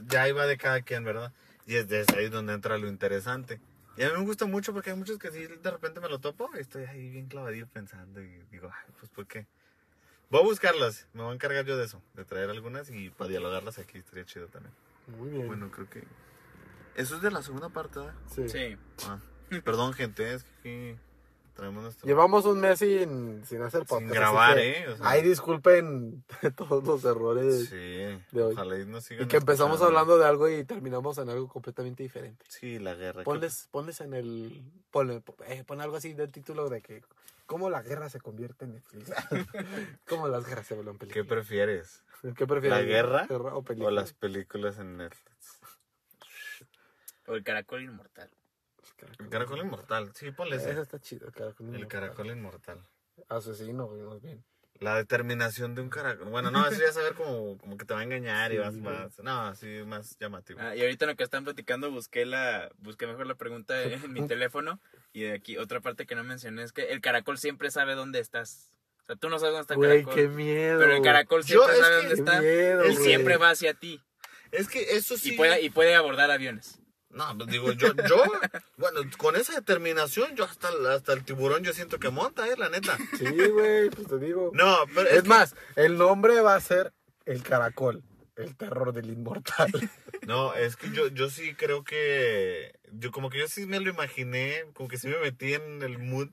Ya 0.08 0.22
ahí 0.22 0.32
va 0.32 0.46
de 0.46 0.56
cada 0.56 0.82
quien, 0.82 1.04
¿verdad? 1.04 1.32
Y 1.66 1.76
es 1.76 1.86
de 1.86 2.04
ahí 2.16 2.28
donde 2.28 2.52
entra 2.54 2.76
lo 2.78 2.88
interesante. 2.88 3.60
Y 3.96 4.02
a 4.02 4.08
mí 4.10 4.18
me 4.18 4.24
gusta 4.24 4.46
mucho 4.46 4.72
porque 4.72 4.90
hay 4.90 4.96
muchos 4.96 5.18
que 5.18 5.30
sí 5.30 5.46
de 5.46 5.70
repente 5.70 6.00
me 6.00 6.08
lo 6.08 6.18
topo 6.18 6.50
y 6.56 6.60
estoy 6.60 6.84
ahí 6.84 7.10
bien 7.10 7.26
clavadillo 7.26 7.66
pensando 7.68 8.20
y 8.20 8.42
digo, 8.50 8.70
ay, 8.72 8.92
pues 8.98 9.10
¿por 9.10 9.26
qué? 9.26 9.46
Voy 10.30 10.40
a 10.40 10.44
buscarlas, 10.44 11.06
me 11.12 11.22
voy 11.22 11.32
a 11.32 11.34
encargar 11.34 11.64
yo 11.64 11.76
de 11.76 11.84
eso, 11.84 12.02
de 12.14 12.24
traer 12.24 12.50
algunas 12.50 12.90
y 12.90 13.10
para 13.10 13.30
dialogarlas 13.30 13.78
aquí 13.78 13.98
estaría 13.98 14.24
chido 14.24 14.48
también. 14.48 14.74
Muy 15.18 15.30
bien. 15.30 15.46
Bueno, 15.46 15.70
creo 15.70 15.88
que... 15.88 16.02
Eso 16.96 17.16
es 17.16 17.22
de 17.22 17.30
la 17.30 17.42
segunda 17.42 17.68
parte, 17.68 18.00
¿verdad? 18.00 18.14
sí. 18.34 18.48
Sí. 18.48 18.76
Ah, 19.06 19.18
perdón, 19.64 19.92
gente, 19.92 20.34
es 20.34 20.44
que 20.62 20.96
traemos 21.54 21.82
nuestro... 21.82 22.06
Llevamos 22.06 22.44
un 22.44 22.60
mes 22.60 22.78
sin, 22.78 23.44
sin 23.46 23.62
hacer 23.62 23.80
podcast. 23.86 24.00
Sin 24.02 24.10
grabar, 24.10 24.56
que 24.56 24.78
¿eh? 24.82 24.88
O 24.88 24.96
sea, 24.96 25.08
Ahí 25.08 25.22
disculpen 25.22 26.24
todos 26.56 26.84
los 26.84 27.04
errores. 27.04 27.68
Sí, 27.70 27.76
de 27.76 28.42
hoy. 28.42 28.52
ojalá 28.52 28.78
y 28.78 28.84
nos 28.86 29.04
sigan 29.04 29.24
Y 29.24 29.28
que 29.28 29.36
empezamos 29.38 29.76
escuchando. 29.76 29.98
hablando 30.00 30.18
de 30.18 30.26
algo 30.28 30.48
y 30.48 30.64
terminamos 30.64 31.16
en 31.18 31.28
algo 31.30 31.48
completamente 31.48 32.02
diferente. 32.02 32.44
Sí, 32.48 32.78
la 32.78 32.94
guerra. 32.94 33.20
¿qué- 33.20 33.24
Ponles, 33.24 33.68
ponles 33.70 34.00
en 34.00 34.14
el. 34.14 34.62
Ponle, 34.90 35.22
eh, 35.46 35.64
pon 35.66 35.80
algo 35.80 35.96
así 35.96 36.12
del 36.12 36.30
título 36.30 36.68
de 36.68 36.80
que. 36.82 37.02
¿Cómo 37.46 37.68
la 37.68 37.82
guerra 37.82 38.08
se 38.08 38.20
convierte 38.20 38.64
en 38.64 38.72
Netflix? 38.74 39.10
¿Cómo 40.08 40.28
las 40.28 40.46
guerras 40.46 40.66
se 40.66 40.74
vuelven 40.74 40.94
¿Qué 40.98 41.06
películas? 41.06 41.26
prefieres? 41.28 42.02
¿Qué 42.36 42.46
prefieres? 42.46 42.78
¿La 42.78 42.82
guerra 42.84 43.26
o 43.28 43.58
¿O 43.58 43.62
películas? 43.62 43.92
las 43.94 44.12
películas 44.14 44.78
en 44.78 44.96
Netflix? 44.96 45.58
O 47.26 47.34
el 47.34 47.44
caracol 47.44 47.82
inmortal. 47.82 48.30
El 49.18 49.28
caracol 49.28 49.58
inmortal. 49.60 50.10
Sí, 50.14 50.30
ponle 50.30 50.56
Ese 50.56 50.70
ese. 50.72 50.82
está 50.82 50.98
chido, 51.00 51.26
el 51.28 51.32
caracol. 51.32 51.66
El 51.68 51.74
inmortal. 51.76 51.88
caracol 52.00 52.26
inmortal. 52.28 52.80
Asesino, 53.28 53.86
güey, 53.86 54.02
más 54.02 54.20
bien. 54.20 54.44
La 54.80 54.96
determinación 54.96 55.74
de 55.76 55.82
un 55.82 55.88
caracol. 55.88 56.28
Bueno, 56.30 56.50
no, 56.50 56.66
eso 56.66 56.80
ya 56.80 56.90
saber 56.92 57.14
como, 57.14 57.56
como 57.58 57.76
que 57.76 57.84
te 57.84 57.94
va 57.94 58.00
a 58.00 58.02
engañar 58.02 58.50
y 58.52 58.56
Sí, 58.56 58.60
vas 58.60 58.74
más. 58.74 59.18
No, 59.20 59.42
así 59.42 59.66
más 59.86 60.16
llamativo. 60.18 60.58
Ah, 60.60 60.74
y 60.74 60.80
ahorita 60.82 61.04
en 61.04 61.10
lo 61.12 61.16
que 61.16 61.22
están 61.22 61.44
platicando 61.44 61.90
busqué 61.92 62.26
la 62.26 62.70
busqué 62.78 63.06
mejor 63.06 63.26
la 63.28 63.36
pregunta 63.36 63.80
en 63.84 64.12
mi 64.12 64.26
teléfono 64.28 64.80
y 65.12 65.22
de 65.22 65.32
aquí 65.34 65.58
otra 65.58 65.80
parte 65.80 66.06
que 66.06 66.16
no 66.16 66.24
mencioné 66.24 66.64
es 66.64 66.72
que 66.72 66.82
el 66.92 67.00
caracol 67.00 67.38
siempre 67.38 67.70
sabe 67.70 67.94
dónde 67.94 68.18
estás. 68.18 68.72
O 69.04 69.06
sea, 69.06 69.16
tú 69.16 69.28
no 69.28 69.38
sabes 69.38 69.52
dónde 69.52 69.60
está 69.62 69.74
el 69.74 69.78
Güey, 69.78 69.90
caracol. 70.02 70.14
qué 70.14 70.28
miedo. 70.28 70.78
pero 70.80 70.96
el 70.96 71.02
caracol 71.02 71.44
siempre 71.44 71.76
sabe 71.76 71.94
dónde 71.96 72.08
Qué 72.08 72.14
está 72.20 72.40
miedo, 72.40 72.84
y 72.86 72.94
güey. 72.94 73.04
siempre 73.04 73.36
va 73.36 73.50
hacia 73.50 73.74
ti 73.74 74.02
Es 74.50 74.66
que 74.68 74.96
eso 74.96 75.16
sí. 75.16 75.34
y 75.34 75.36
puede 75.36 75.60
y 75.62 75.70
puede 75.70 75.94
abordar 75.94 76.30
aviones. 76.32 76.80
No, 77.14 77.36
pues 77.38 77.48
digo, 77.50 77.72
yo, 77.72 77.94
yo, 78.08 78.22
bueno, 78.76 79.00
con 79.18 79.36
esa 79.36 79.54
determinación, 79.54 80.34
yo 80.36 80.44
hasta, 80.44 80.68
el- 80.70 80.86
hasta 80.86 81.12
el 81.12 81.24
tiburón 81.24 81.62
yo 81.62 81.72
siento 81.72 81.98
que 81.98 82.10
monta, 82.10 82.46
eh, 82.48 82.54
la 82.58 82.68
neta. 82.68 82.96
Sí, 83.18 83.24
güey, 83.26 83.88
pues 83.90 84.08
te 84.08 84.18
digo. 84.18 84.50
No, 84.52 84.78
pero 84.94 85.08
es 85.08 85.22
que- 85.22 85.28
más, 85.28 85.54
el 85.76 85.96
nombre 85.96 86.40
va 86.40 86.54
a 86.56 86.60
ser 86.60 86.92
El 87.24 87.42
Caracol. 87.42 88.02
El 88.36 88.56
terror 88.56 88.92
del 88.92 89.10
inmortal. 89.10 89.70
No, 90.26 90.54
es 90.54 90.76
que 90.76 90.90
yo, 90.90 91.08
yo 91.08 91.28
sí 91.28 91.54
creo 91.54 91.84
que. 91.84 92.72
Yo 92.92 93.10
como 93.10 93.28
que 93.28 93.38
yo 93.40 93.46
sí 93.46 93.66
me 93.66 93.78
lo 93.78 93.90
imaginé, 93.90 94.64
como 94.72 94.88
que 94.88 94.96
sí 94.96 95.06
me 95.06 95.18
metí 95.18 95.52
en 95.52 95.82
el 95.82 95.98
mood 95.98 96.28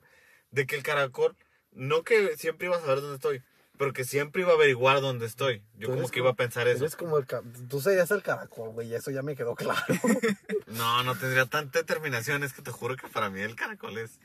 de 0.50 0.66
que 0.66 0.76
el 0.76 0.82
caracol, 0.82 1.36
no 1.72 2.02
que 2.02 2.38
siempre 2.38 2.68
iba 2.68 2.76
a 2.78 2.80
saber 2.80 3.02
dónde 3.02 3.16
estoy, 3.16 3.42
pero 3.78 3.92
que 3.92 4.04
siempre 4.04 4.42
iba 4.42 4.52
a 4.52 4.54
averiguar 4.54 5.00
dónde 5.00 5.26
estoy. 5.26 5.62
Yo 5.78 5.88
como 5.88 6.08
que 6.08 6.20
iba 6.20 6.30
a 6.30 6.34
pensar 6.34 6.68
eso. 6.68 6.84
Eres 6.84 6.96
como 6.96 7.18
el 7.18 7.26
Tú 7.68 7.80
serías 7.80 8.10
el 8.10 8.22
caracol, 8.22 8.70
güey, 8.70 8.88
y 8.88 8.94
eso 8.94 9.10
ya 9.10 9.22
me 9.22 9.34
quedó 9.36 9.54
claro. 9.54 9.82
No, 10.68 11.02
no 11.04 11.14
tendría 11.16 11.46
tanta 11.46 11.80
determinación, 11.80 12.42
es 12.44 12.52
que 12.52 12.62
te 12.62 12.70
juro 12.70 12.96
que 12.96 13.06
para 13.08 13.28
mí 13.28 13.40
el 13.40 13.54
caracol 13.56 13.98
es 13.98 14.18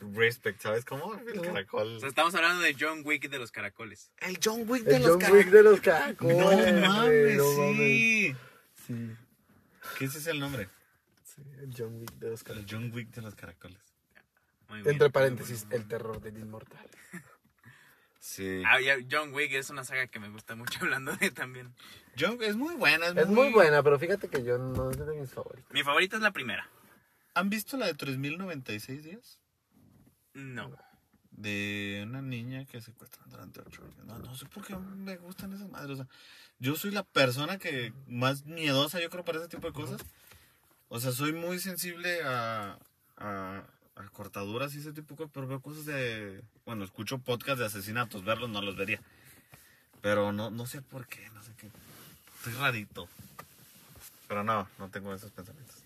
respect, 0.00 0.60
¿sabes 0.60 0.84
cómo? 0.84 1.14
El 1.14 1.40
caracol. 1.40 1.96
O 1.96 2.00
sea, 2.00 2.08
estamos 2.08 2.34
hablando 2.34 2.62
de 2.62 2.74
John 2.78 3.02
Wick 3.04 3.28
de 3.30 3.38
los 3.38 3.52
caracoles. 3.52 4.10
El 4.20 4.38
John 4.42 4.64
Wick 4.68 4.82
de 4.84 4.96
el 4.96 5.02
los 5.02 5.10
John 5.12 5.32
Wick 5.32 5.50
caracoles. 5.50 5.52
de 5.52 5.62
los 5.62 5.80
caracoles. 5.80 6.36
No 6.36 6.44
mames, 6.88 7.36
no 7.36 7.52
mames. 7.52 7.76
sí. 7.76 8.36
Sí, 8.86 9.16
¿Qué 9.98 10.04
ese 10.06 10.18
es 10.18 10.26
el 10.26 10.40
nombre? 10.40 10.68
sí, 11.22 11.42
el 11.60 11.72
John 11.76 12.00
Wick 12.00 12.12
de 12.18 12.30
los 12.30 12.40
El 12.40 12.46
caracoles. 12.46 12.72
John 12.72 12.92
Wick 12.92 13.10
de 13.14 13.22
los 13.22 13.34
caracoles. 13.36 13.78
Muy 14.68 14.78
bien. 14.82 14.90
Entre 14.92 15.10
paréntesis, 15.10 15.66
el 15.70 15.86
terror 15.86 16.20
del 16.20 16.38
inmortal. 16.38 16.88
Sí. 18.22 18.62
Ah, 18.64 18.80
ya, 18.80 18.98
John 19.10 19.34
Wick 19.34 19.52
es 19.52 19.68
una 19.70 19.82
saga 19.82 20.06
que 20.06 20.20
me 20.20 20.28
gusta 20.28 20.54
mucho 20.54 20.78
hablando 20.82 21.12
de 21.16 21.32
también. 21.32 21.74
John 22.16 22.38
es 22.40 22.54
muy 22.54 22.76
buena, 22.76 23.08
es, 23.08 23.16
Es 23.16 23.26
muy 23.26 23.50
buena, 23.50 23.82
pero 23.82 23.98
fíjate 23.98 24.28
que 24.28 24.44
yo 24.44 24.58
no 24.58 24.92
es 24.92 24.96
de 24.96 25.20
mis 25.20 25.32
favoritos. 25.32 25.72
Mi 25.72 25.82
favorita 25.82 26.16
es 26.16 26.22
la 26.22 26.30
primera. 26.30 26.70
¿Han 27.34 27.50
visto 27.50 27.76
la 27.76 27.86
de 27.86 27.94
3096 27.94 29.02
días? 29.02 29.40
No. 30.34 30.70
De 31.32 32.04
una 32.06 32.22
niña 32.22 32.64
que 32.64 32.80
secuestran 32.80 33.28
durante 33.28 33.60
ocho 33.60 33.82
horas. 33.82 33.96
No, 34.04 34.16
no 34.20 34.36
sé 34.36 34.46
por 34.46 34.64
qué 34.64 34.76
me 34.76 35.16
gustan 35.16 35.52
esas 35.52 35.68
madres. 35.68 35.90
O 35.90 35.96
sea, 35.96 36.08
yo 36.60 36.76
soy 36.76 36.92
la 36.92 37.02
persona 37.02 37.58
que 37.58 37.92
más 38.06 38.44
miedosa, 38.44 39.00
yo 39.00 39.10
creo, 39.10 39.24
para 39.24 39.40
ese 39.40 39.48
tipo 39.48 39.66
de 39.66 39.72
cosas. 39.72 40.00
O 40.88 41.00
sea, 41.00 41.10
soy 41.10 41.32
muy 41.32 41.58
sensible 41.58 42.20
a, 42.22 42.78
a, 43.16 43.64
a 43.96 44.08
cortaduras 44.10 44.74
y 44.74 44.78
ese 44.78 44.92
tipo 44.92 45.14
de 45.14 45.18
cosas, 45.18 45.32
pero 45.34 45.46
veo 45.46 45.60
cosas 45.60 45.84
de... 45.86 46.42
Bueno, 46.64 46.84
escucho 46.84 47.18
podcasts 47.18 47.60
de 47.60 47.66
asesinatos, 47.66 48.24
verlos 48.24 48.50
no 48.50 48.62
los 48.62 48.76
vería. 48.76 49.00
Pero 50.00 50.32
no, 50.32 50.50
no 50.50 50.66
sé 50.66 50.82
por 50.82 51.06
qué, 51.06 51.28
no 51.30 51.42
sé 51.42 51.52
qué. 51.56 51.68
Estoy 52.36 52.54
rarito. 52.54 53.08
Pero 54.28 54.44
no, 54.44 54.68
no 54.78 54.88
tengo 54.90 55.14
esos 55.14 55.30
pensamientos. 55.30 55.76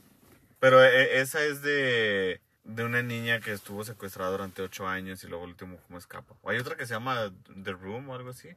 Pero 0.61 0.83
eh, 0.83 1.21
esa 1.21 1.45
es 1.45 1.63
de, 1.63 2.41
de 2.65 2.85
una 2.85 3.03
niña 3.03 3.41
que 3.41 3.53
estuvo 3.53 3.85
secuestrada 3.85 4.31
durante 4.31 4.63
ocho 4.63 4.89
años 4.89 5.23
y 5.23 5.27
luego 5.27 5.45
el 5.45 5.51
último 5.51 5.79
cómo 5.87 5.99
escapa. 5.99 6.35
O 6.43 6.51
hay 6.51 6.59
otra 6.59 6.77
que 6.77 6.87
se 6.87 6.95
llama 6.95 7.33
The 7.63 7.73
Room 7.73 8.09
o 8.09 8.15
algo 8.15 8.31
así. 8.31 8.49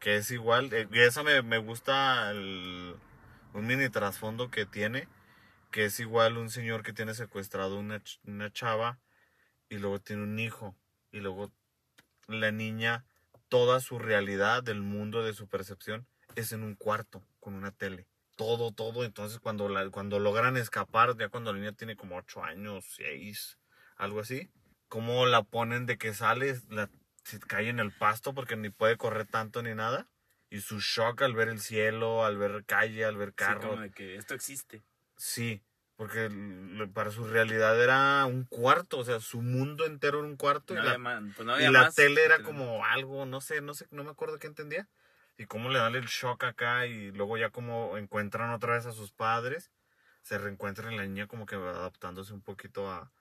Que 0.00 0.16
es 0.16 0.30
igual. 0.30 0.72
eh, 0.72 0.88
y 0.92 0.98
esa 1.00 1.22
me, 1.22 1.42
me 1.42 1.58
gusta 1.58 2.30
el, 2.30 2.94
un 3.54 3.66
mini 3.66 3.88
trasfondo 3.88 4.50
que 4.50 4.66
tiene. 4.66 5.08
Que 5.70 5.84
es 5.84 6.00
igual 6.00 6.36
un 6.36 6.50
señor 6.50 6.82
que 6.82 6.92
tiene 6.92 7.14
secuestrado 7.14 7.78
una, 7.78 8.02
una 8.24 8.52
chava 8.52 8.98
y 9.68 9.78
luego 9.78 10.00
tiene 10.00 10.22
un 10.24 10.38
hijo. 10.38 10.74
Y 11.12 11.20
luego 11.20 11.52
la 12.26 12.50
niña, 12.52 13.04
toda 13.48 13.80
su 13.80 13.98
realidad 13.98 14.62
del 14.62 14.82
mundo 14.82 15.24
de 15.24 15.32
su 15.32 15.48
percepción 15.48 16.06
es 16.36 16.52
en 16.52 16.62
un 16.62 16.74
cuarto 16.74 17.22
con 17.40 17.54
una 17.54 17.70
tele. 17.72 18.06
Todo, 18.36 18.72
todo. 18.72 19.04
Entonces 19.04 19.38
cuando, 19.38 19.68
la, 19.68 19.88
cuando 19.90 20.18
logran 20.18 20.56
escapar, 20.56 21.16
ya 21.18 21.28
cuando 21.28 21.52
la 21.52 21.58
niña 21.58 21.72
tiene 21.72 21.96
como 21.96 22.16
ocho 22.16 22.42
años, 22.42 22.84
seis, 22.96 23.58
algo 23.96 24.20
así, 24.20 24.50
cómo 24.88 25.26
la 25.26 25.42
ponen 25.42 25.86
de 25.86 25.98
que 25.98 26.14
sale, 26.14 26.58
la, 26.68 26.88
se 27.22 27.38
cae 27.38 27.68
en 27.68 27.78
el 27.80 27.92
pasto 27.92 28.34
porque 28.34 28.56
ni 28.56 28.70
puede 28.70 28.96
correr 28.96 29.26
tanto 29.26 29.62
ni 29.62 29.74
nada. 29.74 30.08
Y 30.52 30.62
su 30.62 30.80
shock 30.80 31.22
al 31.22 31.34
ver 31.34 31.48
el 31.48 31.60
cielo, 31.60 32.24
al 32.24 32.36
ver 32.38 32.64
calle, 32.64 33.04
al 33.04 33.16
ver 33.16 33.28
Sí, 33.28 33.34
carro. 33.36 33.70
como 33.70 33.82
de 33.82 33.90
que 33.92 34.16
esto 34.16 34.34
existe. 34.34 34.82
Sí, 35.20 35.62
porque 35.96 36.30
para 36.94 37.10
su 37.10 37.26
realidad 37.26 37.78
era 37.82 38.24
un 38.24 38.44
cuarto, 38.44 38.96
o 38.96 39.04
sea, 39.04 39.20
su 39.20 39.42
mundo 39.42 39.84
entero 39.84 40.20
era 40.20 40.26
un 40.26 40.38
cuarto. 40.38 40.72
No 40.72 40.80
y 40.80 40.86
la, 40.86 41.22
pues 41.36 41.46
no 41.46 41.52
y 41.52 41.54
había 41.56 41.70
la 41.70 41.82
más. 41.82 41.94
tele 41.94 42.24
era 42.24 42.42
como 42.42 42.86
algo, 42.86 43.26
no 43.26 43.42
sé, 43.42 43.60
no 43.60 43.74
sé, 43.74 43.86
no 43.90 44.02
me 44.02 44.10
acuerdo 44.10 44.38
qué 44.38 44.46
entendía. 44.46 44.88
Y 45.36 45.44
cómo 45.44 45.68
le 45.68 45.78
dan 45.78 45.94
el 45.94 46.06
shock 46.06 46.44
acá 46.44 46.86
y 46.86 47.12
luego 47.12 47.36
ya 47.36 47.50
como 47.50 47.98
encuentran 47.98 48.50
otra 48.50 48.76
vez 48.76 48.86
a 48.86 48.92
sus 48.92 49.12
padres. 49.12 49.70
se 50.22 50.38
reencuentra 50.38 50.88
en 50.88 50.96
la 50.96 51.02
niña 51.04 51.26
como 51.26 51.44
que 51.44 51.56
adaptándose 51.56 52.32
un 52.32 52.40
poquito 52.40 52.90
a, 52.90 53.12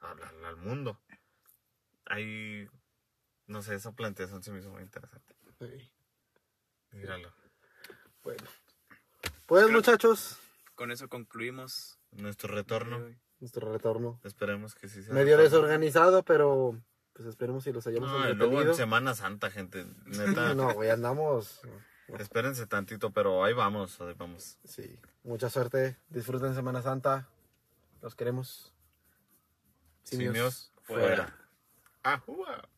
al 0.00 0.56
mundo. 0.56 1.00
Ahí, 2.06 2.68
no 3.46 3.62
sé, 3.62 3.76
esa 3.76 3.92
planteación 3.92 4.42
se 4.42 4.50
me 4.50 4.58
hizo 4.58 4.70
muy 4.70 4.82
interesante. 4.82 5.36
Sí. 5.60 5.92
Míralo. 6.90 7.32
Bueno. 8.24 8.44
Pues 9.46 9.70
muchachos, 9.70 10.38
Con 10.74 10.90
eso 10.90 11.08
concluimos. 11.08 11.98
Nuestro 12.12 12.54
retorno, 12.54 13.00
nuestro 13.40 13.72
retorno. 13.72 14.20
esperemos 14.24 14.74
que 14.74 14.88
sí 14.88 15.02
sea. 15.02 15.14
Medio 15.14 15.38
desorganizado, 15.38 16.22
pero 16.24 16.80
pues 17.12 17.28
esperemos 17.28 17.64
si 17.64 17.72
los 17.72 17.86
hayamos 17.86 18.10
No, 18.10 18.34
luego 18.34 18.62
en 18.62 18.74
Semana 18.74 19.14
Santa, 19.14 19.50
gente. 19.50 19.86
Neta, 20.06 20.54
No, 20.54 20.74
güey, 20.74 20.90
andamos. 20.90 21.60
espérense 22.18 22.66
tantito, 22.66 23.12
pero 23.12 23.44
ahí 23.44 23.52
vamos, 23.52 24.00
ahí 24.00 24.14
vamos. 24.18 24.58
Sí, 24.64 24.98
mucha 25.22 25.48
suerte. 25.48 25.96
Disfruten 26.08 26.54
Semana 26.54 26.82
Santa. 26.82 27.28
Los 28.02 28.14
queremos. 28.14 28.72
Simios, 30.02 30.72
fuera. 30.82 31.06
fuera. 31.06 31.36
Ajúa. 32.02 32.68